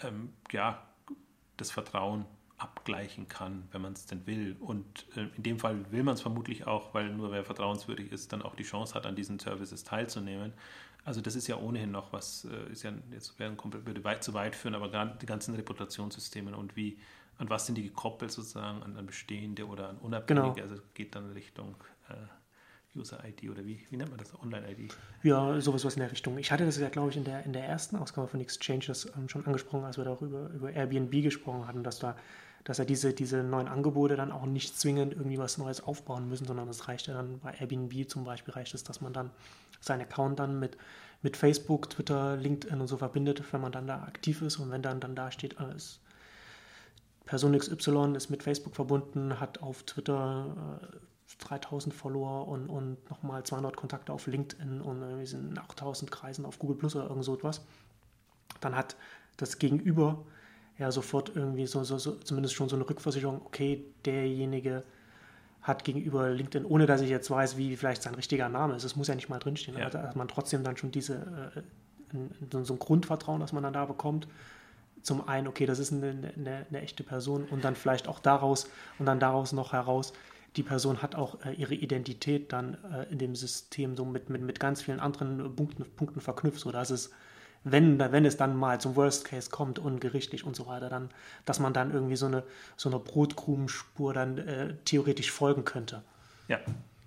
ähm, 0.01 0.33
ja, 0.51 0.83
das 1.59 1.71
Vertrauen 1.71 2.25
abgleichen 2.61 3.27
kann, 3.27 3.67
wenn 3.73 3.81
man 3.81 3.95
es 3.95 4.07
denn 4.07 4.27
will. 4.27 4.57
Und 4.61 5.07
äh, 5.17 5.27
in 5.37 5.43
dem 5.43 5.59
Fall 5.59 5.91
will 5.91 6.03
man 6.03 6.15
es 6.15 6.21
vermutlich 6.21 6.67
auch, 6.67 6.93
weil 6.95 7.11
nur 7.11 7.33
wer 7.33 7.45
vertrauenswürdig 7.45 8.13
ist, 8.13 8.33
dann 8.33 8.43
auch 8.43 8.55
die 8.55 8.65
Chance 8.65 8.95
hat, 8.95 9.07
an 9.07 9.17
diesen 9.17 9.39
Services 9.39 9.83
teilzunehmen. 9.83 10.53
Also 11.05 11.23
das 11.23 11.35
ist 11.35 11.47
ja 11.47 11.57
ohnehin 11.57 11.91
noch 11.91 12.13
was, 12.13 12.45
äh, 12.45 12.71
ist 12.71 12.83
ja 12.83 12.93
jetzt 13.13 13.39
wäre 13.39 13.57
würde 13.85 14.05
weit 14.05 14.23
zu 14.23 14.35
weit 14.35 14.55
führen, 14.55 14.75
aber 14.75 15.17
die 15.21 15.27
ganzen 15.27 15.55
Reputationssysteme 15.55 16.55
und 16.55 16.77
wie, 16.77 16.99
an 17.39 17.49
was 17.49 17.65
sind 17.65 17.77
die 17.77 17.85
gekoppelt 17.85 18.31
sozusagen, 18.31 18.83
an, 18.83 18.97
an 18.97 19.07
bestehende 19.07 19.67
oder 19.67 19.89
an 19.89 19.97
unabhängige, 19.97 20.53
genau. 20.55 20.63
also 20.63 20.83
geht 20.93 21.15
dann 21.15 21.31
Richtung 21.33 21.77
äh, 22.11 22.15
User-ID 22.99 23.49
oder 23.51 23.65
wie, 23.65 23.87
wie 23.89 23.97
nennt 23.97 24.11
man 24.11 24.19
das? 24.19 24.39
Online-ID? 24.39 24.95
Ja, 25.23 25.61
sowas 25.61 25.85
was 25.85 25.95
in 25.95 26.01
der 26.01 26.11
Richtung. 26.11 26.37
Ich 26.39 26.51
hatte 26.51 26.67
das 26.67 26.77
ja, 26.77 26.89
glaube 26.89 27.11
ich, 27.11 27.17
in 27.17 27.25
der, 27.25 27.45
in 27.45 27.53
der 27.53 27.65
ersten 27.65 27.97
Ausgabe 27.97 28.27
von 28.27 28.41
Exchanges 28.41 29.11
ähm, 29.17 29.29
schon 29.29 29.47
angesprochen, 29.47 29.85
als 29.85 29.97
wir 29.97 30.05
da 30.05 30.11
auch 30.11 30.23
über, 30.23 30.51
über 30.51 30.73
Airbnb 30.73 31.23
gesprochen 31.23 31.67
hatten, 31.67 31.85
dass 31.85 32.01
da 32.01 32.17
dass 32.65 32.79
er 32.79 32.85
diese, 32.85 33.13
diese 33.13 33.43
neuen 33.43 33.69
Angebote 33.69 34.17
dann 34.17 34.33
auch 34.33 34.47
nicht 34.47 34.79
zwingend 34.79 35.15
irgendwie 35.15 35.39
was 35.39 35.59
Neues 35.59 35.83
aufbauen 35.83 36.29
müssen, 36.29 36.47
sondern 36.47 36.69
es 36.69 36.89
reicht 36.89 37.07
ja 37.07 37.15
dann 37.15 37.39
bei 37.41 37.53
Airbnb 37.53 38.09
zum 38.09 38.25
Beispiel, 38.25 38.55
reicht 38.55 38.75
es, 38.75 38.85
dass 38.85 39.01
man 39.01 39.13
dann 39.13 39.31
seinen 39.81 40.03
Account 40.03 40.39
dann 40.39 40.59
mit, 40.59 40.77
mit 41.23 41.37
Facebook, 41.37 41.91
Twitter, 41.91 42.37
LinkedIn 42.37 42.81
und 42.81 42.87
so 42.87 42.97
verbindet, 42.97 43.43
wenn 43.53 43.61
man 43.61 43.73
dann 43.73 43.87
da 43.87 44.03
aktiv 44.03 44.43
ist. 44.43 44.59
Und 44.59 44.71
wenn 44.71 44.83
dann, 44.83 45.01
dann 45.01 45.15
da 45.15 45.31
steht, 45.31 45.59
alles. 45.59 46.01
Person 47.25 47.57
XY 47.57 48.15
ist 48.17 48.29
mit 48.29 48.43
Facebook 48.43 48.75
verbunden, 48.75 49.41
hat 49.41 49.63
auf 49.63 49.85
Twitter 49.85 50.81
äh, 50.83 50.97
3000 51.39 51.95
Follower 51.95 52.49
und, 52.49 52.69
und 52.69 53.09
nochmal 53.09 53.45
200 53.45 53.77
Kontakte 53.77 54.13
auf 54.13 54.27
LinkedIn 54.27 54.81
und 54.81 55.19
wir 55.19 55.27
sind 55.27 55.57
8000 55.59 56.11
Kreisen 56.11 56.45
auf 56.45 56.59
Google 56.59 56.77
Plus 56.77 56.97
oder 56.97 57.09
irgend 57.09 57.25
so 57.25 57.35
etwas, 57.35 57.63
dann 58.61 58.75
hat 58.75 58.97
das 59.37 59.59
Gegenüber 59.59 60.25
ja 60.81 60.91
sofort 60.91 61.31
irgendwie 61.37 61.67
so, 61.67 61.85
so, 61.85 61.99
so, 61.99 62.13
zumindest 62.13 62.55
schon 62.55 62.69
so 62.69 62.75
eine 62.75 62.89
Rückversicherung, 62.89 63.43
okay, 63.45 63.85
derjenige 64.05 64.83
hat 65.61 65.85
gegenüber 65.85 66.31
LinkedIn, 66.31 66.65
ohne 66.65 66.87
dass 66.87 67.03
ich 67.03 67.11
jetzt 67.11 67.31
weiß, 67.31 67.59
wie 67.59 67.77
vielleicht 67.77 68.03
sein 68.03 68.15
richtiger 68.15 68.49
Name 68.49 68.75
ist, 68.75 68.85
es 68.85 68.97
muss 68.97 69.09
ja 69.09 69.15
nicht 69.15 69.29
mal 69.29 69.39
drinstehen, 69.39 69.77
ja. 69.77 69.87
aber 69.87 69.99
dass 69.99 70.17
man 70.17 70.27
trotzdem 70.27 70.65
dann 70.65 70.79
schon 70.79 70.91
diese, 70.91 71.53
äh, 71.55 72.59
so 72.65 72.73
ein 72.73 72.79
Grundvertrauen, 72.79 73.41
das 73.41 73.53
man 73.53 73.63
dann 73.63 73.75
da 73.75 73.85
bekommt, 73.85 74.27
zum 75.03 75.29
einen, 75.29 75.49
okay, 75.49 75.67
das 75.67 75.79
ist 75.79 75.93
eine, 75.93 76.11
eine, 76.11 76.67
eine, 76.69 76.81
echte 76.81 77.03
Person 77.03 77.45
und 77.45 77.63
dann 77.63 77.77
vielleicht 77.77 78.09
auch 78.09 78.19
daraus 78.19 78.69
und 78.99 79.07
dann 79.07 79.21
daraus 79.21 79.53
noch 79.53 79.73
heraus, 79.73 80.15
die 80.57 80.63
Person 80.63 81.03
hat 81.03 81.15
auch 81.15 81.45
äh, 81.45 81.53
ihre 81.53 81.75
Identität 81.75 82.53
dann 82.53 82.79
äh, 82.91 83.13
in 83.13 83.19
dem 83.19 83.37
System 83.37 83.97
so 83.97 84.07
mit, 84.07 84.31
mit, 84.31 84.41
mit 84.41 84.59
ganz 84.59 84.81
vielen 84.81 84.99
anderen 84.99 85.55
Punkten, 85.55 85.85
Punkten 85.97 86.21
verknüpft, 86.21 86.61
sodass 86.61 86.89
es 86.91 87.11
wenn, 87.65 87.99
wenn 87.99 88.25
es 88.25 88.37
dann 88.37 88.57
mal 88.57 88.81
zum 88.81 88.97
Worst 88.97 89.25
Case 89.25 89.51
kommt, 89.51 89.79
ungerichtlich 89.79 90.45
und 90.45 90.57
so 90.57 90.67
weiter, 90.67 90.89
dann, 90.89 91.11
dass 91.45 91.59
man 91.59 91.73
dann 91.73 91.93
irgendwie 91.93 92.17
so 92.17 92.27
eine, 92.27 92.45
so 92.77 92.89
eine 92.89 92.99
Brotkrumenspur 92.99 94.15
dann 94.15 94.39
äh, 94.39 94.77
theoretisch 94.85 95.31
folgen 95.31 95.65
könnte. 95.65 96.03
Ja, 96.49 96.61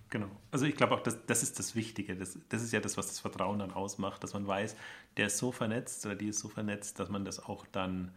genau. 0.09 0.29
Also 0.51 0.65
ich 0.65 0.75
glaube 0.75 0.95
auch, 0.95 1.01
das, 1.01 1.25
das 1.25 1.41
ist 1.41 1.57
das 1.57 1.75
Wichtige. 1.75 2.15
Das, 2.15 2.37
das 2.49 2.61
ist 2.61 2.71
ja 2.71 2.79
das, 2.79 2.97
was 2.97 3.07
das 3.07 3.19
Vertrauen 3.19 3.59
dann 3.59 3.71
ausmacht, 3.71 4.23
dass 4.23 4.33
man 4.33 4.45
weiß, 4.45 4.75
der 5.17 5.27
ist 5.27 5.37
so 5.37 5.51
vernetzt 5.51 6.05
oder 6.05 6.15
die 6.15 6.27
ist 6.27 6.39
so 6.39 6.49
vernetzt, 6.49 6.99
dass 6.99 7.09
man 7.09 7.25
das 7.25 7.39
auch 7.43 7.65
dann, 7.71 8.11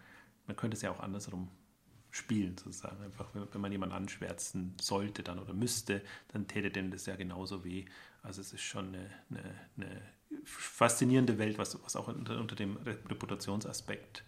man 0.47 0.57
könnte 0.57 0.76
es 0.76 0.82
ja 0.82 0.91
auch 0.91 1.01
andersrum 1.01 1.49
spielen, 2.11 2.57
sozusagen. 2.59 3.03
Einfach, 3.03 3.28
wenn, 3.32 3.47
wenn 3.53 3.61
man 3.61 3.72
jemanden 3.72 3.95
anschwärzen 3.95 4.74
sollte 4.80 5.22
dann 5.22 5.39
oder 5.39 5.55
müsste, 5.55 6.03
dann 6.28 6.47
täte 6.47 6.70
dem 6.70 6.91
das 6.91 7.07
ja 7.07 7.16
genauso 7.16 7.64
weh. 7.64 7.87
Also 8.22 8.41
es 8.41 8.53
ist 8.53 8.62
schon 8.62 8.89
eine, 8.89 9.11
eine, 9.30 9.55
eine 9.76 10.03
faszinierende 10.45 11.39
Welt, 11.39 11.59
was, 11.59 11.83
was 11.83 11.97
auch 11.97 12.09
unter, 12.09 12.39
unter 12.39 12.57
dem 12.57 12.77
Reputationsaspekt 12.77 14.24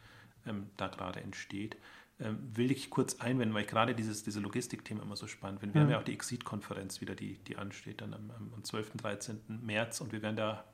ähm, 0.46 0.70
da 0.76 0.88
gerade 0.88 1.20
entsteht. 1.20 1.76
Ähm, 2.20 2.38
will 2.54 2.72
ich 2.72 2.90
kurz 2.90 3.20
einwenden, 3.20 3.54
weil 3.54 3.62
ich 3.62 3.68
gerade 3.68 3.94
dieses 3.94 4.24
diese 4.24 4.40
Logistikthema 4.40 5.02
immer 5.02 5.16
so 5.16 5.26
spannend 5.26 5.60
finde. 5.60 5.74
Wir 5.74 5.80
mhm. 5.80 5.84
haben 5.84 5.92
ja 5.92 5.98
auch 6.00 6.04
die 6.04 6.14
Exit-Konferenz 6.14 7.00
wieder, 7.00 7.14
die, 7.14 7.38
die 7.44 7.56
ansteht 7.56 8.00
dann 8.00 8.14
am, 8.14 8.30
am 8.54 8.64
12. 8.64 8.96
13. 8.96 9.40
März 9.62 10.00
und 10.00 10.12
wir 10.12 10.22
werden 10.22 10.36
da 10.36 10.64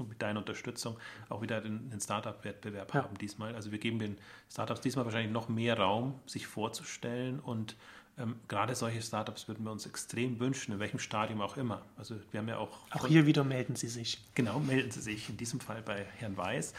und 0.00 0.08
mit 0.08 0.22
deiner 0.22 0.40
Unterstützung 0.40 0.98
auch 1.28 1.42
wieder 1.42 1.60
den, 1.60 1.90
den 1.90 2.00
Startup-Wettbewerb 2.00 2.94
Ja. 2.94 3.04
haben 3.04 3.18
diesmal. 3.18 3.54
Also 3.54 3.70
wir 3.70 3.78
geben 3.78 3.98
den 3.98 4.16
Startups 4.50 4.80
diesmal 4.80 5.04
wahrscheinlich 5.04 5.32
noch 5.32 5.48
mehr 5.48 5.78
Raum, 5.78 6.18
sich 6.26 6.46
vorzustellen 6.46 7.38
und 7.38 7.76
ähm, 8.20 8.36
gerade 8.48 8.74
solche 8.74 9.00
Startups 9.00 9.48
würden 9.48 9.64
wir 9.64 9.72
uns 9.72 9.86
extrem 9.86 10.38
wünschen, 10.40 10.72
in 10.72 10.78
welchem 10.78 10.98
Stadium 10.98 11.40
auch 11.40 11.56
immer. 11.56 11.82
Also 11.96 12.16
wir 12.30 12.40
haben 12.40 12.48
ja 12.48 12.58
auch 12.58 12.78
Auch 12.90 13.06
hier 13.06 13.26
wieder 13.26 13.44
melden 13.44 13.76
Sie 13.76 13.88
sich. 13.88 14.18
Genau, 14.34 14.60
melden 14.60 14.90
Sie 14.90 15.00
sich 15.00 15.28
in 15.28 15.36
diesem 15.36 15.60
Fall 15.60 15.82
bei 15.82 16.04
Herrn 16.18 16.36
Weiß. 16.36 16.74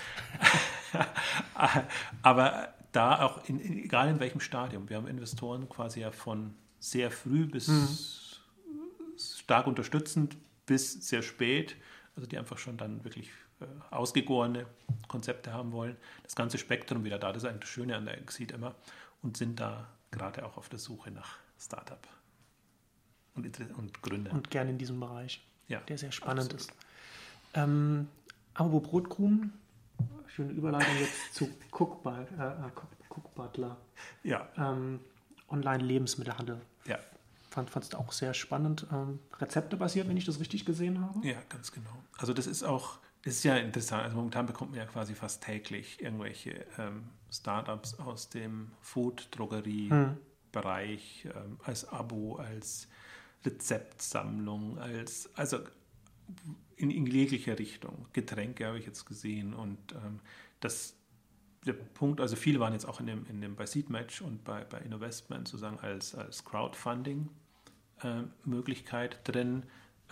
Aber 2.22 2.74
da 2.92 3.24
auch, 3.24 3.44
in, 3.48 3.60
in, 3.60 3.84
egal 3.84 4.10
in 4.10 4.20
welchem 4.20 4.40
Stadium, 4.40 4.90
wir 4.90 4.98
haben 4.98 5.08
Investoren 5.08 5.68
quasi 5.68 6.02
ja 6.02 6.12
von 6.12 6.54
sehr 6.80 7.10
früh 7.12 7.46
bis 7.46 8.40
stark 9.18 9.68
unterstützend 9.68 10.38
bis 10.66 11.08
sehr 11.08 11.22
spät, 11.22 11.76
also 12.16 12.28
die 12.28 12.38
einfach 12.38 12.58
schon 12.58 12.78
dann 12.78 13.04
wirklich 13.04 13.30
äh, 13.60 13.66
ausgegorene 13.90 14.66
Konzepte 15.08 15.54
haben 15.54 15.72
wollen. 15.72 15.98
Das 16.24 16.36
ganze 16.36 16.58
Spektrum 16.58 17.04
wieder 17.04 17.20
da, 17.20 17.32
das 17.32 17.44
ist 17.44 17.50
eigentlich 17.50 17.62
das 17.62 17.70
Schöne 17.70 17.96
an 17.96 18.06
der 18.06 18.18
Exit 18.18 18.52
immer 18.52 18.76
und 19.22 19.38
sind 19.38 19.60
da 19.60 19.88
gerade 20.12 20.46
auch 20.46 20.58
auf 20.58 20.70
der 20.70 20.80
Suche 20.80 21.12
nach 21.12 21.38
Startup 21.60 22.06
und, 23.36 23.60
und 23.78 24.02
Gründer. 24.02 24.32
Und 24.32 24.50
gerne 24.50 24.72
in 24.72 24.78
diesem 24.78 25.00
Bereich, 25.00 25.42
ja, 25.68 25.80
der 25.82 25.98
sehr 25.98 26.12
spannend 26.12 26.54
absolut. 26.54 26.62
ist. 26.62 26.72
Ähm, 27.54 28.08
apropos 28.54 28.90
Brotkrumen, 28.90 29.54
schöne 30.28 30.52
Überleitung 30.52 30.98
jetzt 31.00 31.34
zu 31.34 31.46
äh, 31.46 31.48
äh, 31.48 32.72
Cook, 33.10 33.36
Butler. 33.36 33.78
Ja, 34.24 34.50
Ähm, 34.58 35.00
Online-Lebensmittelhandel. 35.50 36.62
ja. 36.86 36.98
Fand 37.50 37.76
es 37.76 37.94
auch 37.96 38.14
sehr 38.14 38.34
spannend. 38.34 38.88
Ähm, 38.94 39.20
Rezepte 39.38 39.76
basiert, 39.76 40.08
wenn 40.08 40.16
ich 40.16 40.24
das 40.24 40.40
richtig 40.40 40.66
gesehen 40.66 41.02
habe. 41.02 41.28
Ja, 41.28 41.38
ganz 41.50 41.74
genau. 41.74 41.90
Also 42.18 42.34
das 42.34 42.48
ist 42.48 42.64
auch, 42.64 43.00
das 43.24 43.36
ist 43.36 43.44
ja 43.44 43.58
interessant. 43.58 44.04
Also 44.04 44.16
momentan 44.16 44.46
bekommt 44.46 44.72
man 44.72 44.80
ja 44.80 44.86
quasi 44.86 45.14
fast 45.14 45.44
täglich 45.44 46.02
irgendwelche 46.02 46.66
ähm, 46.78 47.10
Startups 47.32 48.00
aus 48.00 48.30
dem 48.30 48.72
Food-Drogerie-Bereich 48.82 51.26
ähm, 51.26 51.60
als 51.64 51.88
Abo, 51.88 52.38
als 52.38 52.88
Rezeptsammlung, 53.46 54.80
als 54.80 55.30
also 55.36 55.60
in, 56.78 56.90
in 56.90 57.06
jeglicher 57.06 57.60
Richtung. 57.60 58.08
Getränke 58.14 58.66
habe 58.66 58.80
ich 58.80 58.86
jetzt 58.86 59.06
gesehen 59.06 59.54
und 59.54 59.78
ähm, 59.94 60.22
das 60.60 60.96
der 61.66 61.74
Punkt, 61.74 62.22
also 62.22 62.36
viele 62.36 62.60
waren 62.60 62.74
jetzt 62.74 62.86
auch 62.86 63.00
in 63.00 63.06
dem, 63.06 63.28
in 63.28 63.40
dem 63.42 63.56
bei 63.56 63.68
Seedmatch 63.68 64.22
und 64.22 64.44
bei, 64.44 64.64
bei 64.64 64.80
Innovestment 64.80 65.48
sozusagen 65.48 65.78
als, 65.80 66.16
als 66.16 66.44
Crowdfunding-Möglichkeit 66.44 69.20
drin, 69.26 69.62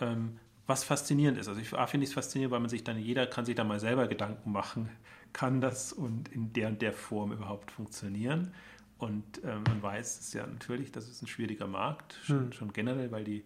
ähm, 0.00 0.38
was 0.70 0.84
faszinierend 0.84 1.36
ist. 1.38 1.48
Also 1.48 1.60
ich 1.60 1.68
finde 1.68 2.06
es 2.06 2.14
faszinierend, 2.14 2.52
weil 2.52 2.60
man 2.60 2.70
sich 2.70 2.82
dann, 2.84 2.98
jeder 2.98 3.26
kann 3.26 3.44
sich 3.44 3.54
da 3.54 3.64
mal 3.64 3.78
selber 3.80 4.06
Gedanken 4.08 4.50
machen, 4.52 4.88
kann 5.34 5.60
das 5.60 5.92
und 5.92 6.28
in 6.28 6.52
der 6.54 6.68
und 6.68 6.80
der 6.80 6.92
Form 6.94 7.32
überhaupt 7.32 7.70
funktionieren. 7.70 8.52
Und 8.98 9.24
ähm, 9.44 9.62
man 9.66 9.82
weiß 9.82 10.20
es 10.20 10.32
ja 10.32 10.46
natürlich, 10.46 10.92
das 10.92 11.08
ist 11.08 11.22
ein 11.22 11.26
schwieriger 11.26 11.66
Markt, 11.66 12.18
schon, 12.22 12.44
Hm. 12.46 12.52
schon 12.52 12.72
generell, 12.72 13.10
weil 13.12 13.24
die, 13.24 13.44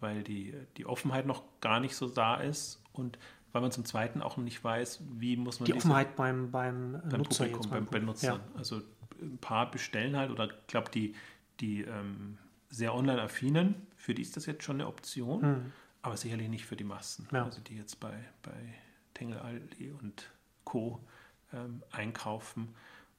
weil 0.00 0.22
die, 0.22 0.54
die 0.76 0.86
Offenheit 0.86 1.26
noch 1.26 1.42
gar 1.60 1.80
nicht 1.80 1.94
so 1.96 2.08
da 2.08 2.36
ist 2.36 2.82
und 2.92 3.18
weil 3.52 3.60
man 3.62 3.70
zum 3.70 3.84
Zweiten 3.84 4.22
auch 4.22 4.36
nicht 4.38 4.64
weiß, 4.64 5.02
wie 5.18 5.36
muss 5.36 5.60
man 5.60 5.66
Die 5.66 5.74
Offenheit 5.74 6.16
beim, 6.16 6.50
beim, 6.50 6.92
beim 7.10 7.20
Nutzer 7.20 7.44
Publikum, 7.44 7.62
jetzt. 7.62 7.70
beim 7.70 7.86
Benutzer. 7.86 8.34
Ja. 8.34 8.40
Also 8.56 8.80
ein 9.20 9.38
paar 9.38 9.70
bestellen 9.70 10.16
halt 10.16 10.30
oder 10.30 10.44
ich 10.46 10.66
glaube, 10.68 10.90
die, 10.90 11.14
die 11.60 11.82
ähm, 11.82 12.38
sehr 12.70 12.94
online-affinen, 12.94 13.74
für 13.96 14.14
die 14.14 14.22
ist 14.22 14.36
das 14.36 14.46
jetzt 14.46 14.64
schon 14.64 14.76
eine 14.76 14.86
Option, 14.88 15.42
Hm. 15.42 15.72
Aber 16.02 16.16
sicherlich 16.16 16.48
nicht 16.48 16.66
für 16.66 16.76
die 16.76 16.84
Massen. 16.84 17.28
Ja. 17.32 17.44
Also 17.44 17.60
die 17.60 17.76
jetzt 17.76 18.00
bei, 18.00 18.12
bei 18.42 18.74
Tengel 19.14 19.38
Aldi 19.38 19.92
und 19.92 20.30
Co. 20.64 21.00
Ähm, 21.52 21.82
einkaufen. 21.90 22.74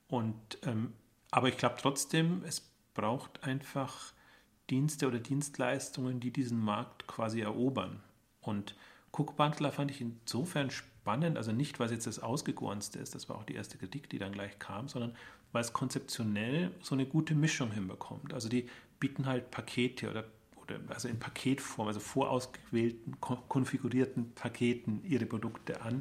Und 0.08 0.58
ähm, 0.64 0.94
aber 1.30 1.50
ich 1.50 1.58
glaube 1.58 1.76
trotzdem, 1.80 2.44
es 2.46 2.62
braucht 2.94 3.44
einfach 3.44 4.14
Dienste 4.70 5.08
oder 5.08 5.20
Dienstleistungen, 5.20 6.20
die 6.20 6.32
diesen 6.32 6.60
Markt 6.60 7.08
quasi 7.08 7.42
erobern. 7.42 8.02
Und 8.42 8.76
Cook 9.12 9.36
Butler 9.36 9.72
fand 9.72 9.92
ich 9.92 10.02
insofern 10.02 10.72
spannend, 10.72 11.38
also 11.38 11.52
nicht, 11.52 11.80
weil 11.80 11.88
es 11.88 11.92
jetzt 11.92 12.08
das 12.08 12.20
Ausgegorenste 12.20 12.98
ist, 13.00 13.14
das 13.14 13.30
war 13.30 13.38
auch 13.38 13.44
die 13.44 13.56
erste 13.56 13.78
Kritik, 13.78 14.10
die 14.10 14.18
dann 14.18 14.32
gleich 14.32 14.58
kam, 14.58 14.88
sondern 14.88 15.16
weil 15.52 15.62
es 15.62 15.74
konzeptionell 15.74 16.72
so 16.82 16.96
eine 16.96 17.06
gute 17.06 17.36
Mischung 17.36 17.72
hinbekommt. 17.72 18.34
Also 18.34 18.50
die 18.50 18.68
bieten 19.00 19.28
halt 19.28 19.52
Pakete 19.52 20.10
oder, 20.10 20.26
oder 20.64 20.80
also 20.90 21.08
in 21.08 21.20
Paketform, 21.20 21.88
also 21.88 22.00
vorausgewählten, 22.00 23.20
ko- 23.20 23.44
konfigurierten 23.48 24.34
Paketen 24.34 25.04
ihre 25.04 25.26
Produkte 25.26 25.82
an. 25.82 25.96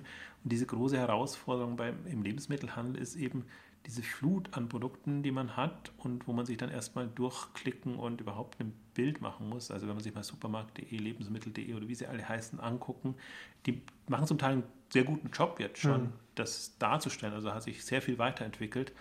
Und 0.45 0.53
diese 0.53 0.67
große 0.67 0.97
Herausforderung 0.97 1.77
beim, 1.77 2.07
im 2.07 2.23
Lebensmittelhandel 2.23 3.01
ist 3.01 3.17
eben 3.17 3.45
diese 3.87 4.03
Flut 4.03 4.49
an 4.57 4.69
Produkten, 4.69 5.25
die 5.25 5.33
man 5.33 5.57
hat 5.57 5.91
und 5.99 6.29
wo 6.29 6.33
man 6.33 6.47
sich 6.47 6.57
dann 6.57 6.71
erstmal 6.71 7.09
durchklicken 7.09 7.97
und 7.97 8.21
überhaupt 8.21 8.61
ein 8.61 8.73
Bild 8.95 9.21
machen 9.21 9.49
muss. 9.49 9.73
Also 9.73 9.89
wenn 9.89 9.95
man 9.95 10.05
sich 10.05 10.15
mal 10.15 10.23
supermarkt.de, 10.23 10.97
lebensmittel.de 10.97 11.75
oder 11.75 11.89
wie 11.89 11.95
sie 11.97 12.07
alle 12.07 12.29
heißen, 12.29 12.61
angucken, 12.61 13.17
die 13.67 13.83
machen 14.07 14.27
zum 14.29 14.39
Teil 14.39 14.53
einen 14.53 14.63
sehr 14.91 15.05
guten 15.05 15.31
Job 15.31 15.59
jetzt 15.59 15.81
schon, 15.81 16.03
Mhm. 16.05 16.13
das 16.37 16.79
darzustellen. 16.79 17.35
Also 17.35 17.53
hat 17.53 17.65
sich 17.65 17.85
sehr 17.85 18.03
viel 18.03 18.19
weiterentwickelt. 18.19 18.93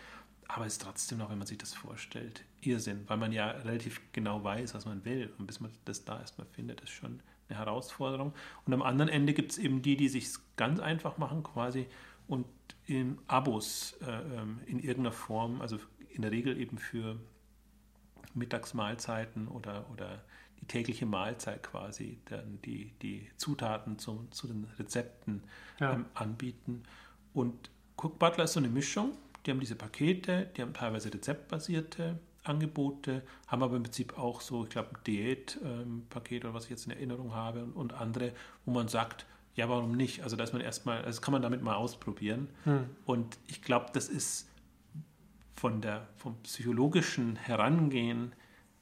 Aber 0.47 0.65
es 0.65 0.73
ist 0.73 0.81
trotzdem 0.81 1.19
noch, 1.19 1.29
wenn 1.29 1.37
man 1.37 1.47
sich 1.47 1.57
das 1.59 1.73
vorstellt, 1.73 2.43
Irrsinn, 2.61 3.03
weil 3.07 3.17
man 3.17 3.31
ja 3.31 3.49
relativ 3.51 4.01
genau 4.13 4.43
weiß, 4.43 4.73
was 4.73 4.85
man 4.85 5.03
will. 5.05 5.33
Und 5.37 5.47
bis 5.47 5.59
man 5.59 5.71
das 5.85 6.05
da 6.05 6.19
erstmal 6.19 6.47
findet, 6.47 6.81
ist 6.81 6.91
schon 6.91 7.21
eine 7.49 7.57
Herausforderung. 7.57 8.33
Und 8.65 8.73
am 8.73 8.81
anderen 8.81 9.09
Ende 9.09 9.33
gibt 9.33 9.51
es 9.51 9.57
eben 9.57 9.81
die, 9.81 9.95
die 9.97 10.09
sich 10.09 10.27
ganz 10.57 10.79
einfach 10.79 11.17
machen 11.17 11.43
quasi 11.43 11.87
und 12.27 12.45
in 12.85 13.17
Abos 13.27 13.97
äh, 14.01 14.11
ähm, 14.11 14.59
in 14.65 14.79
irgendeiner 14.79 15.11
Form, 15.11 15.61
also 15.61 15.79
in 16.09 16.21
der 16.21 16.31
Regel 16.31 16.57
eben 16.59 16.77
für 16.77 17.17
Mittagsmahlzeiten 18.33 19.47
oder, 19.47 19.89
oder 19.91 20.23
die 20.59 20.65
tägliche 20.65 21.05
Mahlzeit 21.05 21.63
quasi, 21.63 22.19
dann 22.25 22.59
die, 22.63 22.91
die 23.01 23.27
Zutaten 23.37 23.97
zu, 23.97 24.27
zu 24.31 24.47
den 24.47 24.65
Rezepten 24.77 25.43
Ja. 25.79 25.93
ähm, 25.93 26.05
anbieten. 26.13 26.83
Und 27.33 27.69
Cook 27.97 28.19
Butler 28.19 28.45
ist 28.45 28.53
so 28.53 28.59
eine 28.59 28.69
Mischung. 28.69 29.17
Die 29.45 29.51
haben 29.51 29.59
diese 29.59 29.75
Pakete, 29.75 30.49
die 30.55 30.61
haben 30.61 30.73
teilweise 30.73 31.11
rezeptbasierte 31.13 32.19
Angebote, 32.43 33.23
haben 33.47 33.63
aber 33.63 33.75
im 33.75 33.83
Prinzip 33.83 34.17
auch 34.17 34.41
so, 34.41 34.63
ich 34.63 34.69
glaube, 34.69 34.89
ein 34.95 35.03
Diätpaket 35.05 36.45
oder 36.45 36.53
was 36.53 36.65
ich 36.65 36.69
jetzt 36.71 36.85
in 36.85 36.91
Erinnerung 36.91 37.33
habe 37.33 37.63
und, 37.63 37.73
und 37.73 37.93
andere, 37.93 38.33
wo 38.65 38.71
man 38.71 38.87
sagt, 38.87 39.25
ja, 39.55 39.67
warum 39.69 39.95
nicht? 39.97 40.23
Also, 40.23 40.35
dass 40.35 40.53
man 40.53 40.61
erstmal, 40.61 41.03
das 41.03 41.21
kann 41.21 41.33
man 41.33 41.41
damit 41.41 41.61
mal 41.61 41.75
ausprobieren. 41.75 42.49
Hm. 42.63 42.89
Und 43.05 43.37
ich 43.47 43.61
glaube, 43.61 43.87
das 43.93 44.07
ist 44.07 44.49
von 45.55 45.81
der, 45.81 46.07
vom 46.15 46.35
psychologischen 46.43 47.35
Herangehen 47.35 48.33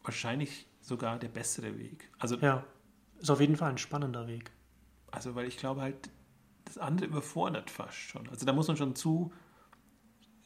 wahrscheinlich 0.04 0.68
sogar 0.80 1.18
der 1.18 1.30
bessere 1.30 1.78
Weg. 1.78 2.10
Also, 2.20 2.38
ja, 2.38 2.64
ist 3.20 3.30
auf 3.30 3.42
jeden 3.42 3.58
Fall 3.58 3.72
ein 3.72 3.78
spannender 3.78 4.28
Weg. 4.28 4.52
also 5.12 5.36
weil 5.36 5.48
ich 5.48 5.58
glaube 5.58 5.82
halt, 5.82 6.10
das 6.66 6.78
andere 6.78 7.08
überfordert 7.08 7.70
fast 7.70 7.98
schon. 7.98 8.30
Also 8.30 8.46
da 8.46 8.54
muss 8.54 8.68
man 8.68 8.78
schon 8.78 8.96
zu, 8.96 9.34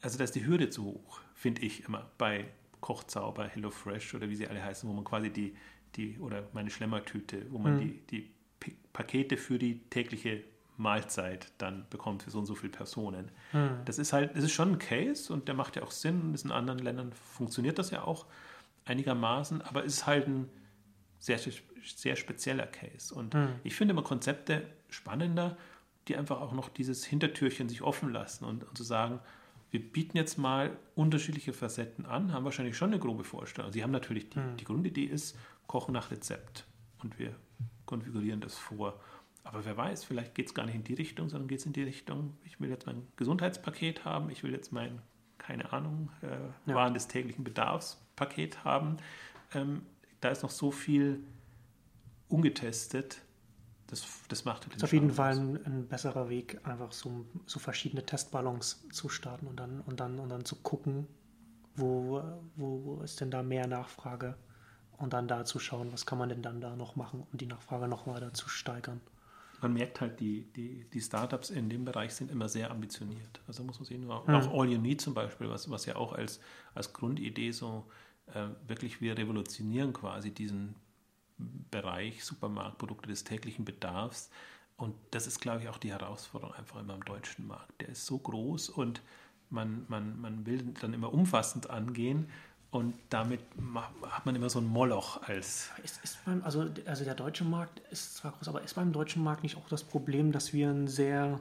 also 0.00 0.18
da 0.18 0.24
ist 0.24 0.34
die 0.34 0.46
Hürde 0.46 0.70
zu 0.70 0.84
hoch, 0.84 1.20
finde 1.34 1.62
ich 1.62 1.84
immer, 1.84 2.10
bei 2.18 2.48
Kochzauber, 2.84 3.44
HelloFresh 3.48 4.14
oder 4.14 4.28
wie 4.28 4.36
sie 4.36 4.46
alle 4.46 4.62
heißen, 4.62 4.86
wo 4.88 4.92
man 4.92 5.04
quasi 5.04 5.30
die, 5.30 5.56
die 5.96 6.18
oder 6.18 6.42
meine 6.52 6.68
Schlemmertüte, 6.70 7.46
wo 7.50 7.58
man 7.58 7.74
Mhm. 7.76 7.78
die, 7.78 7.92
die 8.10 8.30
P- 8.60 8.74
Pakete 8.92 9.38
für 9.38 9.58
die 9.58 9.78
tägliche 9.88 10.44
Mahlzeit 10.76 11.50
dann 11.56 11.86
bekommt 11.88 12.24
für 12.24 12.30
so 12.30 12.38
und 12.40 12.46
so 12.46 12.54
viele 12.54 12.72
Personen. 12.72 13.30
Hm. 13.52 13.78
Das 13.86 13.98
ist 13.98 14.12
halt, 14.12 14.36
das 14.36 14.44
ist 14.44 14.52
schon 14.52 14.72
ein 14.72 14.78
Case 14.78 15.32
und 15.32 15.48
der 15.48 15.54
macht 15.54 15.76
ja 15.76 15.82
auch 15.82 15.92
Sinn. 15.92 16.20
und 16.20 16.34
ist 16.34 16.44
in 16.44 16.50
anderen 16.50 16.80
Ländern 16.80 17.12
funktioniert 17.12 17.78
das 17.78 17.90
ja 17.90 18.02
auch 18.04 18.26
einigermaßen, 18.84 19.62
aber 19.62 19.84
es 19.86 19.94
ist 19.94 20.06
halt 20.06 20.26
ein 20.26 20.50
sehr, 21.20 21.38
sehr 21.38 22.16
spezieller 22.16 22.66
Case. 22.66 23.14
Und 23.14 23.34
Hm. 23.34 23.48
ich 23.62 23.74
finde 23.74 23.92
immer 23.92 24.02
Konzepte 24.02 24.66
spannender, 24.90 25.56
die 26.08 26.16
einfach 26.16 26.40
auch 26.40 26.52
noch 26.52 26.68
dieses 26.68 27.04
Hintertürchen 27.06 27.68
sich 27.70 27.80
offen 27.80 28.12
lassen 28.12 28.44
und, 28.44 28.64
und 28.64 28.76
zu 28.76 28.82
sagen, 28.84 29.20
wir 29.74 29.82
bieten 29.82 30.16
jetzt 30.16 30.38
mal 30.38 30.76
unterschiedliche 30.94 31.52
Facetten 31.52 32.06
an, 32.06 32.32
haben 32.32 32.44
wahrscheinlich 32.44 32.76
schon 32.76 32.90
eine 32.90 33.00
grobe 33.00 33.24
Vorstellung. 33.24 33.72
Sie 33.72 33.82
haben 33.82 33.90
natürlich 33.90 34.30
die, 34.30 34.36
Hm. 34.38 34.56
die 34.56 34.64
Grundidee 34.64 35.02
ist, 35.02 35.36
kochen 35.66 35.92
nach 35.94 36.12
Rezept 36.12 36.64
und 37.02 37.18
wir 37.18 37.34
konfigurieren 37.84 38.40
das 38.40 38.56
vor. 38.56 39.00
Aber 39.42 39.64
wer 39.64 39.76
weiß, 39.76 40.04
vielleicht 40.04 40.36
geht 40.36 40.46
es 40.46 40.54
gar 40.54 40.64
nicht 40.66 40.76
in 40.76 40.84
die 40.84 40.94
Richtung, 40.94 41.28
sondern 41.28 41.48
geht 41.48 41.58
es 41.58 41.66
in 41.66 41.72
die 41.72 41.82
Richtung, 41.82 42.34
ich 42.44 42.60
will 42.60 42.70
jetzt 42.70 42.86
mein 42.86 43.04
Gesundheitspaket 43.16 44.04
haben, 44.04 44.30
ich 44.30 44.44
will 44.44 44.52
jetzt 44.52 44.70
mein, 44.70 45.00
keine 45.38 45.72
Ahnung, 45.72 46.08
äh, 46.22 46.28
Ja. 46.70 46.76
Waren 46.76 46.94
des 46.94 47.08
täglichen 47.08 47.42
Bedarfspaket 47.42 48.62
haben. 48.62 48.98
Ähm, 49.54 49.82
da 50.20 50.28
ist 50.28 50.44
noch 50.44 50.50
so 50.50 50.70
viel 50.70 51.18
ungetestet. 52.28 53.22
Das, 53.86 54.06
das 54.28 54.44
macht 54.44 54.64
halt 54.64 54.76
Ist 54.76 54.84
auf 54.84 54.92
jeden 54.92 55.10
Fall 55.10 55.38
ein, 55.38 55.66
ein 55.66 55.86
besserer 55.88 56.28
Weg, 56.28 56.60
einfach 56.66 56.92
so, 56.92 57.26
so 57.46 57.58
verschiedene 57.58 58.04
Testballons 58.04 58.86
zu 58.90 59.08
starten 59.08 59.46
und 59.46 59.60
dann, 59.60 59.80
und 59.82 60.00
dann, 60.00 60.18
und 60.18 60.30
dann 60.30 60.44
zu 60.44 60.56
gucken, 60.56 61.06
wo, 61.76 62.22
wo, 62.56 63.00
ist 63.02 63.20
denn 63.20 63.30
da 63.30 63.42
mehr 63.42 63.66
Nachfrage 63.66 64.36
und 64.96 65.12
dann 65.12 65.28
da 65.28 65.44
zu 65.44 65.58
schauen, 65.58 65.92
was 65.92 66.06
kann 66.06 66.18
man 66.18 66.28
denn 66.28 66.42
dann 66.42 66.60
da 66.60 66.76
noch 66.76 66.96
machen, 66.96 67.26
um 67.30 67.38
die 67.38 67.46
Nachfrage 67.46 67.88
noch 67.88 68.06
weiter 68.06 68.32
zu 68.32 68.48
steigern. 68.48 69.00
man 69.60 69.74
merkt 69.74 70.00
halt, 70.00 70.20
die, 70.20 70.46
die, 70.56 70.86
die 70.92 71.00
Startups 71.00 71.50
in 71.50 71.68
dem 71.68 71.84
Bereich 71.84 72.14
sind 72.14 72.30
immer 72.30 72.48
sehr 72.48 72.70
ambitioniert. 72.70 73.40
Also 73.46 73.64
muss 73.64 73.78
man 73.78 73.86
sehen, 73.86 74.10
auch, 74.10 74.26
mhm. 74.26 74.34
auch 74.34 74.60
All 74.60 74.68
You 74.68 74.78
Need 74.78 75.00
zum 75.00 75.14
Beispiel, 75.14 75.48
was, 75.48 75.70
was 75.70 75.86
ja 75.86 75.96
auch 75.96 76.12
als, 76.12 76.40
als 76.74 76.92
Grundidee 76.92 77.50
so 77.50 77.86
äh, 78.32 78.48
wirklich 78.66 79.00
wir 79.00 79.18
revolutionieren 79.18 79.92
quasi 79.92 80.30
diesen 80.30 80.74
Bereich 81.38 82.24
Supermarktprodukte 82.24 83.08
des 83.08 83.24
täglichen 83.24 83.64
Bedarfs. 83.64 84.30
Und 84.76 84.94
das 85.10 85.26
ist, 85.26 85.40
glaube 85.40 85.62
ich, 85.62 85.68
auch 85.68 85.78
die 85.78 85.92
Herausforderung 85.92 86.54
einfach 86.54 86.80
immer 86.80 86.94
am 86.94 87.04
deutschen 87.04 87.46
Markt. 87.46 87.80
Der 87.80 87.90
ist 87.90 88.06
so 88.06 88.18
groß 88.18 88.70
und 88.70 89.02
man, 89.50 89.84
man, 89.88 90.20
man 90.20 90.46
will 90.46 90.62
dann 90.80 90.94
immer 90.94 91.12
umfassend 91.12 91.70
angehen 91.70 92.28
und 92.74 92.94
damit 93.08 93.40
hat 94.02 94.26
man 94.26 94.34
immer 94.34 94.50
so 94.50 94.58
ein 94.58 94.66
Moloch 94.66 95.22
als. 95.22 95.70
Ist, 95.84 96.02
ist 96.02 96.24
beim, 96.24 96.42
also, 96.42 96.68
also 96.86 97.04
der 97.04 97.14
deutsche 97.14 97.44
Markt 97.44 97.80
ist 97.92 98.16
zwar 98.16 98.32
groß, 98.32 98.48
aber 98.48 98.62
ist 98.62 98.74
beim 98.74 98.92
deutschen 98.92 99.22
Markt 99.22 99.44
nicht 99.44 99.56
auch 99.56 99.68
das 99.68 99.84
Problem, 99.84 100.32
dass 100.32 100.52
wir 100.52 100.70
einen 100.70 100.88
sehr 100.88 101.38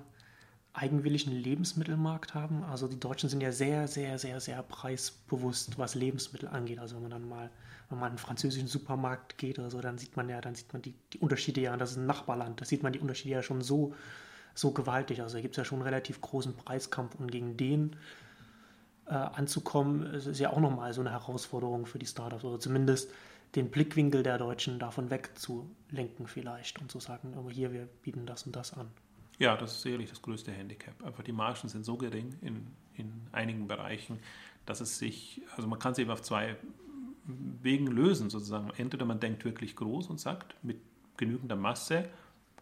eigenwilligen 0.74 1.34
Lebensmittelmarkt 1.34 2.36
haben? 2.36 2.64
Also 2.64 2.88
die 2.88 3.00
Deutschen 3.00 3.30
sind 3.30 3.42
ja 3.42 3.52
sehr, 3.52 3.88
sehr, 3.88 4.20
sehr, 4.20 4.40
sehr 4.40 4.62
preisbewusst, 4.62 5.80
was 5.80 5.96
Lebensmittel 5.96 6.50
angeht. 6.50 6.78
Also 6.78 6.96
wenn 6.96 7.04
man 7.04 7.12
dann 7.12 7.28
mal, 7.28 7.50
wenn 7.94 8.00
man 8.00 8.08
in 8.08 8.12
einen 8.12 8.18
französischen 8.18 8.68
Supermarkt 8.68 9.38
geht 9.38 9.60
oder 9.60 9.70
so, 9.70 9.80
dann 9.82 9.98
sieht 9.98 10.18
man 10.18 10.28
ja, 10.30 10.42
dann 10.42 10.56
sieht 10.56 10.74
man 10.74 10.82
die, 10.82 10.94
die 11.14 11.20
Unterschiede 11.20 11.62
ja, 11.62 11.78
das 11.78 11.92
ist 11.92 11.98
ein 11.98 12.06
Nachbarland, 12.06 12.60
da 12.60 12.66
sieht 12.66 12.84
man 12.84 12.94
die 12.94 13.00
Unterschiede 13.00 13.36
ja 13.36 13.44
schon 13.44 13.62
so, 13.62 13.94
so 14.54 14.72
gewaltig. 14.72 15.22
Also 15.22 15.38
da 15.38 15.42
gibt 15.42 15.54
es 15.54 15.58
ja 15.58 15.66
schon 15.66 15.80
einen 15.80 15.88
relativ 15.88 16.22
großen 16.22 16.56
Preiskampf 16.56 17.16
und 17.16 17.32
gegen 17.32 17.56
den 17.56 17.96
äh, 19.06 19.14
anzukommen, 19.14 20.04
ist 20.14 20.40
ja 20.40 20.52
auch 20.52 20.60
nochmal 20.60 20.94
so 20.94 21.02
eine 21.02 21.12
Herausforderung 21.12 21.86
für 21.86 22.00
die 22.00 22.06
Startups 22.06 22.44
oder 22.44 22.60
zumindest 22.60 23.12
den 23.56 23.70
Blickwinkel 23.70 24.24
der 24.24 24.38
Deutschen 24.38 24.80
davon 24.80 25.10
wegzulenken 25.12 26.28
vielleicht 26.28 26.82
und 26.82 26.90
zu 26.90 27.00
sagen, 27.00 27.36
aber 27.38 27.52
hier, 27.52 27.72
wir 27.72 27.88
bieten 28.02 28.26
das 28.26 28.44
und 28.44 28.56
das 28.56 28.74
an. 28.74 28.90
Ja, 29.40 29.56
das 29.58 29.74
ist 29.74 29.82
sicherlich 29.82 30.10
das 30.10 30.22
größte 30.22 30.52
Handicap. 30.52 31.04
Einfach 31.04 31.24
die 31.24 31.32
Margen 31.32 31.68
sind 31.68 31.84
so 31.86 31.98
gering 31.98 32.36
in, 32.42 32.68
in 32.96 33.12
einigen 33.32 33.68
Bereichen, 33.68 34.20
dass 34.66 34.80
es 34.82 34.98
sich, 34.98 35.42
also 35.56 35.68
man 35.68 35.80
kann 35.80 35.94
sie 35.94 36.04
eben 36.04 36.12
auf 36.12 36.22
zwei 36.22 36.56
Wegen 37.26 37.88
lösen 37.88 38.30
sozusagen. 38.30 38.72
Entweder 38.78 39.06
man 39.06 39.20
denkt 39.20 39.46
wirklich 39.46 39.76
groß 39.76 40.08
und 40.08 40.20
sagt, 40.20 40.56
mit 40.64 40.78
genügender 41.18 41.56
Masse 41.56 42.10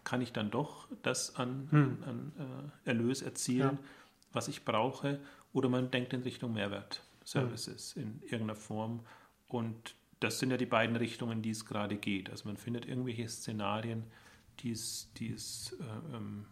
kann 0.04 0.22
ich 0.22 0.34
dann 0.34 0.52
doch 0.52 0.88
das 1.04 1.36
an, 1.36 1.68
hm. 1.70 1.98
an 2.06 2.32
äh, 2.86 2.90
Erlös 2.90 3.22
erzielen, 3.22 3.78
ja. 3.82 3.90
was 4.34 4.48
ich 4.48 4.66
brauche 4.66 5.20
oder 5.54 5.70
man 5.70 5.92
denkt 5.92 6.14
in 6.14 6.22
Richtung 6.22 6.54
Mehrwert-Services 6.54 7.96
mhm. 7.96 8.02
in 8.02 8.22
irgendeiner 8.24 8.56
Form. 8.56 9.02
Und 9.48 9.96
das 10.20 10.40
sind 10.40 10.52
ja 10.52 10.58
die 10.58 10.66
beiden 10.66 10.96
Richtungen, 10.96 11.42
die 11.42 11.50
es 11.50 11.66
gerade 11.66 11.98
geht. 11.98 12.30
Also 12.30 12.48
man 12.48 12.58
findet 12.58 12.86
irgendwelche 12.86 13.28
Szenarien, 13.28 14.04
die 14.60 14.72
es, 14.72 15.12
die 15.18 15.32
es, 15.32 15.76
äh, 15.80 16.16
ähm, 16.16 16.46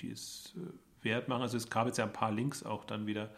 die 0.00 0.10
es 0.10 0.54
äh, 0.56 1.04
wert 1.04 1.28
machen. 1.28 1.42
Also 1.42 1.56
es 1.56 1.68
gab 1.68 1.86
jetzt 1.86 1.98
ja 1.98 2.04
ein 2.04 2.12
paar 2.12 2.32
Links 2.32 2.62
auch 2.62 2.84
dann 2.84 3.06
wieder 3.06 3.30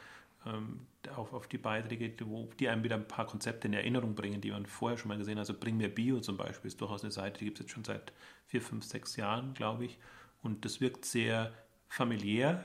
auf, 1.16 1.32
auf 1.32 1.46
die 1.48 1.58
Beiträge, 1.58 2.12
wo, 2.26 2.48
die 2.58 2.68
einem 2.68 2.82
wieder 2.82 2.96
ein 2.96 3.06
paar 3.06 3.26
Konzepte 3.26 3.68
in 3.68 3.74
Erinnerung 3.74 4.14
bringen, 4.14 4.40
die 4.40 4.50
man 4.50 4.66
vorher 4.66 4.98
schon 4.98 5.08
mal 5.08 5.18
gesehen 5.18 5.34
hat. 5.34 5.40
Also 5.40 5.54
Bring 5.58 5.76
mir 5.76 5.94
Bio 5.94 6.20
zum 6.20 6.36
Beispiel 6.36 6.68
ist 6.68 6.80
durchaus 6.80 7.02
eine 7.02 7.12
Seite, 7.12 7.38
die 7.38 7.46
gibt 7.46 7.58
es 7.58 7.64
jetzt 7.64 7.72
schon 7.72 7.84
seit 7.84 8.12
vier, 8.46 8.62
fünf, 8.62 8.84
sechs 8.84 9.16
Jahren, 9.16 9.54
glaube 9.54 9.84
ich. 9.84 9.98
Und 10.42 10.64
das 10.64 10.80
wirkt 10.80 11.04
sehr 11.04 11.52
familiär, 11.88 12.64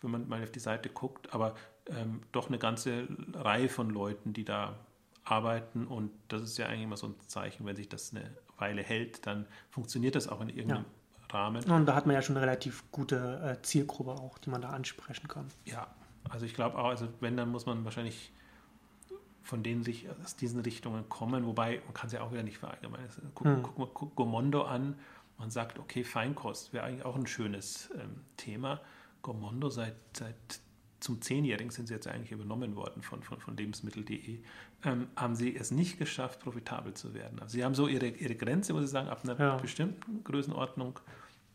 wenn 0.00 0.10
man 0.10 0.28
mal 0.28 0.42
auf 0.42 0.52
die 0.52 0.60
Seite 0.60 0.88
guckt, 0.88 1.34
aber 1.34 1.54
ähm, 1.86 2.20
doch 2.32 2.48
eine 2.48 2.58
ganze 2.58 3.08
Reihe 3.34 3.68
von 3.68 3.90
Leuten, 3.90 4.32
die 4.32 4.44
da 4.44 4.78
arbeiten 5.24 5.86
und 5.86 6.10
das 6.28 6.42
ist 6.42 6.58
ja 6.58 6.66
eigentlich 6.66 6.84
immer 6.84 6.96
so 6.96 7.08
ein 7.08 7.14
Zeichen, 7.26 7.66
wenn 7.66 7.76
sich 7.76 7.88
das 7.88 8.14
eine 8.14 8.30
Weile 8.58 8.82
hält, 8.82 9.26
dann 9.26 9.46
funktioniert 9.70 10.14
das 10.14 10.28
auch 10.28 10.40
in 10.40 10.48
irgendeinem 10.48 10.84
ja. 11.30 11.36
Rahmen. 11.36 11.64
Und 11.70 11.86
da 11.86 11.94
hat 11.94 12.06
man 12.06 12.14
ja 12.14 12.22
schon 12.22 12.36
eine 12.36 12.46
relativ 12.46 12.90
gute 12.90 13.58
äh, 13.58 13.62
Zielgruppe 13.62 14.12
auch, 14.12 14.38
die 14.38 14.50
man 14.50 14.62
da 14.62 14.70
ansprechen 14.70 15.28
kann. 15.28 15.48
Ja, 15.64 15.86
also 16.30 16.46
ich 16.46 16.54
glaube 16.54 16.78
auch, 16.78 16.88
also 16.88 17.08
wenn, 17.20 17.36
dann 17.36 17.50
muss 17.50 17.66
man 17.66 17.84
wahrscheinlich 17.84 18.32
von 19.42 19.62
denen 19.62 19.82
sich 19.82 20.06
aus 20.22 20.36
diesen 20.36 20.60
Richtungen 20.60 21.08
kommen, 21.08 21.46
wobei 21.46 21.80
man 21.84 21.94
kann 21.94 22.06
es 22.06 22.12
ja 22.12 22.22
auch 22.22 22.30
wieder 22.32 22.42
nicht 22.42 22.58
verallgemeinern. 22.58 23.10
Guck, 23.34 23.46
hm. 23.46 23.62
guck 23.62 23.78
mal 23.78 23.88
guck 23.92 24.14
Gomondo 24.14 24.62
an, 24.62 24.94
man 25.38 25.50
sagt, 25.50 25.78
okay, 25.78 26.04
Feinkost 26.04 26.72
wäre 26.72 26.84
eigentlich 26.84 27.04
auch 27.04 27.16
ein 27.16 27.26
schönes 27.26 27.90
ähm, 27.94 28.20
Thema. 28.36 28.80
Gomondo 29.22 29.68
seit, 29.68 29.96
seit 30.12 30.60
zum 31.00 31.20
Zehnjährigen 31.20 31.70
sind 31.70 31.88
sie 31.88 31.94
jetzt 31.94 32.06
eigentlich 32.06 32.30
übernommen 32.30 32.76
worden 32.76 33.02
von, 33.02 33.22
von, 33.22 33.40
von 33.40 33.56
Lebensmittel.de, 33.56 34.40
ähm, 34.84 35.08
haben 35.16 35.34
sie 35.34 35.56
es 35.56 35.70
nicht 35.70 35.98
geschafft, 35.98 36.40
profitabel 36.40 36.94
zu 36.94 37.14
werden. 37.14 37.40
Also 37.40 37.54
sie 37.54 37.64
haben 37.64 37.74
so 37.74 37.88
ihre, 37.88 38.08
ihre 38.08 38.36
Grenze, 38.36 38.74
muss 38.74 38.84
ich 38.84 38.90
sagen, 38.90 39.08
ab 39.08 39.20
einer 39.24 39.38
ja. 39.38 39.56
bestimmten 39.56 40.22
Größenordnung 40.24 41.00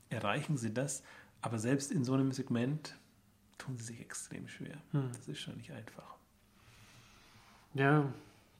erreichen 0.10 0.58
sie 0.58 0.74
das, 0.74 1.04
aber 1.42 1.60
selbst 1.60 1.92
in 1.92 2.04
so 2.04 2.14
einem 2.14 2.32
Segment 2.32 2.98
tun 3.58 3.78
sie 3.78 3.86
sich 3.86 4.02
extrem 4.02 4.48
schwer. 4.48 4.78
Hm. 4.92 5.12
Das 5.14 5.28
ist 5.28 5.40
schon 5.40 5.58
nicht 5.58 5.72
einfach. 5.72 6.16
Ja, 7.74 8.12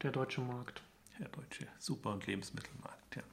der 0.02 0.12
deutsche 0.12 0.42
Markt. 0.42 0.82
Der 1.20 1.30
deutsche 1.30 1.68
Super- 1.80 2.12
und 2.12 2.28
Lebensmittelmarkt, 2.28 3.16
ja. 3.16 3.24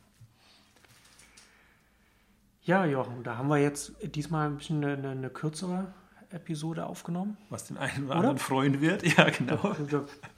Ja, 2.64 2.84
Jochen, 2.84 3.24
da 3.24 3.36
haben 3.36 3.48
wir 3.48 3.58
jetzt 3.58 3.92
diesmal 4.14 4.46
ein 4.46 4.56
bisschen 4.58 4.84
eine, 4.84 5.10
eine 5.10 5.30
kürzere 5.30 5.92
Episode 6.32 6.86
aufgenommen. 6.86 7.36
Was 7.50 7.66
den 7.66 7.78
einen 7.78 8.04
oder, 8.04 8.06
oder? 8.06 8.14
anderen 8.16 8.38
freuen 8.38 8.80
wird, 8.80 9.02
ja, 9.16 9.30
genau. 9.30 9.74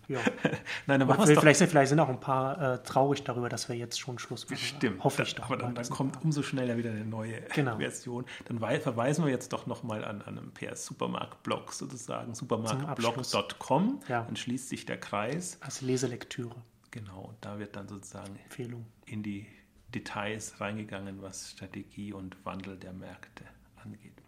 Ja. 0.08 0.20
Nein, 0.86 1.02
aber 1.02 1.16
wir, 1.26 1.38
vielleicht, 1.40 1.60
vielleicht, 1.60 1.88
sind 1.88 2.00
auch 2.00 2.08
ein 2.08 2.20
paar 2.20 2.74
äh, 2.74 2.82
traurig 2.82 3.24
darüber, 3.24 3.48
dass 3.48 3.68
wir 3.68 3.76
jetzt 3.76 3.98
schon 3.98 4.18
Schluss 4.18 4.48
machen. 4.48 4.58
Stimmt. 4.58 5.02
Hoffe 5.02 5.22
ich 5.22 5.34
doch. 5.34 5.44
Aber 5.44 5.56
dann, 5.56 5.74
dann 5.74 5.88
kommt 5.88 6.22
umso 6.22 6.42
schneller 6.42 6.76
wieder 6.76 6.90
eine 6.90 7.04
neue 7.04 7.40
genau. 7.54 7.78
Version. 7.78 8.26
Dann 8.46 8.58
verweisen 8.58 9.24
wir 9.24 9.32
jetzt 9.32 9.52
doch 9.52 9.66
nochmal 9.66 10.04
an, 10.04 10.22
an 10.22 10.38
einen 10.38 10.52
PS 10.52 10.86
Supermarkt-Blog 10.86 11.72
sozusagen, 11.72 12.34
supermarktblog.com. 12.34 14.00
Ja. 14.08 14.22
Dann 14.22 14.36
schließt 14.36 14.68
sich 14.68 14.86
der 14.86 14.98
Kreis. 14.98 15.58
Als 15.60 15.80
Leselektüre. 15.80 16.56
Genau, 16.90 17.22
und 17.22 17.36
da 17.40 17.58
wird 17.58 17.74
dann 17.74 17.88
sozusagen 17.88 18.36
Empfehlung. 18.44 18.86
in 19.06 19.22
die 19.22 19.46
Details 19.94 20.60
reingegangen, 20.60 21.22
was 21.22 21.50
Strategie 21.50 22.12
und 22.12 22.36
Wandel 22.44 22.76
der 22.76 22.92
Märkte 22.92 23.44
angeht. 23.82 24.23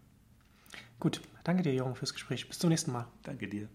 Gut, 0.98 1.20
danke 1.44 1.62
dir, 1.62 1.74
Jürgen, 1.74 1.94
fürs 1.94 2.14
Gespräch. 2.14 2.48
Bis 2.48 2.58
zum 2.58 2.70
nächsten 2.70 2.92
Mal. 2.92 3.06
Danke 3.22 3.48
dir. 3.48 3.68